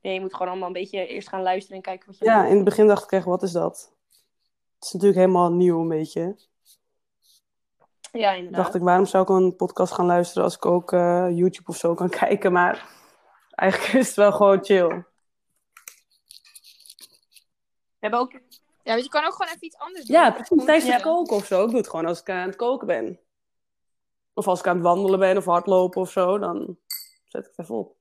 Nee, 0.00 0.14
je 0.14 0.20
moet 0.20 0.32
gewoon 0.34 0.48
allemaal 0.48 0.66
een 0.66 0.72
beetje 0.72 1.06
eerst 1.06 1.28
gaan 1.28 1.42
luisteren 1.42 1.76
en 1.76 1.82
kijken 1.82 2.06
wat 2.06 2.18
je 2.18 2.24
Ja, 2.24 2.46
in 2.46 2.54
het 2.54 2.64
begin 2.64 2.86
dacht 2.86 3.04
ik 3.04 3.12
echt, 3.12 3.24
wat 3.24 3.42
is 3.42 3.52
dat? 3.52 3.92
Het 4.74 4.86
is 4.86 4.92
natuurlijk 4.92 5.20
helemaal 5.20 5.52
nieuw 5.52 5.80
een 5.80 5.88
beetje. 5.88 6.36
Ja, 8.12 8.32
inderdaad. 8.32 8.62
dacht 8.62 8.74
ik, 8.74 8.82
waarom 8.82 9.06
zou 9.06 9.22
ik 9.22 9.28
een 9.28 9.56
podcast 9.56 9.92
gaan 9.92 10.06
luisteren 10.06 10.44
als 10.44 10.56
ik 10.56 10.66
ook 10.66 10.92
eh, 10.92 11.28
YouTube 11.30 11.68
of 11.68 11.76
zo 11.76 11.94
kan 11.94 12.08
kijken? 12.20 12.52
Maar 12.52 12.97
eigenlijk 13.58 13.92
is 13.92 14.06
het 14.06 14.16
wel 14.16 14.32
gewoon 14.32 14.64
chill. 14.64 14.88
We 14.88 15.04
hebben 17.98 18.20
ook 18.20 18.32
Ja, 18.82 18.92
want 18.94 19.04
je 19.04 19.10
kan 19.10 19.24
ook 19.24 19.32
gewoon 19.32 19.48
even 19.52 19.64
iets 19.66 19.78
anders 19.78 20.04
doen. 20.06 20.16
Ja, 20.16 20.30
precies. 20.30 20.64
Tijdens 20.64 20.86
Ja. 20.86 20.92
het 20.92 21.02
koken 21.02 21.36
of 21.36 21.46
zo. 21.46 21.62
Ik 21.64 21.68
doe 21.68 21.78
het 21.78 21.88
gewoon 21.88 22.06
als 22.06 22.20
ik 22.20 22.30
aan 22.30 22.46
het 22.46 22.56
koken 22.56 22.86
ben. 22.86 23.20
Of 24.34 24.48
als 24.48 24.58
ik 24.58 24.66
aan 24.66 24.74
het 24.74 24.84
wandelen 24.84 25.18
ben 25.18 25.36
of 25.36 25.44
hardlopen 25.44 26.00
of 26.00 26.10
zo, 26.10 26.38
dan 26.38 26.78
zet 27.24 27.44
ik 27.44 27.50
het 27.50 27.58
even 27.58 27.74
op. 27.74 27.96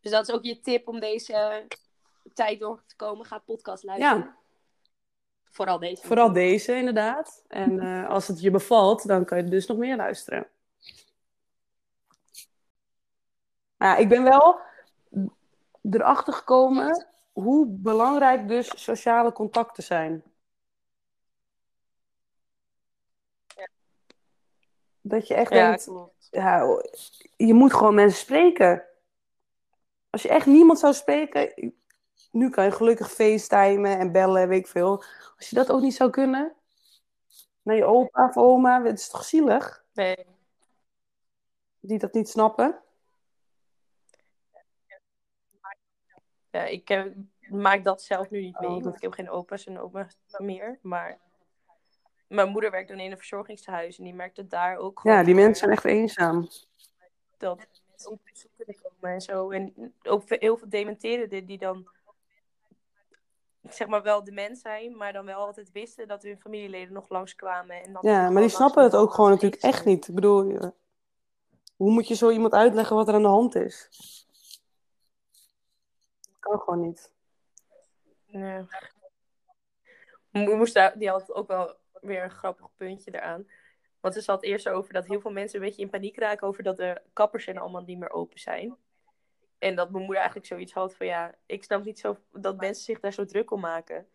Dus 0.00 0.10
dat 0.10 0.28
is 0.28 0.34
ook 0.34 0.44
je 0.44 0.60
tip 0.60 0.88
om 0.88 1.00
deze 1.00 1.66
tijd 2.34 2.60
door 2.60 2.82
te 2.86 2.96
komen. 2.96 3.26
Ga 3.26 3.38
podcast 3.38 3.82
luisteren. 3.82 4.16
Ja, 4.18 4.36
Vooral 5.44 5.78
deze. 5.78 6.06
vooral 6.06 6.32
deze 6.32 6.76
inderdaad. 6.76 7.44
En 7.48 7.80
eh, 7.80 8.08
als 8.08 8.28
het 8.28 8.40
je 8.40 8.50
bevalt, 8.50 9.06
dan 9.06 9.24
kan 9.24 9.38
je 9.38 9.44
dus 9.44 9.66
nog 9.66 9.76
meer 9.76 9.96
luisteren. 9.96 10.46
Maar 13.82 13.90
ja, 13.90 13.96
ik 13.96 14.08
ben 14.08 14.22
wel 14.22 14.60
erachter 15.90 16.32
gekomen 16.32 17.06
hoe 17.32 17.66
belangrijk 17.66 18.48
dus 18.48 18.82
sociale 18.82 19.32
contacten 19.32 19.82
zijn. 19.82 20.22
Dat 25.00 25.26
je 25.26 25.34
echt 25.34 25.52
Ja, 25.52 25.68
denkt, 25.68 25.84
klopt. 25.84 26.28
ja, 26.30 26.82
je 27.36 27.54
moet 27.54 27.72
gewoon 27.72 27.94
mensen 27.94 28.18
spreken. 28.20 28.84
Als 30.10 30.22
je 30.22 30.28
echt 30.28 30.46
niemand 30.46 30.78
zou 30.78 30.94
spreken, 30.94 31.72
nu 32.30 32.50
kan 32.50 32.64
je 32.64 32.70
gelukkig 32.72 33.12
facetimen 33.12 33.98
en 33.98 34.12
bellen 34.12 34.42
en 34.42 34.48
weet 34.48 34.60
ik 34.60 34.66
veel. 34.66 35.04
Als 35.36 35.50
je 35.50 35.56
dat 35.56 35.70
ook 35.70 35.80
niet 35.80 35.94
zou 35.94 36.10
kunnen, 36.10 36.52
naar 37.62 37.76
je 37.76 37.84
opa 37.84 38.26
of 38.28 38.36
oma, 38.36 38.82
het 38.82 38.98
is 38.98 39.08
toch 39.08 39.24
zielig? 39.24 39.84
Nee. 39.92 40.26
Die 41.80 41.98
dat 41.98 42.12
niet 42.12 42.28
snappen. 42.28 42.82
Ja, 46.52 46.64
ik 46.64 46.90
eh, 46.90 47.02
maak 47.50 47.84
dat 47.84 48.02
zelf 48.02 48.30
nu 48.30 48.40
niet 48.40 48.58
mee, 48.60 48.68
Oh, 48.68 48.72
want 48.72 48.84
dat- 48.84 48.94
ik 48.94 49.02
heb 49.02 49.12
geen 49.12 49.30
opa's 49.30 49.66
en 49.66 49.80
oma's 49.80 50.16
meer. 50.38 50.78
Maar 50.82 51.18
mijn 52.26 52.48
moeder 52.48 52.70
werkt 52.70 52.88
dan 52.88 52.98
in 52.98 53.10
een 53.10 53.16
verzorgingshuis 53.16 53.98
en 53.98 54.04
die 54.04 54.14
merkt 54.14 54.36
het 54.36 54.50
daar 54.50 54.76
ook 54.76 55.00
gewoon. 55.00 55.16
Ja, 55.16 55.22
die 55.24 55.34
mensen 55.34 55.56
zijn 55.56 55.70
echt 55.70 55.84
eenzaam. 55.84 56.48
Dat 57.36 57.56
mensen 57.88 58.10
op 58.10 58.20
bezoek 58.32 58.50
kunnen 58.56 58.76
komen 58.82 59.10
en 59.14 59.20
zo. 59.20 59.50
En 59.50 59.94
ook 60.02 60.22
heel 60.28 60.56
veel 60.56 60.68
dementerenden 60.68 61.46
die 61.46 61.58
dan 61.58 61.88
zeg 63.68 63.88
maar 63.88 64.02
wel 64.02 64.24
dement 64.24 64.58
zijn, 64.58 64.96
maar 64.96 65.12
dan 65.12 65.24
wel 65.24 65.38
altijd 65.38 65.72
wisten 65.72 66.08
dat 66.08 66.22
hun 66.22 66.40
familieleden 66.40 66.92
nog 66.94 67.08
langskwamen. 67.08 67.82
En 67.82 67.92
dat 67.92 68.02
Ja, 68.02 68.30
maar 68.30 68.42
die 68.42 68.50
snappen 68.50 68.82
het 68.82 68.94
ook 68.96 69.12
gewoon 69.14 69.30
natuurlijk 69.30 69.62
echt 69.62 69.84
niet. 69.84 70.08
Ik 70.08 70.14
bedoel, 70.14 70.50
eh, 70.50 70.68
hoe 71.76 71.90
moet 71.90 72.08
je 72.08 72.14
zo 72.14 72.30
iemand 72.30 72.52
uitleggen 72.52 72.96
wat 72.96 73.08
er 73.08 73.14
aan 73.14 73.22
de 73.22 73.28
hand 73.28 73.54
is? 73.54 73.88
Kan 76.42 76.60
gewoon 76.60 76.80
niet. 76.80 77.12
Daar, 80.72 80.98
die 80.98 81.08
had 81.08 81.32
ook 81.32 81.48
wel 81.48 81.76
weer 82.00 82.22
een 82.22 82.30
grappig 82.30 82.66
puntje 82.76 83.14
eraan. 83.14 83.46
Want 84.00 84.14
ze 84.14 84.20
zat 84.20 84.42
eerst 84.42 84.68
over 84.68 84.92
dat 84.92 85.06
heel 85.06 85.20
veel 85.20 85.30
mensen 85.30 85.58
een 85.58 85.66
beetje 85.66 85.82
in 85.82 85.90
paniek 85.90 86.18
raken 86.18 86.46
over 86.46 86.62
dat 86.62 86.76
de 86.76 87.00
kappers 87.12 87.46
en 87.46 87.58
allemaal 87.58 87.82
niet 87.82 87.98
meer 87.98 88.10
open 88.10 88.38
zijn. 88.38 88.76
En 89.58 89.74
dat 89.74 89.90
mijn 89.90 90.02
moeder 90.04 90.22
eigenlijk 90.22 90.46
zoiets 90.46 90.72
had 90.72 90.94
van 90.94 91.06
ja, 91.06 91.34
ik 91.46 91.64
snap 91.64 91.84
niet 91.84 91.98
zo 91.98 92.16
dat 92.32 92.56
mensen 92.56 92.84
zich 92.84 93.00
daar 93.00 93.12
zo 93.12 93.24
druk 93.24 93.50
om 93.50 93.60
maken. 93.60 94.06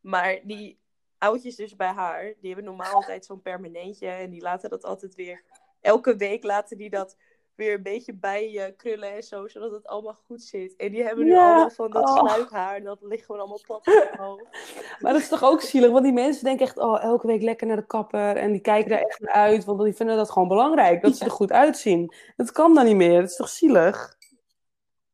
Maar 0.00 0.40
die 0.42 0.78
oudjes 1.18 1.56
dus 1.56 1.76
bij 1.76 1.92
haar, 1.92 2.22
die 2.22 2.46
hebben 2.46 2.64
normaal 2.64 2.92
altijd 2.92 3.24
zo'n 3.24 3.42
permanentje 3.42 4.08
en 4.08 4.30
die 4.30 4.42
laten 4.42 4.70
dat 4.70 4.84
altijd 4.84 5.14
weer, 5.14 5.42
elke 5.80 6.16
week 6.16 6.42
laten 6.42 6.76
die 6.76 6.90
dat 6.90 7.16
weer 7.56 7.74
een 7.74 7.82
beetje 7.82 8.14
bij 8.14 8.50
je 8.50 8.74
krullen 8.76 9.14
en 9.14 9.22
zo, 9.22 9.48
zodat 9.48 9.72
het 9.72 9.86
allemaal 9.86 10.18
goed 10.26 10.42
zit. 10.42 10.76
En 10.76 10.90
die 10.90 11.02
hebben 11.02 11.24
nu 11.24 11.30
Ja, 11.30 11.46
allemaal 11.46 11.70
van 11.70 11.90
dat 11.90 12.08
oh. 12.08 12.18
sluikhaar, 12.18 12.82
dat 12.82 12.98
ligt 13.00 13.24
gewoon 13.24 13.40
allemaal 13.40 13.60
plat 13.66 13.86
op. 14.18 14.48
Maar 15.00 15.12
dat 15.12 15.22
is 15.22 15.28
toch 15.28 15.44
ook 15.44 15.60
zielig, 15.60 15.90
want 15.90 16.04
die 16.04 16.12
mensen 16.12 16.44
denken 16.44 16.66
echt, 16.66 16.78
oh, 16.78 17.02
elke 17.02 17.26
week 17.26 17.42
lekker 17.42 17.66
naar 17.66 17.76
de 17.76 17.86
kapper. 17.86 18.36
En 18.36 18.52
die 18.52 18.60
kijken 18.60 18.90
daar 18.90 19.00
echt 19.00 19.20
naar 19.20 19.34
uit, 19.34 19.64
want 19.64 19.82
die 19.82 19.94
vinden 19.94 20.16
dat 20.16 20.30
gewoon 20.30 20.48
belangrijk, 20.48 21.02
dat 21.02 21.16
ze 21.16 21.24
er 21.24 21.30
goed 21.30 21.52
uitzien. 21.52 22.14
Dat 22.36 22.52
kan 22.52 22.74
dan 22.74 22.84
niet 22.84 22.96
meer, 22.96 23.20
dat 23.20 23.30
is 23.30 23.36
toch 23.36 23.48
zielig? 23.48 24.16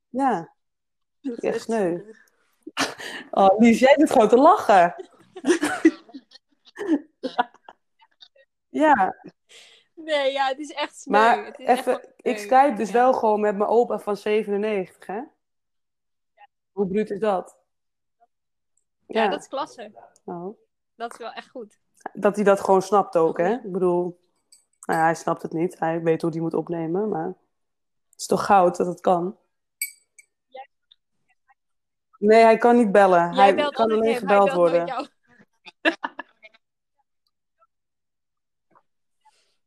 Ja, 0.08 0.52
echt 1.20 1.62
sneu. 1.62 2.00
Oh, 3.30 3.58
Lies, 3.58 3.78
jij 3.78 3.94
zit 3.98 4.10
gewoon 4.10 4.28
te 4.28 4.36
lachen. 4.36 4.94
Ja, 8.72 9.16
Nee, 10.04 10.32
ja, 10.32 10.46
het 10.48 10.58
is 10.58 10.70
echt 10.70 11.00
sneu. 11.00 11.18
maar 11.18 11.44
Het 11.44 11.58
is 11.58 11.66
echt 11.66 11.86
even, 11.86 12.14
ik 12.16 12.38
skype 12.38 12.74
dus 12.76 12.88
Ja. 12.88 12.92
wel 12.94 13.12
gewoon 13.12 13.40
met 13.40 13.56
mijn 13.56 13.70
opa 13.70 13.98
van 13.98 14.16
97, 14.16 15.06
hè? 15.06 15.20
Hoe 16.72 16.86
bruut 16.86 17.10
is 17.10 17.18
dat? 17.20 17.56
Ja, 19.06 19.28
dat 19.28 19.40
is 19.40 19.48
klasse. 19.48 19.92
Nou, 20.24 20.56
Dat 20.94 21.12
is 21.12 21.18
wel 21.18 21.32
echt 21.32 21.48
goed. 21.48 21.78
dat 22.12 22.34
hij 22.36 22.44
dat 22.44 22.60
gewoon 22.60 22.82
snapt 22.82 23.16
ook, 23.16 23.38
hè? 23.38 23.52
Ik 23.52 23.72
bedoel, 23.72 24.20
nou 24.80 24.98
ja, 24.98 25.04
hij 25.04 25.14
snapt 25.14 25.42
het 25.42 25.52
niet. 25.52 25.78
Hij 25.78 26.02
weet 26.02 26.22
hoe 26.22 26.30
hij 26.30 26.40
moet 26.40 26.54
opnemen, 26.54 27.08
maar 27.08 27.26
het 27.26 28.20
is 28.20 28.26
toch 28.26 28.44
goud 28.44 28.76
dat 28.76 28.86
het 28.86 29.00
kan. 29.00 29.36
Nee, 32.18 32.42
hij 32.42 32.56
kan 32.56 32.76
niet 32.76 32.92
bellen. 32.92 33.34
Jij 33.34 33.54
hij 33.54 33.70
kan 33.70 33.90
alleen 33.92 34.16
gebeld 34.16 34.52
worden. 34.52 34.78
nooit 34.86 34.88
jou. 34.88 35.08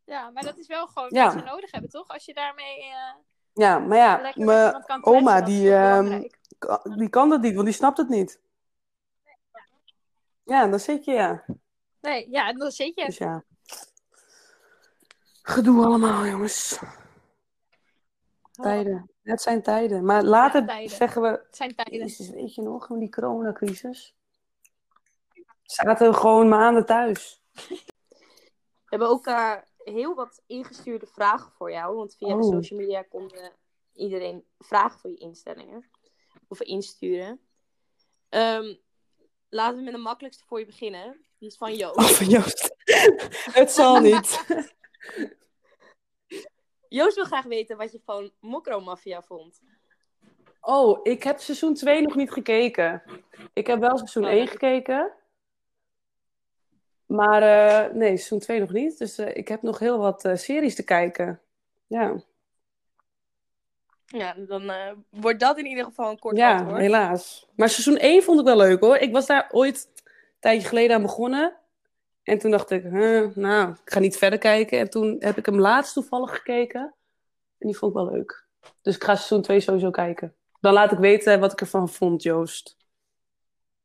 Ja, 0.06 0.30
maar 0.30 0.44
dat 0.44 0.58
is 0.58 0.68
wel 0.68 0.88
gewoon 0.88 1.10
wat 1.10 1.32
ze 1.32 1.40
nodig 1.40 1.72
hebben, 1.72 1.90
toch? 1.90 2.08
Als 2.08 2.26
je 2.26 2.34
daarmee 2.34 2.84
eh, 2.84 3.14
Ja, 3.54 3.80
maar 3.80 3.98
ja, 3.98 4.32
mijn 4.36 5.04
oma, 5.06 5.42
die, 5.42 5.76
ehm, 5.76 6.28
die 6.98 7.10
kan 7.10 7.30
dat 7.30 7.42
niet, 7.42 7.54
want 7.54 7.66
die 7.66 7.76
snapt 7.76 7.98
het 7.98 8.10
niet. 8.10 8.40
Ja, 10.44 10.68
dan 10.68 10.80
zit 10.80 11.06
je, 11.06 11.12
ja. 11.12 11.46
Nee, 12.02 12.30
ja, 12.30 12.54
dan 12.54 12.72
zit 12.72 12.96
je. 12.96 13.06
Dus 13.06 13.18
ja. 13.18 13.44
Gedoe 15.42 15.86
allemaal, 15.86 16.26
jongens. 16.26 16.80
Tijden. 18.52 19.10
Het 19.24 19.42
zijn 19.42 19.62
tijden. 19.62 20.06
Maar 20.06 20.24
later 20.24 20.62
Ja, 20.62 20.68
tijden. 20.68 20.90
zeggen 20.96 21.22
we, 21.22 21.28
Het 21.28 21.56
zijn 21.56 21.76
tijden. 21.76 22.00
Jezus, 22.00 22.30
weet 22.30 22.56
je 22.56 22.62
nog, 22.62 22.88
die 22.88 23.10
coronacrisis? 23.10 24.16
Zaten 25.62 26.12
we 26.12 26.18
gewoon 26.18 26.48
maanden 26.50 26.86
thuis. 26.86 27.42
We 28.86 28.92
hebben 28.92 29.10
ook 29.10 29.28
heel 29.94 30.16
wat 30.16 30.44
ingestuurde 30.48 31.06
vragen 31.08 31.52
voor 31.52 31.72
jou. 31.72 31.96
Want 31.96 32.16
via 32.16 32.28
de 32.28 32.44
Oh. 32.44 32.52
social 32.54 32.80
media 32.80 33.02
kon 33.02 33.30
eh, 33.30 33.48
iedereen 33.94 34.46
vragen 34.60 35.00
voor 35.00 35.10
je 35.10 35.18
instellingen. 35.18 35.90
Of 36.48 36.62
insturen. 36.62 37.40
Ehm, 38.30 38.76
laten 39.50 39.78
we 39.78 39.84
met 39.84 39.94
de 39.94 40.00
makkelijkste 40.00 40.44
voor 40.46 40.60
je 40.60 40.66
beginnen. 40.66 41.26
Die 41.40 41.48
is 41.50 41.58
van 41.58 41.76
Joost. 41.76 41.98
Oh, 41.98 42.06
van 42.06 42.28
Joost. 42.30 42.76
het 43.60 43.72
zal 43.72 44.00
niet. 44.10 44.46
Joost 46.90 47.16
wil 47.16 47.26
graag 47.26 47.46
weten 47.46 47.78
wat 47.78 47.92
je 47.92 48.00
van 48.06 48.32
Mokro 48.40 48.80
Mafia 48.80 49.22
vond. 49.22 49.62
Oh, 50.62 51.00
ik 51.04 51.24
heb 51.24 51.40
seizoen 51.40 51.74
2 51.74 52.02
nog 52.02 52.16
niet 52.16 52.32
gekeken. 52.32 53.04
Ik 53.54 53.68
heb 53.68 53.80
wel 53.80 53.98
seizoen 53.98 54.24
Oh, 54.24 54.30
1 54.30 54.40
dat- 54.40 54.50
gekeken. 54.50 55.14
Maar 57.06 57.42
eh, 57.42 57.94
nee, 57.94 58.08
seizoen 58.08 58.40
2 58.40 58.60
nog 58.60 58.72
niet. 58.72 58.98
Dus 58.98 59.18
eh, 59.18 59.36
ik 59.36 59.48
heb 59.48 59.62
nog 59.62 59.80
heel 59.80 59.98
wat 59.98 60.26
eh, 60.26 60.36
series 60.36 60.76
te 60.76 60.84
kijken. 60.84 61.42
Ja, 61.88 62.16
Ja, 64.06 64.34
dan 64.48 64.72
wordt 65.10 65.40
dat 65.40 65.58
in 65.58 65.66
ieder 65.66 65.84
geval 65.84 66.10
een 66.10 66.20
kort 66.20 66.38
ja 66.38 66.58
antwoord. 66.58 66.80
helaas. 66.80 67.48
Maar 67.56 67.70
seizoen 67.70 67.98
1 67.98 68.24
vond 68.24 68.40
ik 68.40 68.46
wel 68.46 68.58
leuk 68.58 68.80
hoor. 68.80 68.98
Ik 68.98 69.12
was 69.12 69.26
daar 69.26 69.50
ooit 69.52 69.92
een 69.96 70.12
tijdje 70.40 70.68
geleden 70.68 70.96
aan 70.96 71.02
begonnen. 71.02 71.58
En 72.24 72.38
toen 72.40 72.52
dacht 72.52 72.72
ik, 72.72 72.84
huh, 72.84 73.36
nou, 73.36 73.70
ik 73.72 73.92
ga 73.92 74.00
niet 74.00 74.18
verder 74.18 74.40
kijken. 74.40 74.80
En 74.80 74.90
toen 74.90 75.16
heb 75.20 75.38
ik 75.38 75.46
hem 75.46 75.60
laatst 75.60 75.94
toevallig 75.94 76.36
gekeken. 76.36 76.94
En 77.58 77.68
die 77.68 77.78
vond 77.78 77.92
ik 77.96 77.98
wel 77.98 78.12
leuk. 78.12 78.46
Dus 78.82 78.96
ik 78.96 79.04
ga 79.04 79.16
seizoen 79.16 79.42
2 79.42 79.60
sowieso 79.60 79.92
kijken. 79.92 80.36
Dan 80.60 80.74
laat 80.74 80.92
ik 80.92 80.98
weten 80.98 81.40
wat 81.40 81.52
ik 81.52 81.62
ervan 81.62 81.90
vond, 81.90 82.24
Joost. 82.24 82.78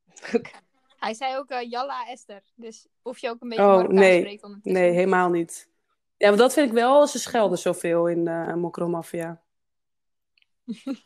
Hij 1.01 1.14
zei 1.14 1.36
ook 1.36 1.51
eh, 1.51 1.70
Jalla 1.70 2.07
Esther. 2.09 2.42
Dus 2.55 2.88
of 3.03 3.18
je 3.18 3.28
ook 3.28 3.40
een 3.40 3.48
beetje 3.48 3.64
Oh, 3.64 3.70
Marokkaans 3.70 4.01
nee. 4.01 4.20
spreekt 4.20 4.42
ondertussen. 4.42 4.82
Nee, 4.82 4.90
helemaal 4.92 5.28
niet. 5.30 5.68
Ja, 6.16 6.26
want 6.26 6.38
dat 6.38 6.53
vind 6.53 6.66
ik 6.68 6.72
wel, 6.74 7.07
ze 7.07 7.18
schelden 7.18 7.59
zoveel 7.59 8.09
in 8.09 8.28
eh 8.28 8.55
Mokromafia. 8.55 9.42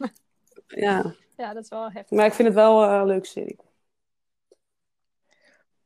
ja, 0.66 1.14
Ja, 1.36 1.52
dat 1.54 1.62
is 1.62 1.68
wel 1.68 1.90
heftig. 1.90 2.16
maar 2.16 2.26
ik 2.26 2.32
vind 2.32 2.48
het 2.48 2.56
wel 2.56 2.84
eh, 2.84 2.92
een 2.92 3.06
leuke 3.06 3.26
serie. 3.26 3.58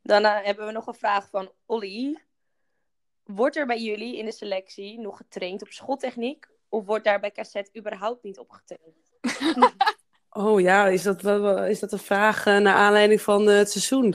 Daarna 0.02 0.42
hebben 0.42 0.66
we 0.66 0.72
nog 0.72 0.86
een 0.86 0.94
vraag 0.94 1.28
van 1.30 1.52
Olly. 1.66 2.22
Wordt 3.24 3.56
er 3.56 3.66
bij 3.66 3.80
jullie 3.80 4.16
in 4.16 4.24
de 4.24 4.32
selectie 4.32 4.98
nog 5.00 5.16
getraind 5.16 5.62
op 5.62 5.68
schottechniek? 5.68 6.46
Of 6.68 6.84
wordt 6.86 7.04
daar 7.04 7.20
bij 7.20 7.32
cassette 7.32 7.78
überhaupt 7.78 8.22
niet 8.22 8.38
op 8.38 8.50
getraind? 8.50 9.10
Oh 10.30 10.60
ja, 10.60 10.86
is 10.86 11.02
dat, 11.02 11.24
is 11.68 11.78
dat 11.78 11.92
een 11.92 11.98
vraag 11.98 12.46
eh, 12.46 12.58
naar 12.58 12.74
aanleiding 12.74 13.20
van 13.20 13.48
eh, 13.48 13.56
het 13.56 13.70
seizoen? 13.70 14.14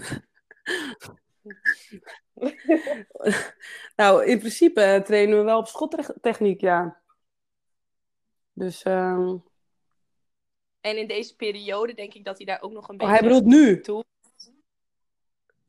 nou, 3.96 4.26
in 4.26 4.40
principe 4.40 4.82
eh, 4.82 5.02
trainen 5.02 5.38
we 5.38 5.44
wel 5.44 5.58
op 5.58 5.68
schottechniek, 5.68 6.62
ja. 6.62 7.02
Dus, 8.54 8.84
ehm, 8.84 9.36
En 10.82 10.98
in 10.98 11.08
deze 11.08 11.36
periode 11.36 11.94
denk 11.94 12.14
ik 12.14 12.26
dat 12.26 12.38
hij 12.38 12.46
daar 12.46 12.62
ook 12.62 12.72
nog 12.72 12.88
een 12.88 12.94
oh, 12.94 13.00
beetje... 13.00 13.14
hij 13.14 13.22
bedoelt 13.22 13.46
nu? 13.46 13.82
toe. 13.82 14.04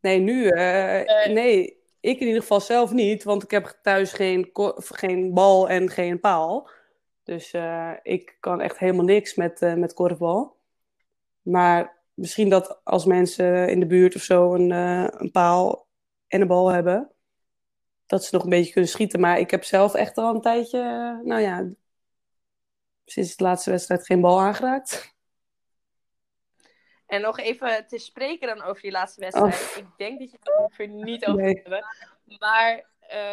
Nee, 0.00 0.18
nu. 0.18 0.48
nee, 1.32 1.82
ik 2.00 2.20
in 2.20 2.26
ieder 2.26 2.40
geval 2.40 2.60
zelf 2.60 2.92
niet, 2.92 3.22
want 3.22 3.42
ik 3.42 3.50
heb 3.50 3.78
thuis 3.82 4.12
geen, 4.12 4.50
geen 4.74 5.34
bal 5.34 5.68
en 5.68 5.90
geen 5.90 6.20
paal. 6.20 6.70
Dus 7.24 7.52
eh, 7.52 7.92
ik 8.02 8.36
kan 8.40 8.60
echt 8.60 8.78
helemaal 8.78 9.04
niks 9.04 9.34
met, 9.34 9.62
eh, 9.62 9.74
met 9.74 9.94
korfbal. 9.94 10.56
Maar 11.42 12.02
misschien 12.14 12.48
dat 12.48 12.80
als 12.84 13.04
mensen 13.04 13.68
in 13.68 13.80
de 13.80 13.86
buurt 13.86 14.14
of 14.14 14.22
zo 14.22 14.54
een, 14.54 14.72
eh, 14.72 15.20
een 15.20 15.30
paal 15.30 15.88
en 16.28 16.40
een 16.40 16.46
bal 16.46 16.68
hebben, 16.68 17.10
dat 18.06 18.24
ze 18.24 18.34
nog 18.34 18.44
een 18.44 18.50
beetje 18.50 18.72
kunnen 18.72 18.90
schieten. 18.90 19.20
Maar 19.20 19.38
ik 19.38 19.50
heb 19.50 19.64
zelf 19.64 19.94
echt 19.94 20.18
al 20.18 20.34
een 20.34 20.40
tijdje, 20.40 20.80
nou 21.24 21.40
ja, 21.40 21.70
sinds 23.04 23.36
de 23.36 23.44
laatste 23.44 23.70
wedstrijd 23.70 24.06
geen 24.06 24.20
bal 24.20 24.40
aangeraakt. 24.40 25.12
En 27.06 27.20
nog 27.20 27.38
even 27.38 27.86
te 27.86 27.98
spreken 27.98 28.48
dan 28.48 28.62
over 28.62 28.82
die 28.82 28.90
laatste 28.90 29.20
wedstrijd. 29.20 29.76
Ik 29.76 29.86
denk 29.96 30.18
dat 30.18 30.30
je 30.30 30.36
het 30.40 30.48
er 30.48 30.60
liever 30.60 31.04
niet 31.04 31.26
over. 31.26 31.42
Nee. 31.42 31.60
hebben. 31.62 31.84
Maar 32.38 32.86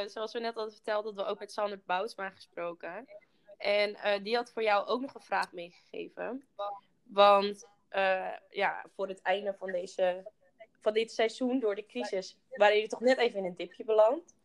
zoals 0.06 0.34
we 0.34 0.40
net 0.40 0.54
hadden 0.54 0.74
verteld, 0.74 1.04
dat 1.04 1.16
we 1.16 1.26
ook 1.26 1.40
met 1.40 1.52
Sander 1.52 1.82
Boutsma 1.86 2.30
gesproken. 2.30 3.08
En 3.62 3.96
eh, 3.96 4.24
die 4.24 4.36
had 4.36 4.52
voor 4.52 4.64
jou 4.64 4.88
ook 4.88 5.02
nog 5.02 5.14
een 5.14 5.22
vraag 5.22 5.52
meegegeven. 5.52 6.44
Want 7.04 7.68
eh, 7.90 8.28
ja, 8.50 8.86
voor 8.96 9.08
het 9.08 9.22
einde 9.22 9.54
van, 9.54 9.72
deze, 9.72 10.24
van 10.80 10.94
dit 10.94 11.12
seizoen, 11.12 11.60
door 11.60 11.76
de 11.76 11.86
crisis, 11.86 12.38
waren 12.56 12.74
jullie 12.74 12.90
toch 12.90 13.00
net 13.00 13.18
even 13.18 13.40
in 13.40 13.46
een 13.46 13.56
dipje 13.56 13.84
beland. 13.84 14.36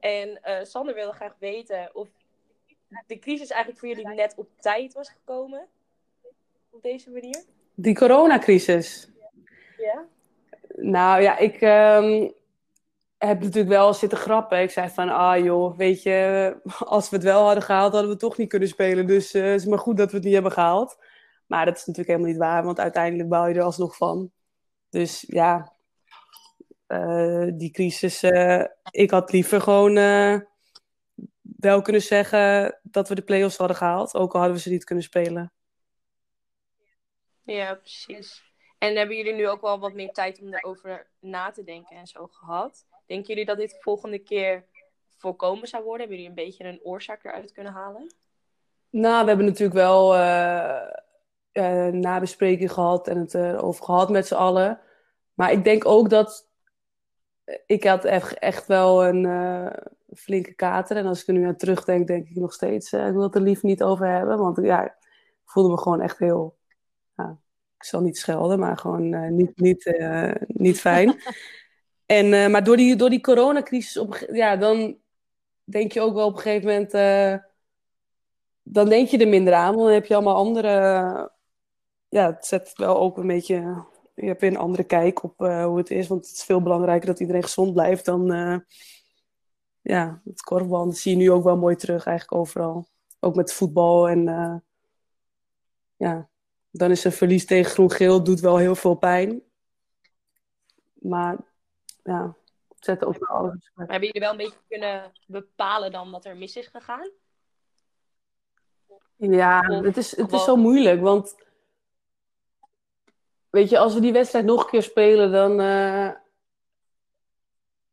En 0.00 0.42
eh, 0.42 0.64
Sander 0.64 0.94
wilde 0.94 1.12
graag 1.12 1.36
weten 1.38 1.90
of 1.94 2.08
de 3.06 3.18
crisis 3.18 3.50
eigenlijk 3.50 3.80
voor 3.80 3.88
jullie 3.88 4.14
net 4.14 4.34
op 4.36 4.48
tijd 4.58 4.92
was 4.92 5.08
gekomen. 5.08 5.68
Op 6.70 6.82
deze 6.82 7.10
manier. 7.10 7.44
Die 7.74 7.94
coronacrisis. 7.94 9.08
Ja. 9.76 10.06
Nou 10.76 11.22
ja, 11.22 11.38
ik 11.38 11.60
ehm, 11.60 12.28
heb 13.26 13.40
natuurlijk 13.40 13.68
wel 13.68 13.94
zitten 13.94 14.18
grappen. 14.18 14.62
Ik 14.62 14.70
zei 14.70 14.88
van, 14.88 15.08
ah 15.08 15.44
joh, 15.44 15.76
weet 15.76 16.02
je, 16.02 16.56
als 16.78 17.10
we 17.10 17.16
het 17.16 17.24
wel 17.24 17.44
hadden 17.44 17.62
gehaald, 17.62 17.92
hadden 17.92 18.10
we 18.10 18.16
toch 18.16 18.36
niet 18.36 18.48
kunnen 18.48 18.68
spelen. 18.68 19.06
Dus 19.06 19.34
eh, 19.34 19.42
het 19.42 19.60
is 19.60 19.66
maar 19.66 19.78
goed 19.78 19.96
dat 19.96 20.10
we 20.10 20.16
het 20.16 20.24
niet 20.24 20.34
hebben 20.34 20.52
gehaald. 20.52 21.04
Maar 21.46 21.64
dat 21.64 21.76
is 21.76 21.86
natuurlijk 21.86 22.08
helemaal 22.08 22.30
niet 22.30 22.38
waar, 22.38 22.64
want 22.64 22.78
uiteindelijk 22.78 23.28
bouw 23.28 23.46
je 23.46 23.54
er 23.54 23.62
alsnog 23.62 23.96
van. 23.96 24.32
Dus 24.88 25.24
ja, 25.26 25.72
eh, 26.86 27.46
die 27.52 27.70
crisis, 27.70 28.22
eh, 28.22 28.64
ik 28.90 29.10
had 29.10 29.32
liever 29.32 29.60
gewoon 29.60 29.94
wel 31.42 31.82
kunnen 31.82 32.02
zeggen 32.02 32.78
dat 32.82 33.08
we 33.08 33.14
de 33.14 33.22
play-offs 33.22 33.56
hadden 33.56 33.76
gehaald. 33.76 34.14
Ook 34.14 34.32
al 34.32 34.38
hadden 34.38 34.56
we 34.56 34.62
ze 34.62 34.70
niet 34.70 34.84
kunnen 34.84 35.04
spelen. 35.04 35.52
Ja, 37.42 37.74
precies. 37.74 38.42
En 38.78 38.96
hebben 38.96 39.16
jullie 39.16 39.34
nu 39.34 39.48
ook 39.48 39.60
wel 39.60 39.78
wat 39.78 39.94
meer 39.94 40.12
tijd 40.12 40.40
om 40.40 40.54
erover 40.54 41.10
na 41.18 41.50
te 41.50 41.64
denken 41.64 41.96
en 41.96 42.06
zo 42.06 42.26
gehad? 42.26 42.88
Denken 43.10 43.28
jullie 43.28 43.44
dat 43.44 43.56
dit 43.56 43.70
de 43.70 43.80
volgende 43.80 44.18
keer 44.18 44.64
voorkomen 45.16 45.68
zou 45.68 45.82
worden? 45.82 46.00
Hebben 46.00 46.16
jullie 46.16 46.38
een 46.38 46.44
beetje 46.46 46.64
een 46.64 46.80
oorzaak 46.82 47.24
eruit 47.24 47.52
kunnen 47.52 47.72
halen? 47.72 48.14
Nou, 48.90 49.22
we 49.22 49.28
hebben 49.28 49.46
natuurlijk 49.46 49.78
wel 49.78 50.14
eh 50.14 50.98
eh, 51.52 51.86
nabespreking 51.86 52.72
gehad 52.72 53.08
en 53.08 53.18
het 53.18 53.34
erover 53.34 53.84
gehad 53.84 54.10
met 54.10 54.26
z'n 54.26 54.34
allen. 54.34 54.80
Maar 55.34 55.52
ik 55.52 55.64
denk 55.64 55.86
ook 55.86 56.10
dat 56.10 56.48
ik 57.66 57.84
had 57.84 58.04
echt, 58.04 58.38
echt 58.38 58.66
wel 58.66 59.04
een 59.04 59.26
eh, 59.26 59.84
flinke 60.14 60.52
kater. 60.52 60.96
En 60.96 61.06
als 61.06 61.20
ik 61.20 61.26
er 61.26 61.34
nu 61.34 61.46
aan 61.46 61.56
terugdenk, 61.56 62.06
denk 62.06 62.28
ik 62.28 62.36
nog 62.36 62.52
steeds, 62.52 62.92
eh, 62.92 63.06
ik 63.06 63.12
wil 63.12 63.22
het 63.22 63.34
er 63.34 63.40
liever 63.40 63.66
niet 63.66 63.82
over 63.82 64.06
hebben. 64.06 64.38
Want 64.38 64.58
ja, 64.62 64.84
ik 64.84 64.94
voelde 65.44 65.70
me 65.70 65.78
gewoon 65.78 66.00
echt 66.00 66.18
heel, 66.18 66.58
ik 67.76 67.84
zal 67.86 68.00
niet 68.00 68.18
schelden, 68.18 68.58
maar 68.58 68.76
gewoon 68.76 69.14
eh, 69.14 69.30
niet, 69.30 69.60
niet, 69.60 69.86
eh, 69.86 70.32
niet 70.46 70.80
fijn. 70.80 71.08
en, 72.10 72.32
eh, 72.32 72.48
maar 72.48 72.64
door 72.64 72.76
die, 72.76 72.96
door 72.96 73.10
die 73.10 73.20
coronacrisis, 73.20 73.96
op, 73.96 74.26
ja, 74.32 74.56
dan 74.56 74.98
denk 75.64 75.92
je 75.92 76.00
ook 76.00 76.14
wel 76.14 76.26
op 76.26 76.36
een 76.36 76.40
gegeven 76.40 76.68
moment... 76.68 76.94
eh, 76.94 77.36
dan 78.62 78.88
denk 78.88 79.08
je 79.08 79.18
er 79.18 79.28
minder 79.28 79.54
aan, 79.54 79.74
want 79.74 79.84
dan 79.84 79.94
heb 79.94 80.06
je 80.06 80.14
allemaal 80.14 80.34
andere. 80.34 80.68
Ja, 82.08 82.26
het 82.26 82.46
zet 82.46 82.72
wel 82.74 82.96
ook 82.98 83.16
een 83.18 83.26
beetje. 83.26 83.84
Je 84.14 84.26
hebt 84.26 84.40
weer 84.40 84.50
een 84.50 84.56
andere 84.56 84.84
kijk 84.84 85.22
op 85.22 85.42
eh, 85.42 85.64
hoe 85.64 85.78
het 85.78 85.90
is, 85.90 86.08
want 86.08 86.26
het 86.26 86.36
is 86.36 86.44
veel 86.44 86.62
belangrijker 86.62 87.06
dat 87.06 87.20
iedereen 87.20 87.42
gezond 87.42 87.72
blijft 87.72 88.04
dan. 88.04 88.26
ja, 89.80 90.20
het 90.24 90.42
korfbal. 90.42 90.84
Dat 90.84 90.96
zie 90.96 91.12
je 91.12 91.16
nu 91.16 91.30
ook 91.30 91.44
wel 91.44 91.56
mooi 91.56 91.76
terug, 91.76 92.06
eigenlijk 92.06 92.40
overal. 92.40 92.86
Ook 93.20 93.34
met 93.34 93.52
voetbal 93.52 94.08
en. 94.08 94.24
ja, 95.96 96.28
dan 96.70 96.90
is 96.90 97.04
een 97.04 97.12
verlies 97.12 97.46
tegen 97.46 97.70
groen-geel, 97.70 98.22
doet 98.22 98.40
wel 98.40 98.56
heel 98.56 98.74
veel 98.74 98.94
pijn. 98.94 99.42
Maar 100.92 101.48
ja, 102.10 102.34
het 102.68 102.84
zet 102.84 103.04
ook 103.04 103.18
wel 103.18 103.36
alles. 103.38 103.54
op. 103.54 103.70
Maar 103.74 103.86
hebben 103.86 104.06
jullie 104.06 104.20
wel 104.20 104.30
een 104.30 104.36
beetje 104.36 104.60
kunnen 104.68 105.12
bepalen 105.26 105.92
dan 105.92 106.10
wat 106.10 106.24
er 106.24 106.36
mis 106.36 106.56
is 106.56 106.66
gegaan? 106.66 107.10
Ja, 109.16 109.60
Of 109.68 109.84
het 109.84 109.96
is, 109.96 110.16
het 110.16 110.32
is 110.32 110.44
zo 110.44 110.56
moeilijk, 110.56 111.00
want 111.00 111.34
weet 113.50 113.70
je, 113.70 113.78
als 113.78 113.94
we 113.94 114.00
die 114.00 114.12
wedstrijd 114.12 114.44
nog 114.44 114.62
een 114.62 114.70
keer 114.70 114.82
spelen, 114.82 115.32
dan 115.32 115.60
eh, 115.60 116.10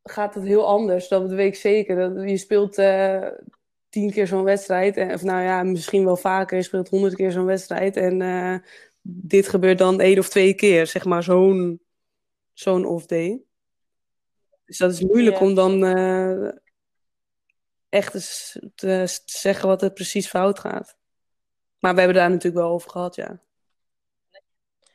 gaat 0.04 0.34
het 0.34 0.44
heel 0.44 0.68
anders. 0.68 1.08
Dat 1.08 1.30
weet 1.30 1.48
ik 1.48 1.60
zeker. 1.60 1.96
Dat, 1.96 2.30
je 2.30 2.38
speelt 2.38 2.78
eh, 2.78 3.28
tien 3.90 4.12
keer 4.12 4.28
zo'n 4.28 4.44
wedstrijd, 4.44 4.98
en, 4.98 5.14
of 5.14 5.24
nou 5.24 5.42
ja, 5.42 5.64
misschien 5.64 6.06
wel 6.06 6.18
vaker. 6.18 6.58
Je 6.58 6.64
speelt 6.64 6.90
honderd 6.90 7.16
keer 7.16 7.32
zo'n 7.32 7.46
wedstrijd 7.46 7.98
en 7.98 8.22
eh, 8.22 8.56
dit 9.02 9.48
gebeurt 9.48 9.78
dan 9.78 10.00
één 10.00 10.20
of 10.20 10.30
twee 10.30 10.54
keer, 10.54 10.88
zeg 10.88 11.06
maar, 11.06 11.24
zo'n 11.24 11.82
zo'n 12.54 12.86
off-day. 12.86 13.47
Dus 14.68 14.78
dat 14.78 14.92
is 14.92 15.02
moeilijk 15.02 15.40
Ja. 15.40 15.46
om 15.46 15.56
dan 15.56 15.86
eh, 15.86 16.52
echt 17.90 18.14
eens 18.14 18.60
te, 18.76 19.22
zeggen 19.26 19.68
wat 19.68 19.82
er 19.82 19.92
precies 19.92 20.28
fout 20.28 20.60
gaat. 20.60 20.98
Maar 21.80 21.94
we 21.94 22.00
hebben 22.00 22.18
daar 22.18 22.30
natuurlijk 22.30 22.64
wel 22.64 22.72
over 22.72 22.90
gehad, 22.90 23.16
ja. 23.16 23.40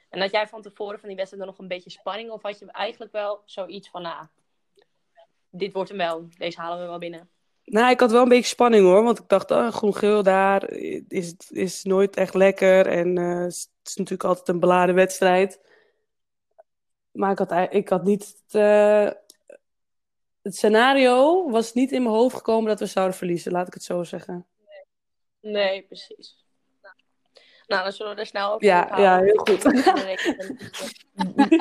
En 0.08 0.20
had 0.20 0.30
jij 0.30 0.48
van 0.48 0.62
tevoren 0.62 0.98
van 0.98 1.08
die 1.08 1.16
wedstrijd 1.16 1.44
dan 1.44 1.52
nog 1.52 1.62
een 1.62 1.68
beetje 1.68 1.90
spanning? 1.90 2.30
Of 2.30 2.42
had 2.42 2.58
je 2.58 2.70
eigenlijk 2.70 3.12
wel 3.12 3.42
zoiets 3.44 3.90
van, 3.90 4.02
nou, 4.02 4.26
dit 5.50 5.72
wordt 5.72 5.88
hem 5.88 5.98
wel. 5.98 6.28
Deze 6.38 6.60
halen 6.60 6.80
we 6.80 6.86
wel 6.86 6.98
binnen. 6.98 7.30
Nou, 7.64 7.90
ik 7.90 8.00
had 8.00 8.10
wel 8.10 8.22
een 8.22 8.28
beetje 8.28 8.44
spanning 8.44 8.84
hoor, 8.84 9.02
want 9.02 9.18
ik 9.18 9.28
dacht, 9.28 9.50
oh, 9.50 9.68
groen-geel 9.68 10.22
daar 10.22 10.70
is, 11.08 11.34
is 11.48 11.82
nooit 11.82 12.16
echt 12.16 12.34
lekker. 12.34 12.86
En 12.86 13.18
eh, 13.18 13.40
het 13.40 13.68
is 13.84 13.96
natuurlijk 13.96 14.24
altijd 14.28 14.48
een 14.48 14.60
beladen 14.60 14.94
wedstrijd. 14.94 15.60
Maar 17.12 17.30
ik 17.30 17.38
had, 17.38 17.74
ik 17.74 17.88
had 17.88 18.04
niet. 18.04 18.36
Het, 18.46 18.54
eh, 18.54 19.21
het 20.42 20.56
scenario 20.56 21.50
was 21.50 21.72
niet 21.72 21.92
in 21.92 22.02
mijn 22.02 22.14
hoofd 22.14 22.36
gekomen 22.36 22.68
dat 22.68 22.78
we 22.78 22.86
zouden 22.86 23.16
verliezen, 23.16 23.52
laat 23.52 23.66
ik 23.66 23.74
het 23.74 23.82
zo 23.82 24.02
zeggen. 24.02 24.46
Nee, 25.40 25.82
precies. 25.82 26.40
Nou, 27.66 27.82
dan 27.82 27.92
zullen 27.92 28.14
we 28.14 28.20
er 28.20 28.26
snel 28.26 28.52
over 28.52 28.66
Ja, 28.66 28.98
ja, 28.98 29.20
heel 29.20 29.36
goed. 29.36 29.64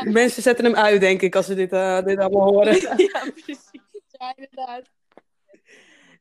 Mensen 0.22 0.42
zetten 0.42 0.66
hem 0.66 0.76
uit, 0.76 1.02
denk 1.02 1.22
ik, 1.22 1.36
als 1.36 1.46
ze 1.46 1.56
dit, 1.56 1.72
eh, 1.72 2.04
dit 2.04 2.20
allemaal 2.20 2.50
horen. 2.50 2.76
ja, 3.12 3.32
precies. 3.32 3.70
Ja, 4.08 4.34
inderdaad. 4.36 4.90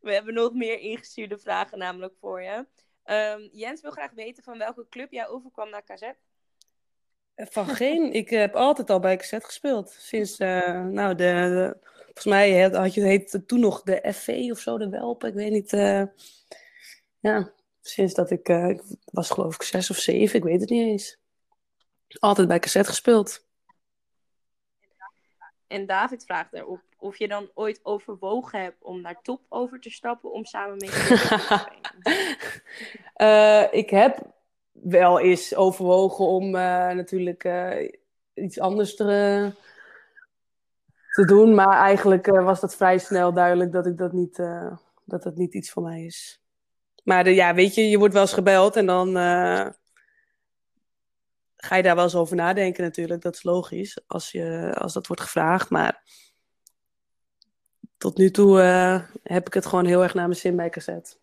We 0.00 0.12
hebben 0.12 0.34
nog 0.34 0.52
meer 0.52 0.78
ingestuurde 0.78 1.38
vragen 1.38 1.78
namelijk 1.78 2.14
voor 2.20 2.42
je. 2.42 2.66
Ehm, 3.04 3.48
Jens 3.52 3.80
wil 3.80 3.90
graag 3.90 4.10
weten 4.10 4.42
van 4.42 4.58
welke 4.58 4.86
club 4.88 5.12
jij 5.12 5.28
overkwam 5.28 5.70
naar 5.70 5.82
KZ. 5.82 6.02
Van 7.50 7.66
geen. 7.68 8.12
Ik 8.12 8.30
heb 8.30 8.54
altijd 8.54 8.90
al 8.90 9.00
bij 9.00 9.16
cassette 9.16 9.46
gespeeld. 9.46 9.90
Sinds, 9.98 10.38
eh, 10.38 10.84
nou, 10.84 11.14
de, 11.14 11.24
de- 11.24 11.76
volgens 12.04 12.24
mij 12.24 12.60
had 12.62 12.74
had 12.74 12.94
je, 12.94 13.00
heette 13.00 13.44
toen 13.44 13.60
nog 13.60 13.82
de 13.82 14.12
FV 14.14 14.48
of 14.50 14.58
zo, 14.58 14.78
de 14.78 14.88
Welpen. 14.88 15.28
Ik 15.28 15.34
weet 15.34 15.50
niet. 15.50 15.72
eh, 15.72 16.02
ja, 17.18 17.52
sinds 17.80 18.14
dat 18.14 18.30
ik, 18.30 18.48
eh, 18.48 18.68
ik 18.68 18.82
was 19.04 19.30
geloof 19.30 19.54
ik 19.54 19.62
zes 19.62 19.90
of 19.90 19.96
zeven, 19.96 20.38
ik 20.38 20.44
weet 20.44 20.60
het 20.60 20.70
niet 20.70 20.86
eens. 20.86 21.18
Altijd 22.18 22.48
bij 22.48 22.58
cassette 22.58 22.88
gespeeld. 22.90 23.48
En 25.66 25.86
David 25.86 26.24
vraagt 26.24 26.52
erop 26.54 26.80
of 26.98 27.16
je 27.18 27.28
dan 27.28 27.50
ooit 27.54 27.80
overwogen 27.82 28.60
hebt 28.60 28.82
om 28.82 29.00
naar 29.00 29.22
top 29.22 29.40
over 29.48 29.80
te 29.80 29.90
stappen 29.90 30.32
om 30.32 30.44
samen 30.44 30.76
met 30.76 30.84
je 30.92 31.06
te 31.06 31.16
spelen. 33.16 33.72
Ik 33.72 33.90
heb 33.90 34.18
wel 34.82 35.20
eens 35.20 35.54
overwogen 35.54 36.26
om 36.26 36.44
eh, 36.54 36.90
natuurlijk 36.90 37.44
eh, 37.44 37.92
iets 38.34 38.60
anders 38.60 38.96
te, 38.96 39.52
doen. 41.26 41.54
Maar 41.54 41.78
eigenlijk 41.78 42.26
eh, 42.26 42.44
was 42.44 42.60
dat 42.60 42.76
vrij 42.76 42.98
snel 42.98 43.32
duidelijk 43.32 43.72
dat 43.72 43.86
ik 43.86 43.98
dat 43.98 44.12
niet, 44.12 44.36
dat 45.04 45.22
dat 45.22 45.36
niet 45.36 45.54
iets 45.54 45.70
voor 45.70 45.82
mij 45.82 46.04
is. 46.04 46.42
Maar 47.04 47.30
ja, 47.30 47.54
weet 47.54 47.74
je, 47.74 47.88
je 47.88 47.98
wordt 47.98 48.12
wel 48.12 48.22
eens 48.22 48.32
gebeld 48.32 48.76
en 48.76 48.86
dan 48.86 49.14
ga 51.56 51.76
je 51.76 51.82
daar 51.82 51.94
wel 51.94 52.04
eens 52.04 52.14
over 52.14 52.36
nadenken 52.36 52.82
natuurlijk. 52.82 53.22
Dat 53.22 53.34
is 53.34 53.42
logisch 53.42 54.00
als, 54.06 54.32
je, 54.32 54.74
als 54.78 54.92
dat 54.92 55.06
wordt 55.06 55.22
gevraagd. 55.22 55.70
Maar 55.70 56.02
tot 57.96 58.16
nu 58.16 58.30
toe 58.30 58.58
heb 59.22 59.46
ik 59.46 59.54
het 59.54 59.66
gewoon 59.66 59.86
heel 59.86 60.02
erg 60.02 60.14
naar 60.14 60.26
mijn 60.28 60.40
zin 60.40 60.56
bij 60.56 60.70
cassette. 60.70 61.16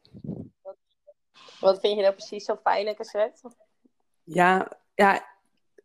Wat 1.60 1.80
vind 1.80 1.96
je 1.96 2.02
nou 2.02 2.14
precies 2.14 2.46
zo 2.46 2.60
fijn 2.64 2.96
cassette? 2.96 3.52
Ja, 4.24 4.72
ja 4.96 5.26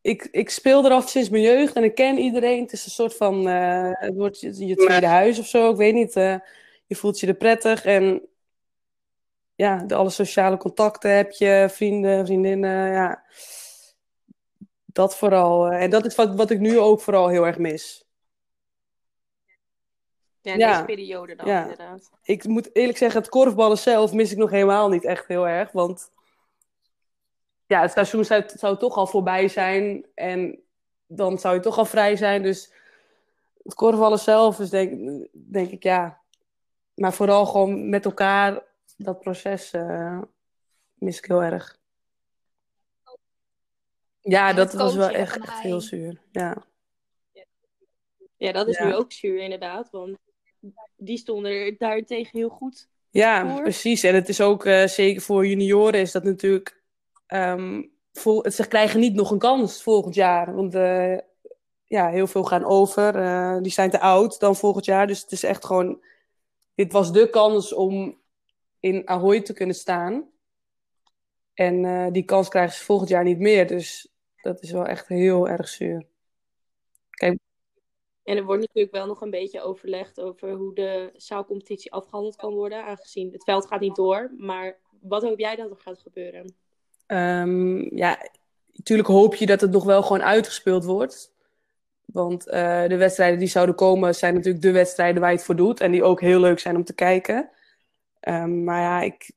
ik, 0.01 0.29
ik 0.31 0.51
speel 0.51 0.85
eraf 0.85 1.09
sinds 1.09 1.29
mijn 1.29 1.43
jeugd 1.43 1.75
en 1.75 1.85
ik 1.85 1.95
ken 1.95 2.19
iedereen. 2.19 2.63
Het 2.63 2.73
is 2.73 2.85
een 2.85 2.91
soort 2.91 3.17
van, 3.17 3.49
eh, 3.49 3.91
het 3.93 4.15
wordt 4.15 4.41
je, 4.41 4.67
je 4.67 4.77
tweede 4.77 5.07
huis 5.07 5.39
of 5.39 5.47
zo, 5.47 5.71
ik 5.71 5.77
weet 5.77 5.95
niet. 5.95 6.17
eh, 6.17 6.37
je 6.87 6.95
voelt 6.97 7.21
je 7.21 7.27
er 7.27 7.35
prettig 7.35 7.85
en 7.85 8.29
ja, 9.55 9.77
de, 9.77 9.95
alle 9.95 10.11
sociale 10.11 10.57
contacten 10.57 11.17
heb 11.17 11.31
je, 11.31 11.67
vrienden, 11.71 12.27
vriendinnen, 12.27 12.93
ja. 12.93 13.25
Dat 14.87 15.17
vooral. 15.17 15.67
eh, 15.71 15.83
en 15.83 15.91
dat 15.91 16.07
is 16.07 16.15
wat, 16.15 16.35
wat 16.35 16.51
ik 16.51 16.59
nu 16.59 16.79
ook 16.79 17.01
vooral 17.01 17.29
heel 17.29 17.47
erg 17.47 17.59
mis. 17.59 18.05
Ja, 20.43 20.53
in 20.53 20.59
Ja. 20.59 20.73
deze 20.73 20.85
periode 20.85 21.35
dan 21.35 21.47
Ja. 21.47 21.63
inderdaad. 21.63 22.11
Ik 22.23 22.45
moet 22.45 22.75
eerlijk 22.77 22.99
zeggen, 22.99 23.21
het 23.21 23.31
korfballen 23.31 23.79
zelf 23.79 24.13
mis 24.13 24.33
ik 24.33 24.39
nog 24.39 24.51
helemaal 24.51 24.89
niet 24.89 25.05
echt 25.05 25.27
heel 25.27 25.49
erg. 25.49 25.73
Want 25.73 26.11
ja, 27.67 27.81
het 27.81 27.93
seizoen 27.93 28.25
zou, 28.25 28.43
zou 28.47 28.79
toch 28.79 28.97
al 28.97 29.07
voorbij 29.07 29.49
zijn. 29.49 30.07
En 30.15 30.63
dan 31.07 31.39
zou 31.39 31.55
je 31.55 31.61
toch 31.61 31.79
al 31.79 31.85
vrij 31.85 32.17
zijn. 32.17 32.43
Dus 32.43 32.73
het 33.63 33.75
korfballen 33.75 34.19
zelf 34.19 34.59
is 34.61 34.71
denk, 34.71 35.19
denk 35.33 35.71
ik 35.71 35.83
ja. 35.83 36.21
Maar 36.95 37.13
vooral 37.13 37.47
gewoon 37.47 37.89
met 37.89 38.05
elkaar 38.05 38.63
dat 38.97 39.21
proces 39.21 39.71
eh, 39.73 40.21
mis 40.95 41.19
ik 41.19 41.25
heel 41.25 41.43
erg. 41.43 41.79
Ja, 44.21 44.53
dat 44.53 44.73
was 44.73 44.95
wel 44.95 45.09
echt, 45.11 45.37
echt 45.37 45.61
heel 45.61 45.81
zuur. 45.81 46.21
Ja. 46.33 46.57
Ja, 48.37 48.53
dat 48.53 48.69
is 48.69 48.77
Ja. 48.79 48.85
nu 48.87 48.95
ook 48.95 49.13
zuur 49.13 49.39
inderdaad, 49.43 49.91
want 49.91 50.19
die 50.97 51.17
stonden 51.17 51.53
er 51.53 51.77
daartegen 51.79 52.39
heel 52.39 52.49
goed. 52.49 52.89
Ja, 53.11 53.49
voor. 53.51 53.63
precies. 53.63 54.03
En 54.03 54.15
het 54.15 54.29
is 54.29 54.41
ook 54.41 54.65
eh, 54.65 54.87
zeker 54.87 55.23
voor 55.23 55.47
junioren 55.47 56.01
is 56.01 56.13
dat 56.13 56.25
natuurlijk. 56.25 56.81
ehm, 57.27 57.83
vol, 58.13 58.51
ze 58.51 58.69
krijgen 58.69 59.01
niet 59.01 59.15
nog 59.15 59.31
een 59.31 59.39
kans 59.39 59.83
volgend 59.83 60.15
jaar. 60.15 60.55
Want 60.55 60.75
eh, 60.75 61.19
ja, 61.87 62.09
heel 62.11 62.27
veel 62.27 62.45
gaan 62.45 62.65
over. 62.65 63.17
eh, 63.17 63.57
die 63.63 63.73
zijn 63.73 63.91
te 63.91 64.01
oud 64.01 64.41
dan 64.41 64.57
volgend 64.57 64.85
jaar. 64.85 65.07
Dus 65.07 65.21
het 65.21 65.33
is 65.33 65.43
echt 65.43 65.65
gewoon. 65.65 66.03
Dit 66.75 66.93
was 66.93 67.13
de 67.13 67.31
kans 67.31 67.75
om 67.75 68.19
in 68.81 69.09
Ahoy 69.09 69.41
te 69.41 69.53
kunnen 69.53 69.75
staan. 69.75 70.31
En 71.55 72.13
die 72.13 72.23
kans 72.25 72.49
krijgen 72.49 72.75
ze 72.77 72.85
volgend 72.85 73.09
jaar 73.09 73.25
niet 73.25 73.39
meer. 73.39 73.67
Dus 73.67 74.09
dat 74.43 74.63
is 74.63 74.71
wel 74.71 74.87
echt 74.87 75.09
heel 75.09 75.49
erg 75.49 75.69
zuur. 75.69 76.07
En 78.25 78.37
er 78.37 78.45
wordt 78.45 78.61
natuurlijk 78.61 78.95
wel 78.95 79.07
nog 79.07 79.21
een 79.21 79.31
beetje 79.31 79.63
overlegd 79.63 80.21
over 80.21 80.51
hoe 80.53 80.75
de 80.75 81.11
zaalcompetitie 81.17 81.93
afgehandeld 81.93 82.37
kan 82.37 82.55
worden, 82.55 82.85
aangezien 82.85 83.33
het 83.33 83.45
veld 83.45 83.67
gaat 83.67 83.81
niet 83.81 83.97
door. 83.97 84.31
Maar 84.37 84.79
wat 85.01 85.23
hoop 85.23 85.39
jij 85.39 85.57
dat 85.57 85.71
er 85.71 85.77
gaat 85.77 85.99
gebeuren? 85.99 86.55
Ehm, 87.07 87.97
ja, 87.97 88.19
natuurlijk 88.73 89.09
hoop 89.09 89.35
je 89.35 89.47
dat 89.47 89.61
het 89.61 89.71
nog 89.71 89.85
wel 89.85 90.03
gewoon 90.03 90.23
uitgespeeld 90.23 90.85
wordt. 90.85 91.33
Want 92.05 92.49
eh, 92.49 92.87
de 92.87 92.97
wedstrijden 92.97 93.39
die 93.39 93.49
zouden 93.49 93.75
komen 93.75 94.15
zijn 94.15 94.35
natuurlijk 94.35 94.63
de 94.63 94.73
wedstrijden 94.73 95.21
waar 95.21 95.31
je 95.31 95.37
het 95.37 95.47
voor 95.47 95.57
doet. 95.57 95.81
En 95.81 95.91
die 95.91 96.05
ook 96.05 96.21
heel 96.21 96.41
leuk 96.41 96.59
zijn 96.59 96.77
om 96.77 96.85
te 96.85 96.95
kijken. 96.95 97.51
Ehm, 98.21 98.65
maar 98.65 98.81
ja, 98.81 99.01
ik 99.01 99.33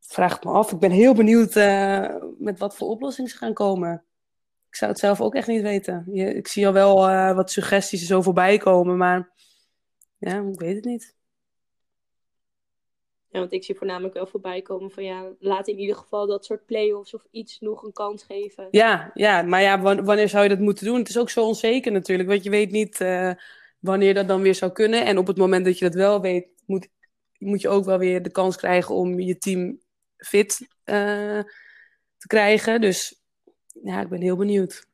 vraag 0.00 0.34
het 0.34 0.44
me 0.44 0.50
af. 0.50 0.72
Ik 0.72 0.78
ben 0.78 0.90
heel 0.90 1.14
benieuwd 1.14 1.56
eh, 1.56 2.14
met 2.38 2.58
wat 2.58 2.76
voor 2.76 2.88
oplossingen 2.88 3.30
ze 3.30 3.36
gaan 3.36 3.52
komen. 3.52 4.04
Ik 4.74 4.80
zou 4.80 4.92
het 4.92 5.00
zelf 5.00 5.20
ook 5.20 5.34
echt 5.34 5.46
niet 5.46 5.62
weten. 5.62 6.04
Je, 6.12 6.34
ik 6.34 6.48
zie 6.48 6.66
al 6.66 6.72
wel 6.72 7.08
eh, 7.08 7.34
wat 7.34 7.50
suggesties 7.50 8.00
er 8.00 8.06
zo 8.06 8.22
voorbij 8.22 8.58
komen. 8.58 8.96
Maar 8.96 9.30
ja, 10.18 10.38
ik 10.52 10.60
weet 10.60 10.74
het 10.74 10.84
niet. 10.84 11.16
Ja, 13.28 13.38
want 13.38 13.52
ik 13.52 13.64
zie 13.64 13.74
voornamelijk 13.74 14.14
wel 14.14 14.26
voorbij 14.26 14.62
komen 14.62 14.90
van 14.90 15.04
ja, 15.04 15.32
laat 15.38 15.68
in 15.68 15.78
ieder 15.78 15.96
geval 15.96 16.26
dat 16.26 16.44
soort 16.44 16.66
play-offs 16.66 17.14
of 17.14 17.26
iets 17.30 17.60
nog 17.60 17.82
een 17.82 17.92
kans 17.92 18.24
geven. 18.24 18.68
Ja, 18.70 19.10
ja, 19.14 19.42
maar 19.42 19.62
ja, 19.62 19.80
wan- 19.80 20.04
wanneer 20.04 20.28
zou 20.28 20.42
je 20.42 20.48
dat 20.48 20.58
moeten 20.58 20.86
doen? 20.86 20.98
Het 20.98 21.08
is 21.08 21.18
ook 21.18 21.30
zo 21.30 21.46
onzeker 21.46 21.92
natuurlijk, 21.92 22.28
want 22.28 22.42
je 22.42 22.50
weet 22.50 22.70
niet 22.70 23.00
eh, 23.00 23.30
wanneer 23.78 24.14
dat 24.14 24.28
dan 24.28 24.42
weer 24.42 24.54
zou 24.54 24.72
kunnen. 24.72 25.04
En 25.04 25.18
op 25.18 25.26
het 25.26 25.36
moment 25.36 25.64
dat 25.64 25.78
je 25.78 25.84
dat 25.84 25.94
wel 25.94 26.20
weet, 26.20 26.48
moet, 26.66 26.88
moet 27.38 27.60
je 27.60 27.68
ook 27.68 27.84
wel 27.84 27.98
weer 27.98 28.22
de 28.22 28.30
kans 28.30 28.56
krijgen 28.56 28.94
om 28.94 29.20
je 29.20 29.38
team 29.38 29.80
fit 30.16 30.68
eh, 30.84 31.40
te 32.16 32.26
krijgen. 32.26 32.80
Dus 32.80 33.23
ja, 33.82 34.00
ik 34.00 34.08
ben 34.08 34.20
heel 34.20 34.36
benieuwd. 34.36 34.86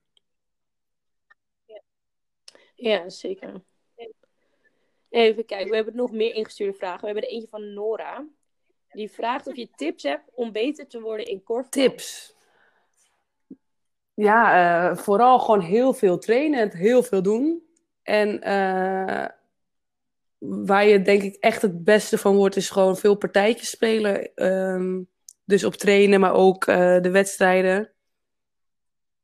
Ja, 2.75 3.09
zeker. 3.09 3.63
Even 5.09 5.45
kijken, 5.47 5.69
we 5.69 5.77
hebben 5.77 5.97
nog 5.97 6.13
meer 6.13 6.35
ingestuurde 6.35 6.77
vragen. 6.77 7.01
We 7.01 7.07
hebben 7.07 7.25
er 7.25 7.31
eentje 7.31 7.49
van 7.49 7.75
Nora. 7.75 8.27
Die 8.91 9.11
vraagt 9.11 9.47
of 9.47 9.57
je 9.57 9.69
tips 9.77 10.03
hebt 10.03 10.31
om 10.35 10.53
beter 10.53 10.87
te 10.87 11.01
worden 11.01 11.27
in 11.27 11.43
korfbal. 11.43 11.83
Tips. 11.83 12.35
Ja, 14.15 14.91
eh, 14.91 14.97
vooral 14.97 15.39
gewoon 15.39 15.61
heel 15.61 15.93
veel 15.93 16.19
trainen, 16.19 16.61
het 16.61 16.73
heel 16.73 17.03
veel 17.03 17.23
doen. 17.23 17.63
En 18.03 18.43
eh, 18.43 19.27
waar 20.39 20.87
je 20.87 21.03
denk 21.03 21.23
ik 21.23 21.35
echt 21.35 21.63
het 21.63 21.85
beste 21.85 22.19
van 22.19 22.37
wordt, 22.37 22.57
is 22.57 22.71
gewoon 22.71 22.97
veel 22.97 23.15
partijtjes 23.15 23.71
spelen. 23.71 24.35
Ehm, 24.35 25.03
dus 25.45 25.65
op 25.65 25.75
trainen, 25.75 26.21
maar 26.21 26.35
ook 26.35 26.67
eh, 26.67 27.01
de 27.01 27.11
wedstrijden. 27.11 27.93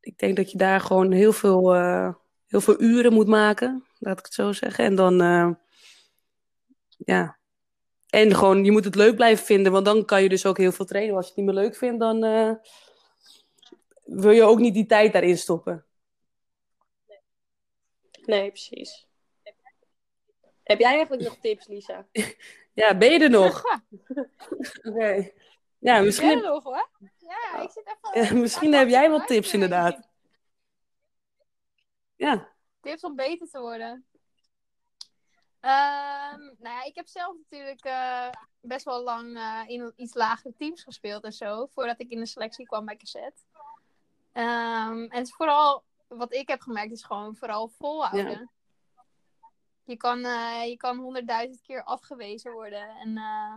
Ik 0.06 0.18
denk 0.18 0.36
dat 0.36 0.50
je 0.50 0.58
daar 0.58 0.80
gewoon 0.80 1.12
heel 1.12 1.32
veel, 1.32 1.74
eh, 1.74 2.14
heel 2.46 2.60
veel 2.60 2.80
uren 2.80 3.12
moet 3.12 3.26
maken, 3.26 3.84
laat 3.98 4.18
ik 4.18 4.24
het 4.24 4.34
zo 4.34 4.52
zeggen. 4.52 4.84
En 4.84 4.94
dan, 4.94 5.20
eh, 5.20 5.50
ja. 6.96 7.38
En 8.10 8.34
gewoon, 8.34 8.64
je 8.64 8.70
moet 8.70 8.84
het 8.84 8.94
leuk 8.94 9.14
blijven 9.16 9.44
vinden, 9.44 9.72
want 9.72 9.84
dan 9.84 10.04
kan 10.04 10.22
je 10.22 10.28
dus 10.28 10.46
ook 10.46 10.58
heel 10.58 10.72
veel 10.72 10.84
trainen. 10.84 11.16
Als 11.16 11.24
je 11.24 11.30
het 11.30 11.40
niet 11.40 11.54
meer 11.54 11.62
leuk 11.64 11.76
vindt, 11.76 12.00
dan 12.00 12.24
eh, 12.24 12.50
wil 14.04 14.30
je 14.30 14.42
ook 14.42 14.58
niet 14.58 14.74
die 14.74 14.86
tijd 14.86 15.12
daarin 15.12 15.38
stoppen. 15.38 15.84
Nee, 18.24 18.48
precies. 18.48 19.06
Heb 20.62 20.78
jij 20.78 20.94
eigenlijk 20.94 21.22
nog 21.22 21.36
tips, 21.40 21.66
Lisa? 21.66 22.06
Ja, 22.72 22.96
ben 22.96 23.12
je 23.12 23.18
er 23.18 23.30
nog? 23.30 23.62
Oké. 24.88 25.32
Ja, 25.86 25.96
Ik 25.96 26.04
misschien, 26.04 26.28
ben 26.28 26.38
er 26.38 26.44
heb, 26.44 26.52
nog 26.52 26.62
hoor. 26.64 26.88
Ja, 27.18 27.60
ik 27.62 27.70
zit 27.70 27.86
even... 27.86 28.22
ja, 28.22 28.40
misschien 28.40 28.72
heb 28.72 28.88
jij 28.88 29.10
wat 29.10 29.26
tips 29.26 29.52
inderdaad. 29.52 30.08
Ja. 32.16 32.48
Tips 32.80 33.02
om 33.02 33.16
beter 33.16 33.48
te 33.48 33.60
worden. 33.60 34.06
Ehm, 35.60 36.40
nou 36.40 36.74
ja, 36.74 36.84
ik 36.84 36.94
heb 36.94 37.06
zelf 37.06 37.36
natuurlijk 37.36 37.84
eh, 37.84 38.28
best 38.60 38.84
wel 38.84 39.02
lang 39.02 39.36
eh, 39.36 39.62
in 39.66 39.92
iets 39.96 40.14
lagere 40.14 40.54
teams 40.56 40.82
gespeeld 40.82 41.24
en 41.24 41.32
zo. 41.32 41.66
Voordat 41.66 42.00
ik 42.00 42.10
in 42.10 42.18
de 42.18 42.26
selectie 42.26 42.66
kwam 42.66 42.84
bij 42.84 42.96
Cassette. 42.96 43.42
Ehm, 44.32 44.98
en 44.98 45.16
het 45.18 45.26
is 45.26 45.34
vooral, 45.34 45.84
wat 46.06 46.32
ik 46.32 46.48
heb 46.48 46.60
gemerkt, 46.60 46.92
is 46.92 47.04
gewoon 47.04 47.36
vooral 47.36 47.68
volhouden. 47.68 48.50
Je 49.84 49.96
kan, 49.96 50.24
eh, 50.24 50.68
je 50.68 50.76
kan 50.76 50.98
honderdduizend 50.98 51.60
keer 51.62 51.82
afgewezen 51.82 52.52
worden. 52.52 52.88
En 52.88 53.16
eh, 53.16 53.56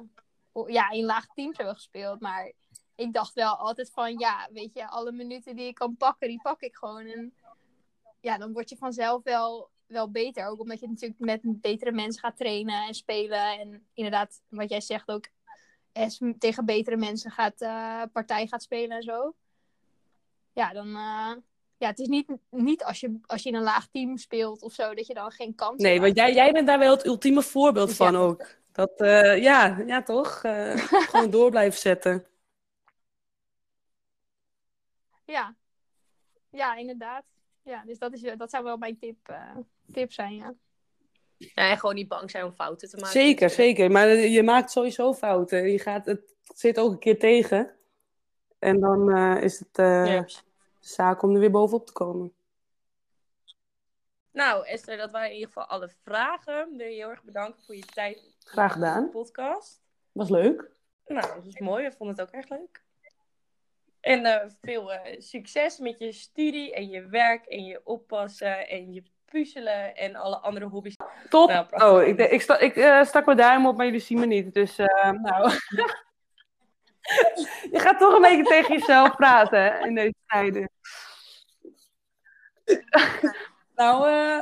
ja, 0.67 0.89
in 0.89 1.05
lage 1.05 1.27
teams 1.33 1.57
hebben 1.57 1.73
we 1.75 1.79
gespeeld. 1.81 2.19
Maar 2.19 2.51
ik 2.95 3.13
dacht 3.13 3.33
wel 3.33 3.55
altijd 3.55 3.91
van, 3.91 4.17
ja, 4.19 4.49
weet 4.53 4.73
je, 4.73 4.87
alle 4.87 5.11
minuten 5.11 5.55
die 5.55 5.67
ik 5.67 5.75
kan 5.75 5.97
pakken, 5.97 6.27
die 6.27 6.41
pak 6.41 6.61
ik 6.61 6.75
gewoon. 6.75 7.05
En 7.05 7.33
ja, 8.19 8.37
dan 8.37 8.53
word 8.53 8.69
je 8.69 8.77
vanzelf 8.77 9.23
wel, 9.23 9.69
wel 9.85 10.11
beter. 10.11 10.47
Ook 10.47 10.59
omdat 10.59 10.79
je 10.79 10.87
natuurlijk 10.87 11.19
met 11.19 11.41
betere 11.43 11.91
mensen 11.91 12.21
gaat 12.21 12.37
trainen 12.37 12.87
en 12.87 12.93
spelen. 12.93 13.59
En 13.59 13.87
inderdaad, 13.93 14.41
wat 14.49 14.69
jij 14.69 14.81
zegt 14.81 15.07
ook, 15.07 15.25
tegen 16.39 16.65
betere 16.65 16.97
mensen 16.97 17.31
gaat, 17.31 17.61
eh, 17.61 18.01
partij 18.13 18.47
gaat 18.47 18.63
spelen 18.63 18.97
en 18.97 19.03
zo. 19.03 19.33
Ja, 20.53 20.73
dan... 20.73 20.87
eh, 20.87 21.31
ja, 21.79 21.87
het 21.87 21.99
is 21.99 22.07
niet, 22.07 22.27
niet 22.49 22.83
als, 22.83 22.99
je, 22.99 23.19
als 23.25 23.43
je 23.43 23.49
in 23.49 23.55
een 23.55 23.63
laag 23.63 23.87
team 23.87 24.17
speelt 24.17 24.61
of 24.61 24.73
zo, 24.73 24.93
dat 24.93 25.07
je 25.07 25.13
dan 25.13 25.31
geen 25.31 25.55
kans 25.55 25.81
Nee, 25.81 25.91
hebt. 25.91 26.03
want 26.03 26.15
jij, 26.15 26.33
jij 26.33 26.51
bent 26.51 26.67
daar 26.67 26.79
wel 26.79 26.91
het 26.95 27.05
ultieme 27.05 27.41
voorbeeld 27.41 27.87
Dus 27.87 27.97
van 27.97 28.11
ja. 28.11 28.17
ook. 28.19 28.57
Dat, 28.71 28.91
eh, 29.01 29.41
ja, 29.41 29.77
ja, 29.85 30.03
toch? 30.03 30.43
Eh, 30.43 30.75
gewoon 31.09 31.29
door 31.29 31.49
blijven 31.49 31.79
zetten. 31.79 32.25
Ja, 35.25 35.55
ja 36.49 36.75
inderdaad. 36.75 37.23
Ja, 37.63 37.83
dus 37.85 37.99
dat, 37.99 38.13
is, 38.13 38.21
dat 38.37 38.49
zou 38.49 38.63
wel 38.63 38.77
mijn 38.77 38.97
tip, 38.97 39.27
eh, 39.27 39.55
tip 39.91 40.11
zijn, 40.11 40.35
ja. 40.35 40.53
Ja, 41.37 41.69
en 41.69 41.77
gewoon 41.77 41.95
niet 41.95 42.07
bang 42.07 42.31
zijn 42.31 42.45
om 42.45 42.51
fouten 42.51 42.89
te 42.89 42.95
maken. 42.95 43.11
Zeker, 43.11 43.49
zeker. 43.49 43.91
Maar 43.91 44.07
je 44.09 44.43
maakt 44.43 44.71
sowieso 44.71 45.13
fouten. 45.13 45.71
Je 45.71 45.79
gaat, 45.79 46.05
het 46.05 46.35
zit 46.55 46.79
ook 46.79 46.91
een 46.91 46.99
keer 46.99 47.19
tegen. 47.19 47.75
En 48.59 48.79
dan 48.79 49.11
eh, 49.11 49.43
is 49.43 49.59
het 49.59 49.77
eh, 49.77 50.05
Ja. 50.05 50.25
zaak 50.79 51.21
om 51.21 51.33
er 51.33 51.39
weer 51.39 51.51
bovenop 51.51 51.85
te 51.85 51.93
komen. 51.93 52.33
Nou, 54.31 54.65
Esther, 54.65 54.97
dat 54.97 55.11
waren 55.11 55.27
in 55.27 55.33
ieder 55.33 55.47
geval 55.47 55.65
alle 55.65 55.89
vragen. 56.03 56.77
Wil 56.77 56.87
je 56.87 56.95
heel 56.95 57.09
erg 57.09 57.23
bedanken 57.23 57.63
voor 57.63 57.75
je 57.75 57.85
tijd. 57.85 58.35
Graag 58.39 58.75
in 58.75 58.81
de 58.81 58.87
gedaan. 58.87 59.09
podcast. 59.09 59.81
Was 60.11 60.29
leuk. 60.29 60.71
Nou, 61.05 61.35
dat 61.35 61.45
is 61.45 61.59
mooi. 61.59 61.83
We 61.83 61.91
vonden 61.91 62.15
het 62.15 62.27
ook 62.27 62.33
echt 62.33 62.49
leuk. 62.49 62.83
En 63.99 64.25
eh, 64.25 64.49
veel 64.61 64.93
eh, 64.93 65.19
succes 65.19 65.77
met 65.77 65.99
je 65.99 66.11
studie 66.11 66.73
en 66.73 66.89
je 66.89 67.07
werk 67.07 67.45
en 67.45 67.65
je 67.65 67.81
oppassen 67.83 68.67
en 68.67 68.93
je 68.93 69.03
puzzelen 69.25 69.95
en 69.95 70.15
alle 70.15 70.37
andere 70.37 70.65
hobby's. 70.65 70.95
Top. 71.29 71.49
Nou, 71.49 71.67
oh, 71.71 72.07
ik, 72.07 72.19
ik, 72.19 72.41
sta, 72.41 72.59
ik 72.59 72.75
eh, 72.75 73.03
stak 73.03 73.25
mijn 73.25 73.37
duim 73.37 73.67
op, 73.67 73.77
maar 73.77 73.85
jullie 73.85 74.01
zien 74.01 74.19
me 74.19 74.25
niet. 74.25 74.53
Dus, 74.53 74.77
nou. 75.21 75.51
je 77.71 77.79
gaat 77.79 77.99
toch 77.99 78.13
een 78.15 78.21
beetje 78.21 78.43
tegen 78.43 78.77
jezelf 78.77 79.15
praten 79.15 79.81
in 79.81 79.95
deze 79.95 80.15
tijden. 80.27 80.69
Nou, 83.79 84.09
eh, 84.09 84.41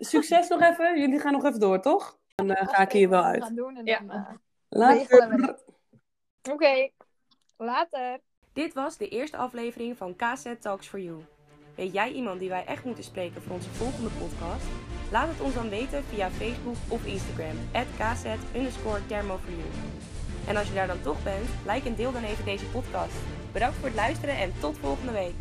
succes 0.00 0.48
nog 0.48 0.60
even. 0.60 0.98
Jullie 1.00 1.20
gaan 1.20 1.32
nog 1.32 1.44
even 1.44 1.60
door, 1.60 1.80
toch? 1.80 2.18
Dan 2.34 2.50
eh, 2.50 2.68
ga 2.68 2.82
ik 2.82 2.92
hier 2.92 3.08
wel 3.08 3.22
uit. 3.22 3.42
Gaan 3.42 3.54
doen 3.54 3.76
en 3.76 3.84
Ja. 3.84 3.98
dan, 3.98 4.10
eh, 4.10 4.34
Later. 4.68 5.58
Oké, 6.50 6.88
later. 7.56 8.20
Dit 8.52 8.74
was 8.74 8.96
de 8.96 9.08
eerste 9.08 9.36
aflevering 9.36 9.96
van 9.96 10.16
KZ 10.16 10.54
Talks 10.60 10.86
for 10.88 11.00
You. 11.00 11.24
Weet 11.74 11.92
jij 11.92 12.12
iemand 12.12 12.40
die 12.40 12.48
wij 12.48 12.64
echt 12.64 12.84
moeten 12.84 13.04
spreken 13.04 13.42
voor 13.42 13.54
onze 13.54 13.70
volgende 13.70 14.10
podcast? 14.10 14.66
Laat 15.10 15.28
het 15.28 15.40
ons 15.40 15.54
dan 15.54 15.68
weten 15.68 16.04
via 16.04 16.30
Facebook 16.30 16.76
of 16.88 17.04
Instagram, 17.04 17.56
kz 17.72 18.22
thermo 19.06 19.36
for 19.36 19.50
you. 19.50 19.68
En 20.48 20.56
als 20.56 20.68
je 20.68 20.74
daar 20.74 20.86
dan 20.86 21.00
toch 21.02 21.22
bent, 21.22 21.48
like 21.66 21.88
en 21.88 21.94
deel 21.94 22.12
dan 22.12 22.24
even 22.24 22.44
deze 22.44 22.66
podcast. 22.66 23.16
Bedankt 23.52 23.76
voor 23.76 23.86
het 23.86 23.96
luisteren 23.96 24.36
en 24.36 24.52
tot 24.60 24.78
volgende 24.78 25.12
week. 25.12 25.34